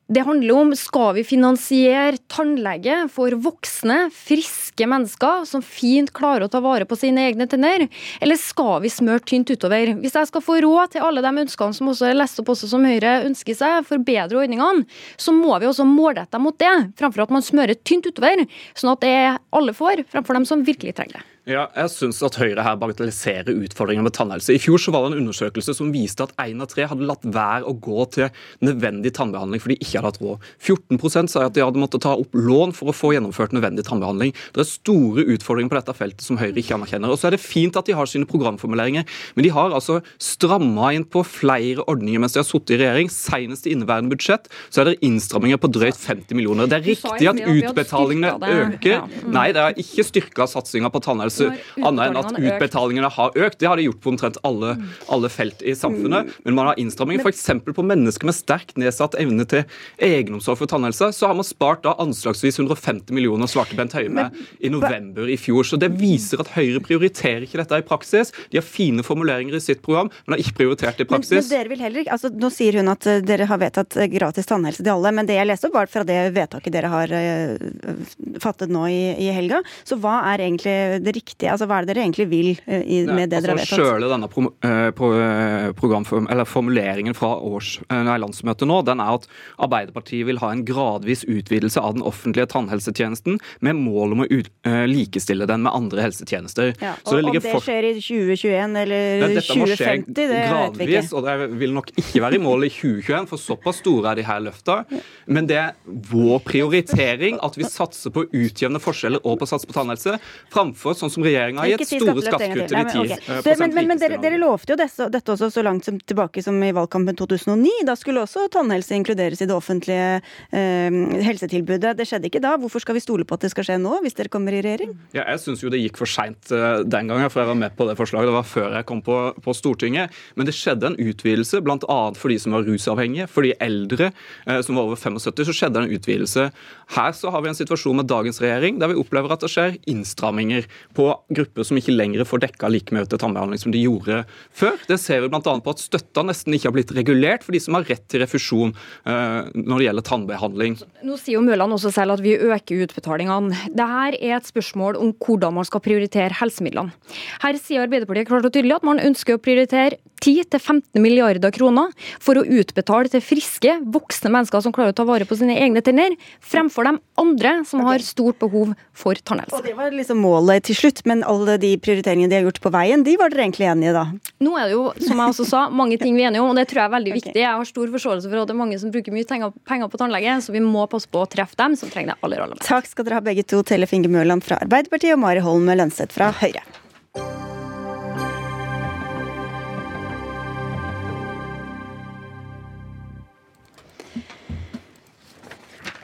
Det 0.07 0.21
handler 0.23 0.55
om 0.55 0.69
skal 0.79 1.17
vi 1.17 1.23
finansiere 1.27 2.15
tannlege 2.31 2.95
for 3.11 3.33
voksne, 3.43 4.05
friske 4.15 4.87
mennesker 4.87 5.43
som 5.49 5.59
fint 5.59 6.13
klarer 6.15 6.45
å 6.45 6.51
ta 6.53 6.61
vare 6.63 6.87
på 6.87 6.95
sine 6.95 7.25
egne 7.27 7.43
tenner, 7.51 7.83
eller 8.23 8.39
skal 8.39 8.79
vi 8.85 8.93
smøre 8.93 9.25
tynt 9.27 9.51
utover? 9.51 9.91
Hvis 9.99 10.15
jeg 10.15 10.31
skal 10.31 10.45
få 10.45 10.61
råd 10.63 10.95
til 10.95 11.03
alle 11.03 11.25
de 11.25 11.43
ønskene 11.43 11.75
som 11.75 11.91
også 11.91 12.07
er 12.07 12.15
lest 12.21 12.39
opp 12.39 12.53
også 12.55 12.71
som 12.71 12.87
Høyre 12.87 13.17
ønsker 13.27 13.59
seg, 13.59 13.83
forbedre 13.89 14.39
ordningene, 14.45 14.87
så 15.19 15.35
må 15.35 15.59
vi 15.59 15.67
også 15.67 15.83
målrette 15.83 16.39
mot 16.39 16.55
det, 16.55 16.75
framfor 16.95 17.27
at 17.27 17.33
man 17.35 17.43
smører 17.43 17.75
tynt 17.83 18.07
utover, 18.07 18.47
sånn 18.79 18.95
at 18.95 19.03
det 19.03 19.17
alle 19.59 19.75
får, 19.75 20.07
framfor 20.07 20.39
dem 20.39 20.47
som 20.47 20.63
virkelig 20.63 20.95
trenger 20.95 21.19
det. 21.19 21.31
Ja, 21.47 21.69
jeg 21.71 21.87
syns 21.93 22.17
at 22.27 22.35
Høyre 22.41 22.59
her 22.59 22.75
bagatelliserer 22.75 23.55
utfordringene 23.55 24.03
med 24.09 24.13
tannhelse. 24.17 24.51
I 24.51 24.59
fjor 24.59 24.81
så 24.83 24.91
var 24.91 25.05
det 25.05 25.13
en 25.13 25.21
undersøkelse 25.21 25.77
som 25.77 25.93
viste 25.93 26.25
at 26.25 26.33
én 26.43 26.59
av 26.59 26.67
tre 26.67 26.83
hadde 26.91 27.05
latt 27.07 27.23
være 27.23 27.63
å 27.63 27.71
gå 27.71 28.03
til 28.11 28.33
nødvendig 28.67 29.13
tannbehandling 29.15 29.61
fordi 29.63 29.77
de 29.77 29.85
ikke 29.85 30.01
hadde 30.01 30.09
hatt 30.11 30.19
råd. 30.19 30.43
14% 30.59 31.31
sa 31.31 31.45
at 31.47 31.55
de 31.55 31.63
hadde 31.63 31.79
måttet 31.79 32.03
ta 32.03 32.17
opp 32.19 32.35
lån 32.35 32.73
for 32.75 32.91
å 32.91 32.95
få 32.95 33.13
gjennomført 33.15 33.55
nødvendig 33.55 33.85
tannbehandling. 33.87 34.33
Det 34.57 34.65
er 34.65 34.67
store 34.67 35.23
utfordringer 35.37 35.71
på 35.71 35.77
dette 35.79 35.95
feltet 35.95 36.25
som 36.27 36.41
Høyre 36.41 36.59
ikke 36.59 36.75
anerkjenner. 36.75 37.13
Og 37.15 37.21
så 37.21 37.29
er 37.29 37.37
det 37.37 37.39
fint 37.45 37.79
at 37.79 37.87
de 37.87 37.95
har 37.95 38.11
sine 38.11 38.27
programformuleringer, 38.27 39.07
men 39.39 39.47
de 39.47 39.53
har 39.55 39.71
altså 39.71 40.01
stramma 40.19 40.91
inn 40.97 41.07
på 41.07 41.23
flere 41.23 41.87
ordninger 41.87 42.25
mens 42.25 42.35
de 42.35 42.43
har 42.43 42.49
sittet 42.49 42.75
i 42.75 42.81
regjering. 42.83 43.13
Senest 43.13 43.71
i 43.71 43.77
inneværende 43.77 44.11
budsjett 44.17 44.51
så 44.67 44.83
er 44.83 44.91
det 44.91 44.97
innstramminger 45.07 45.63
på 45.63 45.71
drøyt 45.79 45.95
50 45.95 46.35
millioner. 46.35 46.67
Det 46.67 46.81
er 46.81 46.85
riktig 46.91 47.31
at 47.31 47.41
utbetalingene 47.47 48.35
øker. 48.67 49.07
Nei, 49.31 49.47
det 49.55 49.63
er 49.63 49.81
ikke 49.87 50.09
styrka 50.11 50.51
satsinga 50.51 50.91
på 50.91 51.05
tannhelse 51.07 51.36
annet 51.41 52.03
enn 52.07 52.19
at 52.19 52.31
utbetalingene 52.37 53.11
har 53.17 53.37
økt. 53.37 53.59
Det 53.61 53.69
har 53.69 53.79
de 53.79 53.87
gjort 53.87 54.01
på 54.03 54.13
omtrent 54.13 54.39
alle, 54.47 54.75
alle 55.13 55.31
felt 55.31 55.61
i 55.61 55.75
samfunnet. 55.77 56.33
Men 56.45 56.57
man 56.57 56.71
har 56.71 56.81
innstramminger 56.81 57.25
f.eks. 57.25 57.45
på 57.65 57.85
mennesker 57.85 58.29
med 58.29 58.37
sterkt 58.37 58.77
nedsatt 58.79 59.17
evne 59.21 59.45
til 59.49 59.65
egenomsorg 60.03 60.61
for 60.61 60.71
tannhelse. 60.71 61.11
Så 61.15 61.29
har 61.29 61.37
man 61.37 61.47
spart 61.47 61.83
da 61.85 61.95
anslagsvis 62.01 62.59
150 62.59 63.13
millioner, 63.15 63.49
svarte 63.51 63.77
Bent 63.77 63.95
Høie 63.97 64.11
med 64.13 64.35
i 64.59 64.71
november 64.73 65.29
i 65.29 65.37
fjor. 65.39 65.67
Så 65.67 65.79
det 65.81 65.91
viser 65.99 66.41
at 66.43 66.51
Høyre 66.55 66.81
prioriterer 66.83 67.45
ikke 67.45 67.61
dette 67.61 67.81
i 67.81 67.85
praksis. 67.85 68.33
De 68.51 68.59
har 68.59 68.65
fine 68.65 69.05
formuleringer 69.05 69.57
i 69.57 69.63
sitt 69.63 69.83
program, 69.85 70.11
men 70.25 70.35
har 70.35 70.43
ikke 70.43 70.57
prioritert 70.61 70.99
det 70.99 71.07
i 71.07 71.11
praksis. 71.11 71.35
Men, 71.37 71.45
men 71.45 71.53
dere 71.53 71.73
vil 71.73 71.83
heller 71.85 72.03
ikke, 72.03 72.15
altså 72.17 72.33
Nå 72.37 72.51
sier 72.53 72.77
hun 72.77 72.91
at 72.91 73.07
eh, 73.09 73.21
dere 73.25 73.47
har 73.49 73.59
vedtatt 73.61 73.97
eh, 73.97 74.09
gratis 74.11 74.49
tannhelse 74.49 74.83
til 74.83 74.93
alle, 74.93 75.11
men 75.15 75.27
det 75.29 75.37
jeg 75.37 75.49
leste 75.49 75.69
opp 75.69 75.77
var 75.77 75.89
fra 75.91 76.03
det 76.07 76.17
vedtaket 76.35 76.73
dere 76.73 76.91
har 76.91 77.13
uh, 77.13 78.03
fattet 78.43 78.71
nå 78.73 78.85
i, 78.91 79.01
i, 79.25 79.29
helga. 79.33 79.61
Så 79.87 79.97
hva 80.01 80.19
er 80.31 80.43
egentlig 80.45 80.75
det 81.03 81.15
riktige, 81.27 81.51
altså 81.53 81.67
hva 81.69 81.79
er 81.79 81.85
det 81.87 81.93
dere 81.93 82.05
egentlig 82.05 82.27
vil 82.31 82.49
uh, 82.55 82.81
i, 82.81 83.01
med 83.05 83.29
det, 83.29 83.41
det 83.41 83.43
dere 83.45 83.55
har 83.55 83.61
altså, 83.61 83.77
vedtatt? 83.77 83.93
Sjøle 83.93 84.11
denne 84.11 84.29
pro, 84.31 84.45
uh, 84.65 85.71
pro, 85.77 86.21
eller 86.27 86.47
formuleringen 86.49 87.17
fra 87.17 87.33
års, 87.37 87.77
nei, 87.91 88.17
landsmøtet 88.21 88.69
nå, 88.69 88.79
den 88.87 89.01
er 89.03 89.17
at 89.17 89.27
Arbeiderpartiet 89.63 90.27
vil 90.27 90.41
ha 90.41 90.51
en 90.53 90.63
gradvis 90.67 91.23
utvidelse 91.27 91.81
av 91.81 91.97
den 91.97 92.05
offentlige 92.07 92.49
tannhelsetjenesten 92.51 93.39
med 93.65 93.79
mål 93.79 94.15
om 94.15 94.23
å 94.25 94.29
ut, 94.31 94.49
likestille 94.87 95.47
den 95.49 95.63
med 95.65 95.75
andre 95.75 96.03
helsetjenester. 96.07 96.73
Ja, 96.81 96.95
og 97.05 97.27
Om 97.27 97.37
det 97.37 97.53
skjer 97.63 97.87
i 97.89 97.93
2021 97.99 98.77
eller 98.81 99.39
2050, 99.41 100.13
det 100.17 100.27
vet 100.31 100.79
vi 100.79 100.89
ikke. 100.89 101.03
Og 101.17 101.25
det 101.25 101.35
vil 101.61 101.75
nok 101.75 101.91
ikke 101.95 102.23
være 102.23 102.37
i 102.37 102.43
mål 102.43 102.67
i 102.67 102.71
2021, 102.73 103.29
for 103.31 103.41
såpass 103.41 103.81
store 103.83 104.11
er 104.11 104.19
de 104.19 104.27
her 104.27 104.43
løfta. 104.43 104.79
Men 105.25 105.49
det 105.49 105.59
er 105.61 105.75
vår 106.11 106.41
prioritering 106.47 107.39
at 107.45 107.57
vi 107.59 107.67
satser 107.67 108.13
på 108.13 108.25
å 108.25 108.29
utjevne 108.31 108.81
forskjeller 108.83 109.23
og 109.23 109.39
på 109.39 109.47
å 109.47 109.51
satse 109.51 109.69
på 109.69 109.75
tannhelse, 109.75 110.17
framfor 110.53 110.97
sånn 110.97 111.13
som 111.13 111.16
regjeringa 111.25 111.63
har 111.63 111.71
gitt 111.73 111.89
store 111.89 112.23
skattekutt 112.25 112.69
til 112.71 112.77
de 112.77 112.83
10 112.93 113.39
okay. 113.39 113.55
Men, 113.61 113.73
men, 113.75 113.89
men 113.91 114.01
dere, 114.01 114.19
dere, 114.21 114.39
lovte 114.41 114.73
jo 114.73 114.77
dette, 114.79 115.07
dette, 115.13 115.33
også 115.33 115.49
så 115.53 115.63
langt 115.65 115.87
som, 115.87 115.97
tilbake 115.99 116.43
som 116.45 116.57
i 116.63 116.71
valgkampen 116.75 117.17
2009. 117.17 117.71
Da 117.87 117.95
skulle 117.99 118.23
også 118.25 118.47
tannhelse 118.53 118.95
inkluderes 118.97 119.41
i 119.43 119.49
det 119.49 119.55
offentlige 119.55 120.19
eh, 120.51 120.97
helsetilbudet. 121.27 121.95
Det 121.97 122.07
skjedde 122.09 122.29
ikke 122.31 122.43
da. 122.43 122.55
Hvorfor 122.61 122.83
skal 122.83 122.97
vi 122.97 123.03
stole 123.03 123.27
på 123.27 123.37
at 123.37 123.45
det 123.45 123.51
skal 123.53 123.67
skje 123.67 123.79
nå, 123.81 123.97
hvis 124.05 124.17
dere 124.17 124.31
kommer 124.33 124.55
i 124.55 124.61
regjering? 124.65 124.95
Ja, 125.15 125.23
jeg 125.23 125.43
syns 125.43 125.63
jo 125.63 125.71
det 125.73 125.81
gikk 125.81 125.99
for 126.01 126.09
seint 126.09 126.51
uh, 126.53 126.83
den 126.85 127.11
gangen, 127.11 127.31
for 127.33 127.43
jeg 127.43 127.51
var 127.51 127.59
med 127.59 127.77
på 127.77 127.89
det 127.89 127.97
forslaget. 127.99 128.31
Det 128.31 128.37
var 128.37 128.47
før 128.47 128.77
jeg 128.79 128.89
kom 128.89 129.03
på, 129.05 129.17
på 129.43 129.55
Stortinget. 129.57 130.15
Men 130.37 130.49
det 130.49 130.55
skjedde 130.57 130.91
en 130.91 130.99
utvidelse, 130.99 131.61
bl.a. 131.65 131.99
for 132.17 132.33
de 132.33 132.39
som 132.41 132.57
var 132.57 132.67
rusavhengige, 132.67 133.29
for 133.31 133.47
de 133.47 133.55
eldre 133.63 134.11
uh, 134.47 134.59
som 134.65 134.77
var 134.77 134.89
over 134.89 134.99
75, 134.99 135.47
så 135.47 135.55
skjedde 135.55 135.79
det 135.79 135.85
en 135.87 135.97
utvidelse. 135.97 136.49
Her 136.97 137.15
så 137.15 137.31
har 137.33 137.43
vi 137.43 137.51
en 137.51 137.57
situasjon 137.57 138.01
med 138.01 138.09
dagens 138.09 138.41
regjering 138.43 138.81
der 138.81 138.91
vi 138.91 138.99
opplever 138.99 139.33
at 139.33 139.43
det 139.43 139.51
skjer 139.51 139.77
innstramminger 139.89 140.67
på 140.97 141.06
grupper 141.33 141.65
som 141.67 141.77
ikke 141.79 141.95
lenger 141.95 142.23
får 142.27 142.41
dekka 142.45 142.69
like 142.71 142.95
mye 142.95 143.07
til 143.09 143.19
tannbehandling 143.21 143.61
som 143.61 143.73
de 143.73 143.81
gjorde 143.83 144.21
før. 144.55 144.77
Det 144.87 144.99
ser 145.01 145.23
vi 145.23 145.31
bl.a. 145.31 145.41
på 145.41 145.73
at 145.73 145.83
støtta 145.83 146.23
nesten 146.27 146.55
ikke 146.55 146.69
har 146.69 146.75
blitt 146.77 146.93
regulert 146.95 147.45
for 147.45 147.55
de 147.55 147.61
som 147.63 147.77
har 147.77 147.87
rett 147.89 148.05
til 148.07 148.23
refusjon 148.23 148.73
uh, 148.73 149.49
når 149.53 149.73
det 149.75 149.87
gjelder 149.89 150.07
tannbehandling. 150.07 150.77
Nå 151.07 151.19
sier 151.19 151.37
jo 151.37 151.45
Mørland 151.45 151.75
også 151.77 151.91
selv 151.95 152.17
at 152.17 152.23
vi 152.23 152.37
øker 152.37 152.85
utbetalingene. 152.87 153.67
Dette 153.67 153.87
er 154.07 154.37
et 154.37 154.47
spørsmål 154.47 154.99
om 155.01 155.13
hvordan 155.23 155.57
man 155.59 155.67
skal 155.67 155.83
prioritere 155.83 156.37
helsemidlene. 156.39 156.95
Her 157.43 157.59
sier 157.61 157.83
Arbeiderpartiet 157.83 158.29
klart 158.29 158.47
og 158.47 158.53
tydelig 158.55 158.77
at 158.79 158.87
man 158.87 159.03
ønsker 159.03 159.37
å 159.37 159.43
prioritere 159.43 159.99
10-15 160.21 160.97
milliarder 161.01 161.51
kroner 161.53 161.91
for 162.23 162.39
å 162.39 162.45
utbetale 162.45 163.11
til 163.11 163.21
friske, 163.23 163.77
voksne 163.93 164.31
mennesker 164.33 164.63
som 164.63 164.73
klarer 164.75 164.95
å 164.95 164.97
ta 164.97 165.05
vare 165.07 165.27
på 165.29 165.37
sine 165.37 165.57
egne 165.61 165.83
tenner, 165.85 166.15
fremfor 166.41 166.87
de 166.87 166.95
andre 167.21 167.53
som 167.69 167.83
har 167.85 168.03
stort 168.05 168.39
behov 168.41 168.73
for 168.97 169.19
tannhelse. 169.21 169.55
Og 169.55 169.67
Det 169.67 169.75
var 169.77 169.93
liksom 169.93 170.21
målet 170.23 170.67
til 170.67 170.79
slutt, 170.79 171.03
men 171.05 171.16
alle 171.25 171.57
de 171.61 171.71
prioriteringene 171.81 172.29
de 172.29 172.37
har 172.39 172.45
gjort 172.47 172.61
på 172.63 172.71
veien, 172.73 173.03
de 173.05 173.15
var 173.19 173.33
dere 173.33 173.45
egentlig 173.47 173.67
enige 173.71 173.91
i 173.91 173.95
da? 173.95 174.05
Nå 174.43 174.55
er 174.59 174.69
det 174.69 174.75
jo, 174.75 174.85
som 175.01 175.21
jeg 175.23 175.33
også 175.33 175.47
sa, 175.49 175.63
mange 175.73 175.97
ting 176.01 176.17
vi 176.17 176.25
er 176.25 176.31
enige 176.31 176.43
om, 176.45 176.51
og 176.53 176.59
det 176.59 176.67
tror 176.69 176.83
jeg 176.83 176.91
er 176.91 176.95
veldig 176.97 177.15
viktig. 177.19 177.35
Jeg 177.41 177.49
har 177.49 177.69
stor 177.69 177.93
forståelse 177.97 178.31
for 178.31 178.41
at 178.43 178.49
det 178.49 178.55
er 178.57 178.61
mange 178.63 178.79
som 178.81 178.93
bruker 178.93 179.15
mye 179.15 179.51
penger 179.67 179.91
på 179.91 180.01
tannlege, 180.01 180.39
så 180.45 180.55
vi 180.55 180.63
må 180.63 180.87
passe 180.91 181.09
på 181.11 181.23
å 181.23 181.29
treffe 181.29 181.59
dem 181.59 181.77
som 181.79 181.93
trenger 181.93 182.13
det 182.15 182.19
aller, 182.27 182.43
aller 182.45 182.59
mest. 182.59 182.69
Takk 182.69 182.89
skal 182.89 183.07
dere 183.07 183.21
ha 183.21 183.25
begge 183.29 183.45
to, 183.47 183.63
Tellef 183.67 183.95
Inge 183.97 184.11
Mørland 184.13 184.45
fra 184.45 184.59
Arbeiderpartiet 184.63 185.17
og 185.17 185.23
Mari 185.23 185.43
Holm 185.45 185.69
Lønseth 185.71 186.13
fra 186.15 186.33
Høyre. 186.41 186.65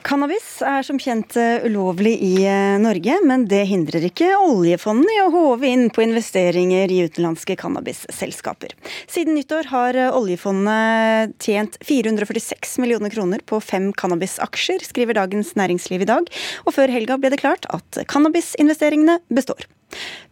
Cannabis 0.04 0.58
er 0.68 0.84
som 0.84 0.98
kjent 1.00 1.38
eh, 1.40 1.64
ulovlig 1.64 2.12
i 2.26 2.34
eh, 2.44 2.76
Norge, 2.82 3.16
men 3.24 3.46
det 3.48 3.62
hindrer 3.70 4.04
ikke 4.10 4.34
oljefondet 4.36 5.14
i 5.16 5.22
å 5.24 5.30
håve 5.32 5.70
inn 5.70 5.86
på 5.96 6.04
investeringer 6.04 6.92
i 6.92 6.98
utenlandske 7.08 7.56
cannabisselskaper. 7.62 8.76
Siden 9.08 9.38
nyttår 9.38 9.70
har 9.72 10.00
eh, 10.00 10.12
oljefondet 10.12 11.38
tjent 11.44 11.80
446 11.88 12.76
millioner 12.84 13.16
kroner 13.16 13.46
på 13.48 13.62
fem 13.64 13.94
cannabisaksjer, 13.96 14.84
skriver 14.90 15.22
Dagens 15.22 15.56
Næringsliv 15.60 16.04
i 16.04 16.12
dag, 16.12 16.28
og 16.68 16.76
før 16.76 16.92
helga 16.92 17.18
ble 17.22 17.32
det 17.32 17.40
klart 17.40 17.70
at 17.72 18.04
cannabisinvesteringene 18.12 19.22
består. 19.32 19.70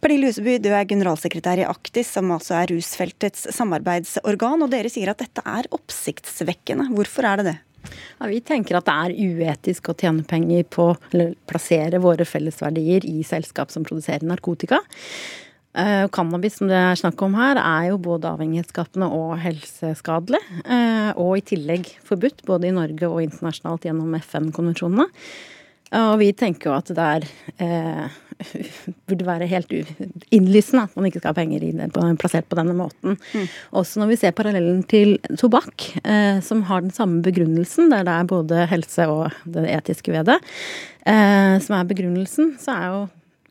Pernille 0.04 0.28
Huseby, 0.28 0.58
du 0.60 0.68
er 0.74 0.84
generalsekretær 0.90 1.64
i 1.64 1.68
Aktis, 1.70 2.12
som 2.12 2.28
altså 2.34 2.60
er 2.60 2.74
rusfeltets 2.74 3.48
samarbeidsorgan, 3.56 4.66
og 4.66 4.72
dere 4.74 4.92
sier 4.92 5.14
at 5.14 5.24
dette 5.24 5.48
er 5.48 5.72
oppsiktsvekkende. 5.72 6.92
Hvorfor 6.92 7.32
er 7.32 7.40
det 7.40 7.52
det? 7.54 7.60
Ja, 8.18 8.28
vi 8.30 8.40
tenker 8.44 8.78
at 8.78 8.88
det 8.88 8.94
er 8.94 9.14
uetisk 9.16 9.92
å 9.92 9.96
tjene 9.98 10.26
penger 10.28 10.66
på 10.70 10.90
å 10.92 10.98
plassere 11.50 12.02
våre 12.02 12.26
fellesverdier 12.28 13.06
i 13.08 13.22
selskap 13.26 13.72
som 13.74 13.86
produserer 13.86 14.26
narkotika. 14.28 14.82
Uh, 15.72 16.04
cannabis 16.12 16.58
som 16.58 16.68
det 16.68 16.76
er 16.76 16.98
snakk 17.00 17.22
om 17.24 17.32
her, 17.38 17.56
er 17.56 17.86
jo 17.88 18.00
både 18.04 18.28
avhengighetsskapende 18.28 19.08
og 19.16 19.38
helseskadelig. 19.40 20.42
Uh, 20.66 21.16
og 21.16 21.38
i 21.40 21.46
tillegg 21.54 21.88
forbudt 22.04 22.44
både 22.48 22.68
i 22.68 22.76
Norge 22.76 23.08
og 23.08 23.22
internasjonalt 23.24 23.88
gjennom 23.88 24.12
FN-konvensjonene. 24.20 25.08
Og 25.98 26.18
vi 26.22 26.32
tenker 26.36 26.70
jo 26.70 26.76
at 26.76 26.92
det 26.96 27.04
er 27.04 27.26
eh, 27.60 28.20
burde 29.08 29.26
være 29.26 29.48
helt 29.50 29.72
innlysende 30.32 30.86
at 30.86 30.96
man 30.96 31.08
ikke 31.08 31.20
skal 31.20 31.32
ha 31.32 31.36
penger 31.36 31.64
det, 31.64 31.88
på, 31.94 32.04
plassert 32.20 32.48
på 32.50 32.58
denne 32.58 32.74
måten. 32.76 33.18
Mm. 33.32 33.48
Også 33.78 34.02
når 34.02 34.12
vi 34.12 34.18
ser 34.22 34.36
parallellen 34.36 34.82
til 34.88 35.16
tobakk, 35.40 35.88
eh, 36.02 36.40
som 36.44 36.64
har 36.68 36.84
den 36.84 36.94
samme 36.94 37.22
begrunnelsen, 37.24 37.90
der 37.92 38.06
det 38.08 38.16
er 38.16 38.30
både 38.30 38.66
helse 38.72 39.08
og 39.10 39.42
det 39.44 39.66
etiske 39.72 40.14
ved 40.14 40.30
det, 40.32 40.38
eh, 41.06 41.56
som 41.62 41.78
er 41.78 41.90
begrunnelsen, 41.90 42.56
så 42.62 42.76
er 42.76 42.86
jo 42.92 43.02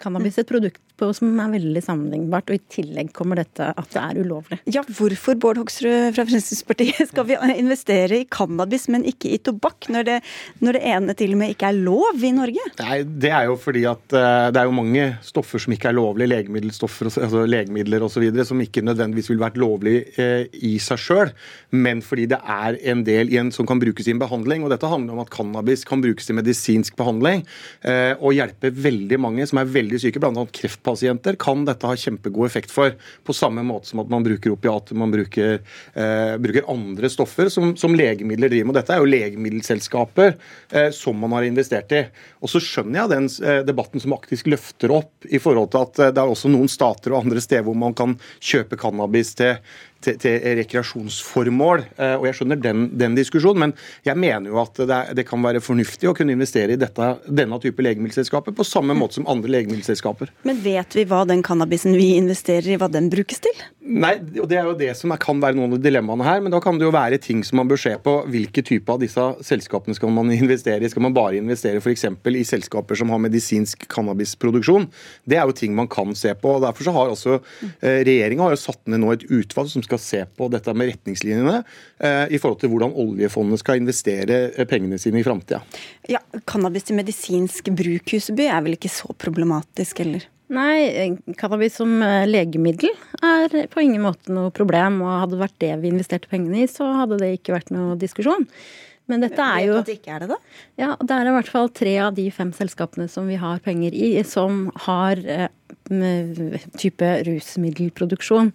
cannabis 0.02 0.40
et 0.42 0.50
produkt 0.50 0.82
på 1.02 1.10
som 1.18 1.40
er 1.42 1.54
veldig 1.56 1.82
sammenlignbart. 1.84 2.52
Og 2.52 2.60
i 2.60 2.64
tillegg 2.72 3.12
kommer 3.16 3.42
dette 3.42 3.72
at 3.72 3.90
det 3.94 4.02
er 4.02 4.22
ulovlig. 4.22 4.60
Ja, 4.72 4.84
hvorfor, 4.86 5.38
Bård 5.42 5.62
Hoksrud 5.62 6.14
fra 6.16 6.26
Fremskrittspartiet, 6.28 7.02
skal 7.12 7.28
vi 7.30 7.38
investere 7.58 8.22
i 8.22 8.28
cannabis, 8.30 8.88
men 8.92 9.06
ikke 9.10 9.34
i 9.34 9.40
tobakk, 9.42 9.90
når 9.94 10.08
det, 10.08 10.18
når 10.62 10.78
det 10.78 10.84
ene 10.94 11.16
til 11.18 11.36
og 11.36 11.42
med 11.42 11.56
ikke 11.56 11.72
er 11.72 11.80
lov 11.80 12.26
i 12.26 12.34
Norge? 12.36 12.68
Nei, 12.82 13.02
Det 13.04 13.34
er 13.34 13.50
jo 13.50 13.58
fordi 13.60 13.86
at 13.90 14.06
uh, 14.16 14.50
det 14.54 14.62
er 14.62 14.70
jo 14.70 14.78
mange 14.78 15.08
stoffer 15.26 15.62
som 15.62 15.76
ikke 15.76 15.92
er 15.92 15.98
lovlige, 15.98 16.32
legemiddelstoffer, 16.36 17.12
altså 17.12 17.46
legemidler 17.50 18.06
osv., 18.06 18.28
som 18.48 18.62
ikke 18.64 18.86
nødvendigvis 18.86 19.32
ville 19.32 19.44
vært 19.44 19.60
lovlig 19.62 19.98
uh, 20.20 20.46
i 20.54 20.76
seg 20.82 21.02
sjøl, 21.02 21.34
men 21.74 22.04
fordi 22.06 22.28
det 22.32 22.42
er 22.42 22.78
en 22.94 23.06
del 23.08 23.34
i 23.34 23.40
en, 23.42 23.52
som 23.54 23.68
kan 23.70 23.82
brukes 23.82 24.08
i 24.08 24.16
en 24.16 24.22
behandling. 24.22 24.66
og 24.66 24.74
Dette 24.74 24.90
handler 24.90 25.18
om 25.18 25.24
at 25.26 25.34
cannabis 25.34 25.86
kan 25.88 26.04
brukes 26.04 26.30
i 26.30 26.38
medisinsk 26.38 26.98
behandling 27.00 27.46
uh, 27.88 28.14
og 28.20 28.36
hjelpe 28.38 28.72
veldig 28.72 29.20
mange 29.22 29.48
som 29.50 29.62
er 29.62 29.70
veldig 29.72 30.02
syke, 30.02 30.22
bl.a. 30.22 30.46
kreftpasienter 30.52 30.91
pasienter 30.92 31.38
kan 31.40 31.66
dette 31.66 31.88
ha 31.88 31.98
kjempegod 31.98 32.48
effekt 32.48 32.72
for. 32.72 32.94
På 33.28 33.36
samme 33.36 33.64
måte 33.66 33.90
som 33.90 34.02
at 34.04 34.12
man 34.12 34.26
bruker 34.26 34.54
opiater, 34.54 34.98
man 35.00 35.12
bruker, 35.14 35.60
eh, 35.94 36.38
bruker 36.42 36.70
andre 36.72 37.10
stoffer 37.10 37.50
som, 37.50 37.76
som, 37.80 37.96
legemidler 37.96 38.52
driver 38.52 38.70
med. 38.70 38.80
Dette 38.80 38.96
er 38.96 39.02
jo 39.02 39.10
legemiddelselskaper 39.10 40.36
eh, 40.72 40.90
som 40.96 41.20
man 41.20 41.36
har 41.38 41.48
investert 41.48 41.92
i. 41.96 42.04
Og 42.42 42.52
så 42.52 42.62
skjønner 42.64 43.04
jeg 43.04 43.14
den 43.14 43.30
eh, 43.46 43.62
debatten 43.68 44.04
som 44.04 44.16
faktisk 44.16 44.52
løfter 44.52 44.94
opp 44.96 45.30
i 45.30 45.42
forhold 45.42 45.72
til 45.74 45.86
at 45.86 46.02
eh, 46.02 46.14
det 46.16 46.24
er 46.24 46.34
også 46.36 46.52
noen 46.52 46.72
stater 46.72 47.16
og 47.16 47.26
andre 47.26 47.44
steder 47.44 47.66
hvor 47.68 47.78
man 47.78 47.96
kan 47.98 48.18
kjøpe 48.40 48.80
cannabis 48.82 49.36
til 49.40 49.58
til, 50.04 50.18
til, 50.22 50.38
rekreasjonsformål. 50.62 51.86
Eh, 51.98 52.16
og 52.20 52.28
Jeg 52.30 52.40
skjønner 52.40 52.62
den, 52.62 52.88
den, 52.98 53.18
diskusjonen, 53.18 53.68
men 53.68 53.76
jeg 54.08 54.20
mener 54.20 54.52
jo 54.52 54.62
at 54.62 54.80
det, 54.80 55.02
det, 55.20 55.28
kan 55.30 55.44
være 55.44 55.64
fornuftig 55.64 56.10
å 56.10 56.16
kunne 56.18 56.36
investere 56.36 56.76
i 56.76 56.80
dette, 56.82 57.12
denne 57.28 57.60
type 57.64 57.84
legemiddelselskaper 57.86 58.56
på 58.58 58.68
samme 58.68 58.96
måte 58.98 59.20
som 59.20 59.30
andre 59.32 59.52
legemiddelselskaper. 59.58 60.34
Men 60.48 60.62
vet 60.64 60.98
vi 60.98 61.06
hva 61.10 61.24
den 61.30 61.44
cannabisen 61.46 61.98
vi 61.98 62.14
investerer 62.18 62.74
i, 62.74 62.80
hva 62.82 62.90
den 62.92 63.12
brukes 63.14 63.44
til? 63.44 63.66
Nei, 63.82 64.14
og 64.38 64.46
Det 64.50 64.58
er 64.60 64.68
jo 64.70 64.78
det 64.78 64.92
som 64.98 65.12
kan 65.20 65.40
være 65.42 65.58
noen 65.58 65.74
av 65.76 65.82
dilemmaene 65.82 66.26
her. 66.26 66.42
Men 66.44 66.54
da 66.54 66.60
kan 66.64 66.78
det 66.78 66.86
jo 66.86 66.94
være 66.94 67.18
ting 67.22 67.42
som 67.44 67.58
man 67.58 67.70
bør 67.70 67.80
se 67.82 67.96
på. 68.04 68.14
Hvilke 68.32 68.62
type 68.66 68.94
av 68.94 69.02
disse 69.02 69.24
selskapene 69.48 69.98
skal 69.98 70.14
man 70.14 70.30
investere 70.32 70.86
i? 70.86 70.92
Skal 70.92 71.06
man 71.08 71.16
bare 71.18 71.40
investere 71.42 71.82
f.eks. 71.82 72.06
i 72.06 72.46
selskaper 72.48 73.00
som 73.00 73.10
har 73.10 73.22
medisinsk 73.24 73.88
cannabisproduksjon? 73.92 74.86
Det 75.26 75.40
er 75.40 75.50
jo 75.50 75.58
ting 75.58 75.74
man 75.76 75.90
kan 75.92 76.14
se 76.16 76.34
på. 76.38 76.56
og 76.56 76.66
Derfor 76.68 76.88
så 76.88 76.94
har 76.96 77.12
også 77.12 77.40
eh, 77.82 78.04
regjeringa 78.06 78.52
satt 78.60 78.86
ned 78.86 79.02
nå 79.02 79.16
et 79.16 79.26
utvalg 79.32 79.72
som 79.74 79.84
skal 79.84 79.91
skal 79.92 80.02
se 80.02 80.26
på 80.38 80.48
dette 80.52 80.74
med 80.78 80.94
retningslinjene 80.94 81.62
eh, 82.00 82.26
i 82.32 82.40
forhold 82.42 82.62
til 82.62 82.72
hvordan 82.72 82.96
oljefondet 83.04 83.62
skal 83.62 83.82
investere 83.82 84.44
eh, 84.52 84.68
pengene 84.70 85.00
sine 85.02 85.22
i 85.22 85.26
framtida. 85.26 85.62
Ja, 86.10 86.22
cannabis 86.48 86.88
til 86.88 87.00
medisinsk 87.00 87.72
bruk, 87.76 88.14
Huseby, 88.14 88.48
er 88.48 88.64
vel 88.66 88.78
ikke 88.80 88.92
så 88.92 89.12
problematisk, 89.20 90.04
eller? 90.06 90.28
Nei, 90.52 91.16
cannabis 91.40 91.78
som 91.80 91.94
eh, 92.04 92.28
legemiddel 92.28 92.92
er 93.24 93.68
på 93.72 93.84
ingen 93.84 94.04
måte 94.04 94.34
noe 94.36 94.52
problem. 94.56 95.02
Og 95.06 95.18
hadde 95.24 95.36
det 95.36 95.44
vært 95.46 95.60
det 95.64 95.74
vi 95.84 95.92
investerte 95.94 96.32
pengene 96.32 96.64
i, 96.64 96.72
så 96.72 96.88
hadde 97.02 97.20
det 97.22 97.36
ikke 97.38 97.56
vært 97.56 97.72
noe 97.76 98.00
diskusjon. 98.00 98.48
Men 99.10 99.24
dette 99.24 99.44
er 99.44 99.66
jo 99.66 99.80
det 99.84 99.98
ikke 99.98 100.14
er 100.16 100.24
det, 100.24 100.36
da? 100.36 100.38
Ja, 100.80 100.90
det 101.00 101.16
er 101.16 101.28
i 101.28 101.34
hvert 101.36 101.50
fall 101.52 101.72
tre 101.76 101.96
av 102.00 102.14
de 102.16 102.30
fem 102.32 102.52
selskapene 102.56 103.10
som 103.12 103.28
vi 103.28 103.40
har 103.42 103.60
penger 103.64 103.96
i, 103.98 104.14
som 104.28 104.70
har 104.86 105.20
type 106.80 107.10
rusmiddelproduksjon. 107.28 108.52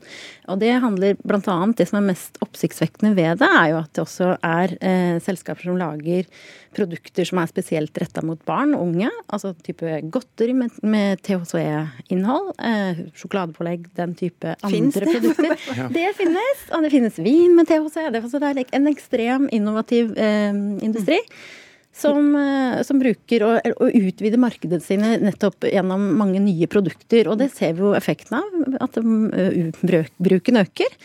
Og 0.49 0.61
det 0.63 0.73
handler 0.83 1.17
annet, 1.53 1.77
Det 1.77 1.89
som 1.89 1.99
er 2.01 2.13
mest 2.13 2.39
oppsiktsvekkende 2.45 3.15
ved 3.17 3.39
det, 3.43 3.49
er 3.49 3.73
jo 3.73 3.81
at 3.83 3.93
det 3.93 4.03
også 4.05 4.31
er 4.43 4.77
eh, 4.81 5.19
selskaper 5.21 5.69
som 5.69 5.77
lager 5.81 6.25
produkter 6.77 7.25
som 7.29 7.41
er 7.41 7.51
spesielt 7.51 7.97
retta 8.01 8.23
mot 8.25 8.41
barn 8.49 8.75
og 8.77 8.87
unge. 8.89 9.11
Altså 9.33 9.55
type 9.65 10.01
godteri 10.13 10.55
med, 10.57 10.71
med 10.83 11.23
THC-innhold, 11.27 12.53
eh, 12.59 13.05
sjokoladepålegg, 13.17 13.89
den 13.97 14.17
type 14.19 14.57
Finnes 14.67 14.97
andre 14.97 15.07
det? 15.07 15.21
produkter. 15.21 15.55
Ja. 15.77 15.89
Det 15.93 16.07
finnes. 16.17 16.63
Og 16.73 16.85
det 16.85 16.91
finnes 16.93 17.17
vin 17.21 17.55
med 17.57 17.69
THC. 17.69 17.95
Det 18.13 18.21
er 18.21 18.23
altså- 18.23 18.41
det 18.41 18.67
en 18.73 18.87
ekstrem 18.89 19.49
innovativ 19.53 20.13
eh, 20.17 20.53
industri. 20.85 21.19
Som, 21.97 22.35
eh, 22.37 22.83
som 22.85 22.99
bruker 23.01 23.45
å, 23.47 23.55
å 23.57 23.87
utvide 23.89 24.37
markedet 24.41 24.83
sine 24.85 25.15
nettopp 25.23 25.65
gjennom 25.65 26.03
mange 26.19 26.43
nye 26.45 26.69
produkter. 26.69 27.31
Og 27.33 27.41
det 27.41 27.49
ser 27.57 27.73
vi 27.79 27.87
jo 27.87 27.95
effekten 27.97 28.37
av. 28.37 28.59
At 28.85 28.99
eh, 29.01 30.11
bruken 30.21 30.61
øker. 30.61 30.99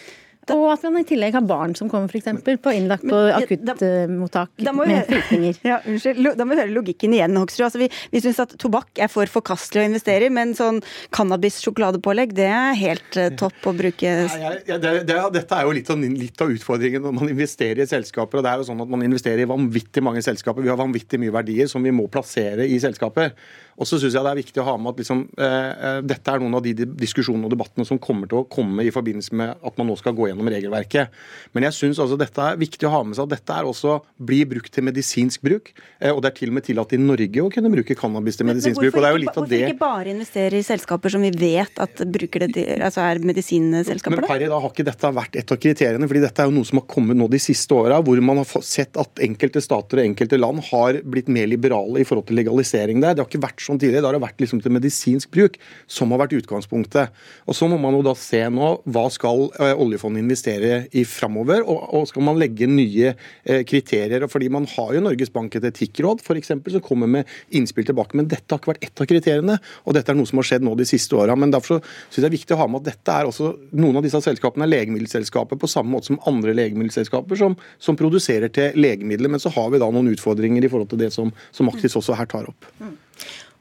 Og 0.56 0.68
at 0.74 0.84
man 0.88 1.02
i 1.04 1.08
tillegg 1.08 1.38
har 1.38 1.46
barn 1.48 1.76
som 1.78 1.90
kommer 1.92 2.12
f.eks. 2.12 2.44
på 2.44 2.76
innlagt 2.76 3.06
på 3.08 3.22
ja, 3.30 3.40
akuttmottak 3.42 4.54
vi 4.62 4.74
med 4.74 5.08
flyktninger. 5.10 5.60
Ja, 5.72 5.78
unnskyld. 5.88 6.34
Da 6.38 6.46
må 6.46 6.56
vi 6.56 6.62
høre 6.64 6.74
logikken 6.74 7.14
igjen, 7.16 7.38
Hoksrud. 7.40 7.66
Altså, 7.68 7.80
vi 7.84 7.90
vi 8.12 8.22
syns 8.24 8.40
at 8.44 8.56
tobakk 8.60 9.00
er 9.02 9.10
for 9.12 9.30
forkastelig 9.30 9.84
å 9.84 9.90
investere 9.90 10.28
i, 10.28 10.34
men 10.34 10.54
sånn 10.58 10.82
cannabis-sjokoladepålegg, 11.16 12.34
det 12.38 12.48
er 12.52 12.78
helt 12.80 13.20
eh, 13.20 13.32
topp 13.40 13.70
å 13.70 13.76
bruke 13.78 14.14
Ja, 14.32 14.54
det, 14.82 14.94
det, 15.08 15.18
dette 15.36 15.58
er 15.58 15.68
jo 15.68 15.76
litt, 15.76 15.90
sånn, 15.92 16.06
litt 16.20 16.44
av 16.44 16.52
utfordringen 16.54 17.04
når 17.06 17.18
man 17.20 17.32
investerer 17.32 17.84
i 17.86 17.90
selskaper. 17.90 18.40
og 18.40 18.46
det 18.46 18.54
er 18.54 18.62
jo 18.62 18.70
sånn 18.72 18.84
at 18.84 18.92
Man 18.92 19.06
investerer 19.06 19.44
i 19.44 19.50
vanvittig 19.50 20.04
mange 20.04 20.24
selskaper. 20.26 20.66
Vi 20.66 20.72
har 20.72 20.80
vanvittig 20.80 21.20
mye 21.22 21.34
verdier 21.34 21.70
som 21.72 21.84
vi 21.84 21.94
må 21.96 22.08
plassere 22.12 22.68
i 22.68 22.80
selskaper. 22.84 23.32
Og 23.80 23.88
så 23.88 24.00
syns 24.02 24.16
jeg 24.16 24.26
det 24.26 24.32
er 24.32 24.40
viktig 24.42 24.62
å 24.62 24.66
ha 24.68 24.76
med 24.78 24.94
at 24.94 25.02
liksom, 25.02 25.22
eh, 25.40 25.72
eh, 25.72 26.00
dette 26.06 26.34
er 26.34 26.42
noen 26.44 26.56
av 26.58 26.64
de 26.66 26.74
di- 26.74 26.90
diskusjonene 27.06 27.48
og 27.48 27.54
debattene 27.54 27.86
som 27.88 28.00
kommer 28.02 28.30
til 28.30 28.42
å 28.42 28.48
komme 28.52 28.84
i 28.86 28.92
forbindelse 28.94 29.34
med 29.38 29.56
at 29.64 29.78
man 29.80 29.88
nå 29.88 29.98
skal 30.00 30.14
gå 30.18 30.28
gjennom 30.30 30.50
regelverket. 30.52 31.10
Men 31.56 31.64
jeg 31.68 31.78
syns 31.78 32.02
altså 32.04 32.18
dette 32.20 32.42
er 32.42 32.60
viktig 32.62 32.88
å 32.88 32.94
ha 32.94 33.02
med 33.08 33.18
seg 33.18 33.30
at 33.30 33.36
dette 33.38 33.58
er 33.58 33.70
også 33.70 34.00
blir 34.22 34.50
brukt 34.52 34.72
til 34.74 34.86
medisinsk 34.88 35.42
bruk. 35.46 35.72
Eh, 36.00 36.12
og 36.12 36.22
det 36.22 36.32
er 36.32 36.38
til 36.42 36.52
og 36.52 36.58
med 36.60 36.68
tillatt 36.68 36.94
i 36.94 37.02
Norge 37.02 37.46
å 37.46 37.52
kunne 37.54 37.72
bruke 37.74 37.98
cannabis 37.98 38.38
til 38.38 38.50
medisinsk 38.50 38.82
bruk. 38.82 38.96
og 38.96 39.02
det 39.02 39.10
er 39.10 39.16
jo 39.18 39.24
litt 39.24 39.32
av 39.32 39.42
hvorfor 39.46 39.68
ikke 39.72 39.80
bare 39.82 40.14
investere 40.14 40.60
i 40.60 40.66
selskaper 40.68 41.16
som 41.16 41.26
vi 41.26 41.32
vet 41.32 41.82
at 41.82 42.04
bruker 42.12 42.46
det 42.46 42.52
til, 42.60 42.84
altså 42.84 43.06
er 43.06 43.24
medisinselskaper? 43.24 44.18
Men 44.18 44.26
da? 44.26 44.32
per 44.34 44.46
i 44.46 44.52
dag 44.52 44.62
har 44.62 44.74
ikke 44.74 44.88
dette 44.88 45.14
vært 45.16 45.40
et 45.42 45.56
av 45.56 45.62
kriteriene, 45.62 46.10
fordi 46.12 46.24
dette 46.26 46.44
er 46.44 46.50
jo 46.52 46.56
noe 46.58 46.68
som 46.68 46.82
har 46.82 46.88
kommet 46.92 47.18
nå 47.18 47.30
de 47.32 47.42
siste 47.42 47.76
åra, 47.76 48.02
hvor 48.04 48.22
man 48.26 48.42
har 48.42 48.66
sett 48.66 48.98
at 49.00 49.22
enkelte 49.24 49.62
stater 49.64 50.02
og 50.02 50.10
enkelte 50.12 50.40
land 50.40 50.62
har 50.72 51.02
blitt 51.08 51.30
mer 51.32 51.48
liberale 51.50 52.02
i 52.02 52.08
forhold 52.08 52.28
til 52.30 52.40
legalisering 52.42 53.02
der. 53.04 53.16
Det 53.16 53.24
har 53.24 53.30
ikke 53.30 53.44
vært 53.46 53.61
sånn 53.68 53.80
tidligere. 53.82 54.04
Da 54.04 54.12
har 54.12 54.18
det 54.18 54.24
vært 54.26 54.42
liksom 54.44 54.62
til 54.64 54.74
medisinsk 54.76 55.32
bruk 55.34 55.58
som 55.90 56.12
har 56.14 56.24
vært 56.24 56.36
utgangspunktet. 56.40 57.16
Og 57.48 57.58
Så 57.58 57.70
må 57.72 57.78
man 57.82 57.96
jo 57.98 58.04
da 58.06 58.16
se 58.18 58.42
nå 58.50 58.72
hva 58.90 59.06
skal 59.14 59.48
eh, 59.60 59.74
oljefondet 59.76 60.24
investere 60.24 60.86
i 60.98 61.04
framover, 61.08 61.64
og, 61.66 61.84
og 61.98 62.08
skal 62.10 62.26
man 62.26 62.40
legge 62.42 62.70
nye 62.70 63.14
eh, 63.14 63.64
kriterier. 63.68 64.28
Fordi 64.32 64.50
man 64.54 64.68
har 64.76 64.96
jo 64.96 65.04
Norges 65.06 65.32
Bank 65.34 65.56
et 65.58 65.68
etikkråd 65.72 66.24
for 66.26 66.40
eksempel, 66.40 66.76
som 66.76 66.86
kommer 66.86 67.10
med 67.12 67.30
innspill 67.56 67.88
tilbake, 67.88 68.18
men 68.18 68.30
dette 68.32 68.50
har 68.52 68.62
ikke 68.62 68.74
vært 68.74 68.88
ett 68.88 69.04
av 69.04 69.10
kriteriene. 69.10 69.60
Og 69.86 69.98
dette 69.98 70.14
er 70.14 70.18
noe 70.18 70.30
som 70.30 70.42
har 70.42 70.50
skjedd 70.50 70.66
nå 70.66 70.76
de 70.80 70.88
siste 70.88 71.18
åra. 71.18 71.38
Derfor 71.52 71.82
syns 71.82 72.18
jeg 72.18 72.26
det 72.26 72.30
er 72.30 72.38
viktig 72.38 72.56
å 72.56 72.62
ha 72.62 72.70
med 72.72 72.84
at 72.84 72.92
dette 72.94 73.16
er 73.18 73.30
også 73.30 73.54
noen 73.78 74.00
av 74.00 74.06
disse 74.06 74.22
selskapene 74.24 74.68
er 74.68 74.74
legemiddelselskaper 74.76 75.60
på 75.60 75.70
samme 75.72 75.94
måte 75.96 76.12
som 76.12 76.20
andre 76.30 76.56
legemiddelselskaper 76.58 77.40
som, 77.40 77.58
som 77.82 77.98
produserer 78.00 78.52
til 78.54 78.78
legemidler. 78.80 79.32
Men 79.32 79.44
så 79.44 79.52
har 79.54 79.72
vi 79.74 79.82
da 79.82 79.90
noen 79.92 80.12
utfordringer 80.14 80.66
i 80.66 80.72
forhold 80.72 80.92
til 80.94 81.02
det 81.04 81.12
som, 81.16 81.34
som 81.56 81.72
Aktis 81.72 81.98
også 82.00 82.18
her 82.20 82.30
tar 82.32 82.50
opp. 82.52 82.70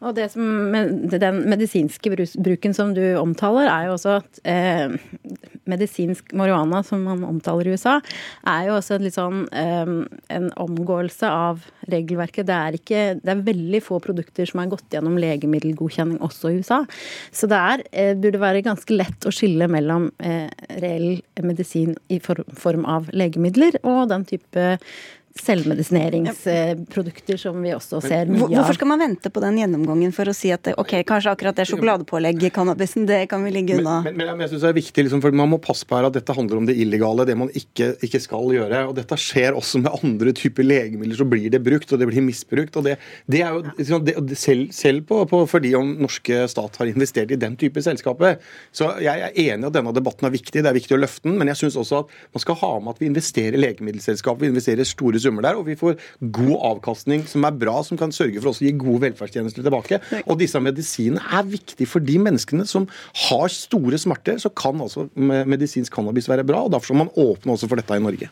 Og 0.00 0.14
det 0.16 0.30
som, 0.32 0.44
med, 0.72 1.10
Den 1.20 1.42
medisinske 1.50 2.12
bruken 2.12 2.74
som 2.76 2.94
du 2.96 3.02
omtaler, 3.20 3.68
er 3.68 3.88
jo 3.88 3.96
også 3.98 4.16
at 4.22 4.40
eh, 4.48 4.94
medisinsk 5.68 6.32
marihuana, 6.36 6.82
som 6.86 7.04
man 7.04 7.24
omtaler 7.28 7.68
i 7.68 7.74
USA, 7.76 7.98
er 8.48 8.70
jo 8.70 8.78
også 8.78 8.96
en 8.96 9.10
sånn 9.12 9.42
eh, 9.52 9.92
en 10.32 10.48
omgåelse 10.60 11.28
av 11.28 11.66
regelverket. 11.92 12.48
Det 12.48 12.56
er, 12.56 12.80
ikke, 12.80 13.04
det 13.20 13.34
er 13.34 13.44
veldig 13.50 13.82
få 13.84 14.00
produkter 14.02 14.48
som 14.48 14.62
er 14.62 14.72
gått 14.72 14.96
gjennom 14.96 15.20
legemiddelgodkjenning 15.20 16.20
også 16.24 16.54
i 16.54 16.62
USA. 16.62 16.80
Så 17.28 17.50
det 17.50 17.60
er, 17.60 17.84
eh, 17.92 18.14
burde 18.16 18.40
være 18.40 18.64
ganske 18.64 18.96
lett 18.96 19.28
å 19.28 19.34
skille 19.34 19.68
mellom 19.70 20.08
eh, 20.24 20.48
reell 20.80 21.20
medisin 21.44 21.92
i 22.08 22.22
form, 22.24 22.48
form 22.56 22.88
av 22.88 23.12
legemidler 23.12 23.76
og 23.84 24.06
den 24.14 24.24
type 24.32 24.70
selvmedisineringsprodukter 25.38 27.36
som 27.38 27.62
vi 27.62 27.70
også 27.74 28.00
ser 28.02 28.26
mye 28.30 28.42
av. 28.44 28.50
Hvorfor 28.50 28.74
skal 28.80 28.88
man 28.90 28.98
vente 29.02 29.30
på 29.30 29.42
den 29.44 29.60
gjennomgangen 29.60 30.12
for 30.14 30.26
å 30.30 30.34
si 30.34 30.50
at 30.54 30.64
det, 30.66 30.74
ok, 30.80 30.92
kanskje 31.06 31.34
akkurat 31.36 31.56
det 31.60 31.66
sjokoladepålegg 31.70 32.42
i 32.48 32.50
cannabisen, 32.54 33.06
det 33.06 33.22
kan 33.30 33.44
vi 33.46 33.52
ligge 33.54 33.78
unna? 33.78 34.00
Men, 34.08 34.16
men, 34.18 34.32
men 34.34 34.42
jeg 34.44 34.52
synes 34.54 34.64
det 34.66 34.70
er 34.72 34.78
viktig, 34.80 35.04
liksom, 35.06 35.22
for 35.22 35.30
Man 35.40 35.52
må 35.52 35.58
passe 35.62 35.86
på 35.86 35.96
her 35.96 36.08
at 36.08 36.16
dette 36.16 36.34
handler 36.34 36.58
om 36.58 36.66
det 36.68 36.74
illegale, 36.82 37.24
det 37.28 37.36
man 37.38 37.50
ikke, 37.56 37.92
ikke 38.02 38.20
skal 38.22 38.50
gjøre. 38.56 38.82
og 38.90 38.96
Dette 38.98 39.16
skjer 39.20 39.56
også 39.56 39.80
med 39.84 39.94
andre 40.02 40.34
typer 40.36 40.66
legemidler. 40.66 41.16
Så 41.20 41.28
blir 41.30 41.48
det 41.54 41.62
brukt, 41.64 41.92
og 41.94 42.02
det 42.02 42.10
blir 42.10 42.26
misbrukt. 42.26 42.76
og 42.76 42.88
Det, 42.88 42.96
det 43.30 43.44
er 43.46 43.54
jo 43.54 43.62
liksom, 43.78 44.04
det, 44.06 44.16
Selv, 44.40 44.70
selv 44.74 45.06
på, 45.06 45.22
på, 45.30 45.44
fordi 45.50 45.74
om 45.78 45.94
norske 46.00 46.42
stat 46.50 46.76
har 46.80 46.90
investert 46.90 47.30
i 47.30 47.38
den 47.40 47.56
type 47.60 47.82
selskaper. 47.84 48.38
Så 48.74 48.90
jeg 49.04 49.22
er 49.30 49.36
enig 49.46 49.64
i 49.64 49.70
at 49.70 49.76
denne 49.78 49.94
debatten 49.94 50.26
er 50.26 50.34
viktig, 50.34 50.62
det 50.64 50.70
er 50.70 50.76
viktig 50.76 50.98
å 50.98 51.00
løfte 51.00 51.28
den. 51.28 51.38
Men 51.40 51.52
jeg 51.52 51.62
syns 51.62 51.78
også 51.80 52.02
at 52.04 52.14
man 52.34 52.44
skal 52.44 52.58
ha 52.62 52.72
med 52.80 52.94
at 52.94 53.02
vi 53.02 53.10
investerer 53.10 53.56
i 53.56 53.62
legemiddelselskap, 53.62 54.40
vi 54.42 54.50
investerer 54.50 54.88
store 54.88 55.19
summer 55.22 55.46
der, 55.46 55.58
og 55.60 55.66
vi 55.68 55.78
får 55.78 55.98
god 56.34 56.56
avkastning 56.72 57.24
som 57.30 57.46
er 57.48 57.56
bra, 57.60 57.78
som 57.86 58.00
kan 58.00 58.14
sørge 58.14 58.42
for 58.42 58.52
å 58.52 58.56
gi 58.58 58.74
gode 58.76 59.04
velferdstjenester 59.08 59.66
tilbake. 59.66 60.00
Og 60.26 60.38
disse 60.40 60.60
medisinene 60.62 61.22
er 61.38 61.48
viktige 61.48 61.88
for 61.90 62.04
de 62.04 62.18
menneskene 62.22 62.66
som 62.68 62.88
har 63.28 63.48
store 63.54 64.00
smerter. 64.00 64.40
Så 64.42 64.52
kan 64.56 64.80
altså 64.80 65.08
medisinsk 65.16 65.94
cannabis 65.94 66.30
være 66.30 66.46
bra, 66.46 66.64
og 66.66 66.74
derfor 66.74 66.92
skal 66.92 67.04
man 67.04 67.14
åpne 67.16 67.56
også 67.56 67.70
for 67.70 67.80
dette 67.80 67.98
i 67.98 68.04
Norge. 68.04 68.30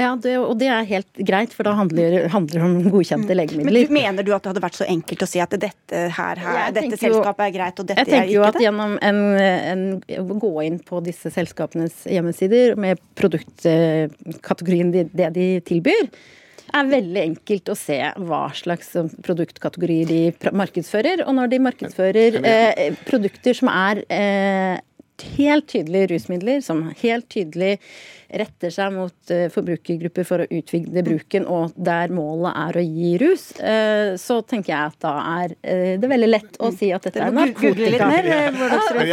Ja, 0.00 0.14
det, 0.16 0.38
og 0.40 0.54
det 0.56 0.68
er 0.72 0.86
helt 0.88 1.20
greit, 1.28 1.52
for 1.52 1.68
da 1.68 1.74
handler 1.76 2.28
handler 2.32 2.58
det 2.58 2.64
om 2.64 2.76
godkjente 2.94 3.28
Men 3.28 3.38
legemidler. 3.42 3.88
du, 3.88 3.92
mener 3.92 4.24
du 4.24 4.30
at 4.32 4.44
det 4.44 4.52
hadde 4.54 4.64
vært 4.64 4.78
så 4.78 4.86
enkelt 4.88 5.24
å 5.24 5.28
si 5.28 5.42
at 5.44 5.52
dette 5.52 6.04
her, 6.16 6.40
her 6.40 6.72
dette 6.72 6.96
selskapet 6.96 7.44
er 7.48 7.54
greit, 7.58 7.82
og 7.82 7.90
dette 7.90 8.00
er 8.00 8.06
ikke 8.06 8.10
det? 8.10 8.16
Jeg 8.16 8.22
er 8.22 8.24
tenker 8.24 8.34
jo 8.34 8.46
at 8.46 8.56
det? 8.56 8.64
gjennom 8.64 8.94
en, 9.04 9.20
en, 9.74 9.82
å 10.22 10.38
gå 10.46 10.52
inn 10.64 10.78
på 10.86 11.02
disse 11.04 11.32
selskapenes 11.34 12.06
hjemmesider 12.08 12.78
med 12.80 13.02
produktkategorien 13.20 14.94
de, 14.94 15.04
det 15.12 15.28
de 15.36 15.48
tilbyr, 15.68 16.08
er 16.72 16.88
veldig 16.88 17.22
enkelt 17.22 17.68
å 17.68 17.76
se 17.76 17.98
hva 18.24 18.46
slags 18.56 18.94
produktkategorier 19.26 20.08
de 20.08 20.52
markedsfører. 20.56 21.24
Og 21.26 21.36
når 21.36 21.52
de 21.52 21.60
markedsfører 21.66 22.38
eh, 22.40 22.96
produkter 23.04 23.58
som 23.58 23.68
er 23.72 24.00
eh, 24.08 24.78
helt 25.36 25.68
tydelig 25.72 26.08
rusmidler, 26.12 26.60
som 26.64 26.88
helt 27.02 27.28
tydelig 27.32 27.78
retter 28.32 28.72
seg 28.72 28.92
mot 28.94 29.32
eh, 29.32 29.48
forbrukergrupper 29.52 30.24
for 30.26 30.42
å 30.42 30.46
utvide 30.48 31.04
bruken, 31.04 31.44
og 31.50 31.74
der 31.76 32.12
målet 32.14 32.56
er 32.62 32.78
å 32.78 32.84
gi 32.84 33.10
rus, 33.20 33.44
eh, 33.60 34.14
så 34.20 34.38
tenker 34.48 34.72
jeg 34.72 34.92
at 34.92 34.98
da 35.04 35.12
er 35.42 35.54
eh, 35.60 35.94
det 36.00 36.10
veldig 36.10 36.30
lett 36.30 36.56
å 36.62 36.70
si 36.74 36.88
at 36.94 37.04
dette 37.08 37.20
er 37.20 37.34
narkotika. 37.34 38.08
Men 38.08 38.30
jeg, 38.30 38.54
men, 38.56 39.10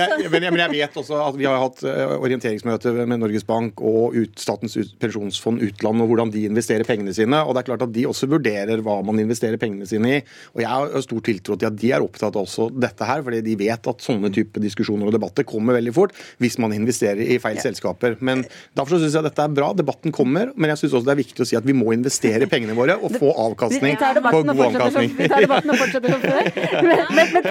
jeg, 0.48 0.54
men 0.54 0.64
jeg 0.64 0.74
vet 0.78 1.00
også 1.02 1.20
at 1.26 1.40
vi 1.40 1.48
har 1.50 1.60
hatt 1.60 1.84
orienteringsmøte 1.84 2.94
med 3.00 3.20
Norges 3.22 3.46
Bank 3.48 3.84
og 3.84 4.16
ut, 4.16 4.40
Statens 4.40 4.78
ut, 4.80 4.96
pensjonsfond 5.02 5.64
utland 5.66 6.04
og 6.04 6.12
hvordan 6.12 6.32
de 6.34 6.46
investerer 6.48 6.88
pengene 6.88 7.14
sine. 7.16 7.42
og 7.44 7.54
det 7.56 7.64
er 7.64 7.70
klart 7.72 7.84
at 7.86 7.94
De 7.94 8.06
også 8.08 8.30
vurderer 8.32 8.84
hva 8.86 9.00
man 9.06 9.20
investerer 9.22 9.60
pengene 9.60 9.88
sine 9.90 10.20
i. 10.20 10.22
og 10.56 10.64
Jeg 10.64 10.72
har 10.72 11.06
stor 11.06 11.26
tiltro 11.26 11.58
til 11.60 11.70
at 11.70 11.80
de 11.80 11.92
er 11.96 12.06
opptatt 12.06 12.38
av 12.38 12.48
også 12.48 12.70
dette 12.72 13.08
her, 13.08 13.24
fordi 13.26 13.42
de 13.46 13.58
vet 13.60 13.92
at 13.92 14.06
sånne 14.06 14.32
type 14.34 14.64
diskusjoner 14.64 15.10
og 15.10 15.16
debatter 15.16 15.48
kommer 15.48 15.78
veldig 15.80 15.96
fort 15.96 15.99
hvis 16.40 16.58
man 16.62 16.74
investerer 16.76 17.22
i 17.24 17.40
feil 17.42 17.60
selskaper. 17.62 18.18
Men 18.20 18.46
Derfor 18.78 18.96
så 18.96 19.02
syns 19.04 19.18
jeg 19.18 19.26
dette 19.26 19.44
er 19.44 19.54
bra. 19.54 19.72
Debatten 19.76 20.14
kommer, 20.16 20.52
men 20.56 20.72
jeg 20.74 20.84
syns 20.84 20.96
også 20.98 21.10
det 21.10 21.14
er 21.16 21.22
viktig 21.22 21.44
å 21.44 21.48
si 21.50 21.58
at 21.60 21.66
vi 21.68 21.76
må 21.76 21.92
investere 21.96 22.48
pengene 22.50 22.76
våre 22.78 22.96
og 23.00 23.16
få 23.20 23.32
avkastning 23.48 23.96
Vi 23.96 24.00
tar 24.00 24.16
på 24.16 24.22
debatten 24.22 24.54
og 24.54 24.60
god 24.60 24.66
avkastning. 24.70 25.14
vi 25.18 25.30
tar 25.32 25.46
debatten 25.46 25.74
og 25.74 25.82
fortsetter 25.82 26.16
som 26.16 26.24
før. 26.24 26.50
Men, 26.90 27.02
men, 27.16 27.32
men, 27.34 27.44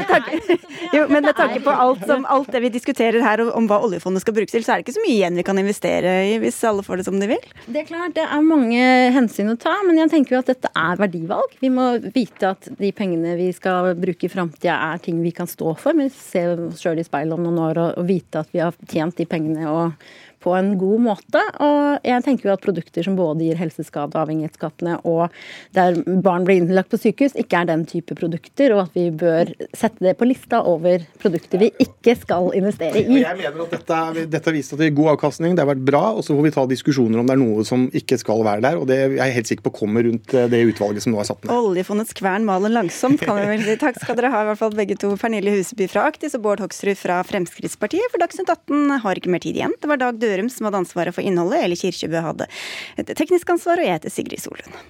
med 1.25 1.35
tanke, 1.37 1.57
men 1.59 1.63
på 1.65 1.73
alt, 1.73 2.05
som, 2.07 2.25
alt 2.29 2.51
det 2.53 2.61
vi 2.65 2.71
diskuterer 2.73 3.23
her 3.23 3.43
om 3.47 3.67
hva 3.69 3.81
oljefondet 3.85 4.23
skal 4.25 4.35
brukes 4.37 4.55
til, 4.55 4.65
så 4.65 4.73
er 4.73 4.81
det 4.81 4.87
ikke 4.87 4.97
så 4.97 5.05
mye 5.05 5.15
igjen 5.15 5.39
vi 5.39 5.45
kan 5.47 5.61
investere 5.61 6.15
i 6.31 6.37
hvis 6.43 6.59
alle 6.69 6.85
får 6.87 7.01
det 7.01 7.07
som 7.09 7.19
de 7.21 7.29
vil? 7.31 7.45
Det 7.67 7.83
er 7.83 7.89
klart, 7.89 8.15
det 8.17 8.25
er 8.25 8.45
mange 8.47 8.83
hensyn 9.15 9.53
å 9.53 9.57
ta, 9.61 9.75
men 9.87 10.01
jeg 10.01 10.13
tenker 10.15 10.37
jo 10.37 10.43
at 10.43 10.51
dette 10.53 10.71
er 10.73 11.01
verdivalg. 11.01 11.57
Vi 11.63 11.71
må 11.73 11.91
vite 12.15 12.53
at 12.55 12.71
de 12.79 12.93
pengene 12.97 13.37
vi 13.39 13.51
skal 13.57 13.93
bruke 13.99 14.29
i 14.29 14.33
framtida 14.33 14.79
er 14.93 15.03
ting 15.05 15.21
vi 15.25 15.35
kan 15.35 15.51
stå 15.51 15.75
for. 15.81 15.97
Vi 15.99 16.09
ser 16.15 16.55
oss 16.69 16.83
sjøl 16.83 17.03
i 17.03 17.07
speilet 17.07 17.37
om 17.37 17.45
noen 17.47 17.61
år 17.69 17.83
og, 17.83 17.91
og 18.01 18.09
vite 18.09 18.28
at 18.37 18.51
vi 18.53 18.61
har 18.61 18.77
tjent 18.89 19.17
de 19.17 19.27
pengene 19.29 19.71
og 19.71 20.09
på 20.43 20.55
en 20.57 20.73
god 20.79 21.03
måte. 21.09 21.43
Og 21.65 22.07
jeg 22.07 22.25
tenker 22.27 22.49
jo 22.49 22.55
at 22.55 22.65
produkter 22.65 23.07
som 23.07 23.17
både 23.19 23.47
gir 23.47 23.59
helseskade, 23.59 24.19
avhengighetsskattene 24.19 24.99
og 25.09 25.35
der 25.77 25.99
barn 26.25 26.47
blir 26.47 26.63
innlagt 26.63 26.93
på 26.93 27.01
sykehus, 27.01 27.37
ikke 27.39 27.63
er 27.63 27.71
den 27.71 27.85
type 27.89 28.17
produkter, 28.19 28.75
og 28.77 28.87
at 28.87 28.97
vi 28.97 29.09
bør 29.11 29.51
sette 29.77 30.05
det 30.05 30.15
på 30.19 30.29
lista 30.29 30.63
over 30.69 31.05
produkter 31.21 31.63
vi 31.63 31.71
ikke 31.83 32.15
skal 32.19 32.53
investere 32.59 33.03
i. 33.03 33.21
Jeg 33.23 33.39
mener 33.39 33.65
at 33.65 33.75
dette, 33.77 34.27
dette 34.31 34.51
har 34.51 34.57
vist 34.57 34.75
at 34.75 34.83
det 34.83 34.91
er 34.91 34.97
god 34.99 35.15
avkastning, 35.17 35.57
det 35.57 35.65
har 35.65 35.73
vært 35.73 35.85
bra, 35.89 36.05
og 36.15 36.25
så 36.27 36.37
får 36.37 36.49
vi 36.49 36.55
ta 36.55 36.67
diskusjoner 36.71 37.23
om 37.23 37.29
det 37.29 37.37
er 37.37 37.43
noe 37.43 37.67
som 37.69 37.89
ikke 37.99 38.21
skal 38.21 38.45
være 38.47 38.65
der. 38.65 38.81
og 38.81 38.89
Det 38.91 38.99
er 39.05 39.17
jeg 39.19 39.37
helt 39.39 39.53
sikker 39.53 39.69
på 39.69 39.75
kommer 39.83 40.07
rundt 40.07 40.35
eh, 40.35 40.49
det 40.51 40.63
utvalget 40.71 41.05
som 41.05 41.15
nå 41.15 41.23
er 41.23 41.29
satt 41.29 41.45
ned. 41.45 41.55
Oljefondets 41.55 42.15
kvern 42.19 42.47
maler 42.49 42.73
langsomt, 42.73 43.23
kan 43.23 43.41
vi 43.41 43.49
vel 43.51 43.67
si. 43.67 43.77
Takk 43.79 44.01
skal 44.01 44.19
dere 44.19 44.33
ha, 44.33 44.45
i 44.45 44.51
hvert 44.51 44.61
fall 44.61 44.77
begge 44.77 44.99
to. 45.01 45.13
Pernille 45.19 45.53
Huseby 45.55 45.89
fra 45.91 46.07
Aktis 46.11 46.37
og 46.39 46.45
Bård 46.47 46.63
Hoksrud 46.63 46.99
fra 46.99 47.21
Fremskrittspartiet. 47.27 48.09
For 48.13 48.23
Dagsnytt 48.23 48.51
18 48.53 49.03
har 49.05 49.21
ikke 49.21 49.33
mer 49.33 49.43
tid 49.45 49.59
igjen. 49.59 49.75
Det 49.79 49.91
var 49.91 50.01
Dag 50.01 50.19
Dørum 50.21 50.28
Sørum 50.29 50.53
som 50.53 50.69
hadde 50.69 50.85
ansvaret 50.85 51.17
for 51.17 51.25
innholdet, 51.25 51.65
eller 51.65 51.81
Kirkebø 51.81 52.23
hadde 52.29 52.49
et 53.01 53.17
teknisk 53.17 53.57
ansvar, 53.57 53.81
og 53.81 53.89
jeg 53.89 54.01
heter 54.01 54.13
Sigrid 54.13 54.45
Solund. 54.45 54.81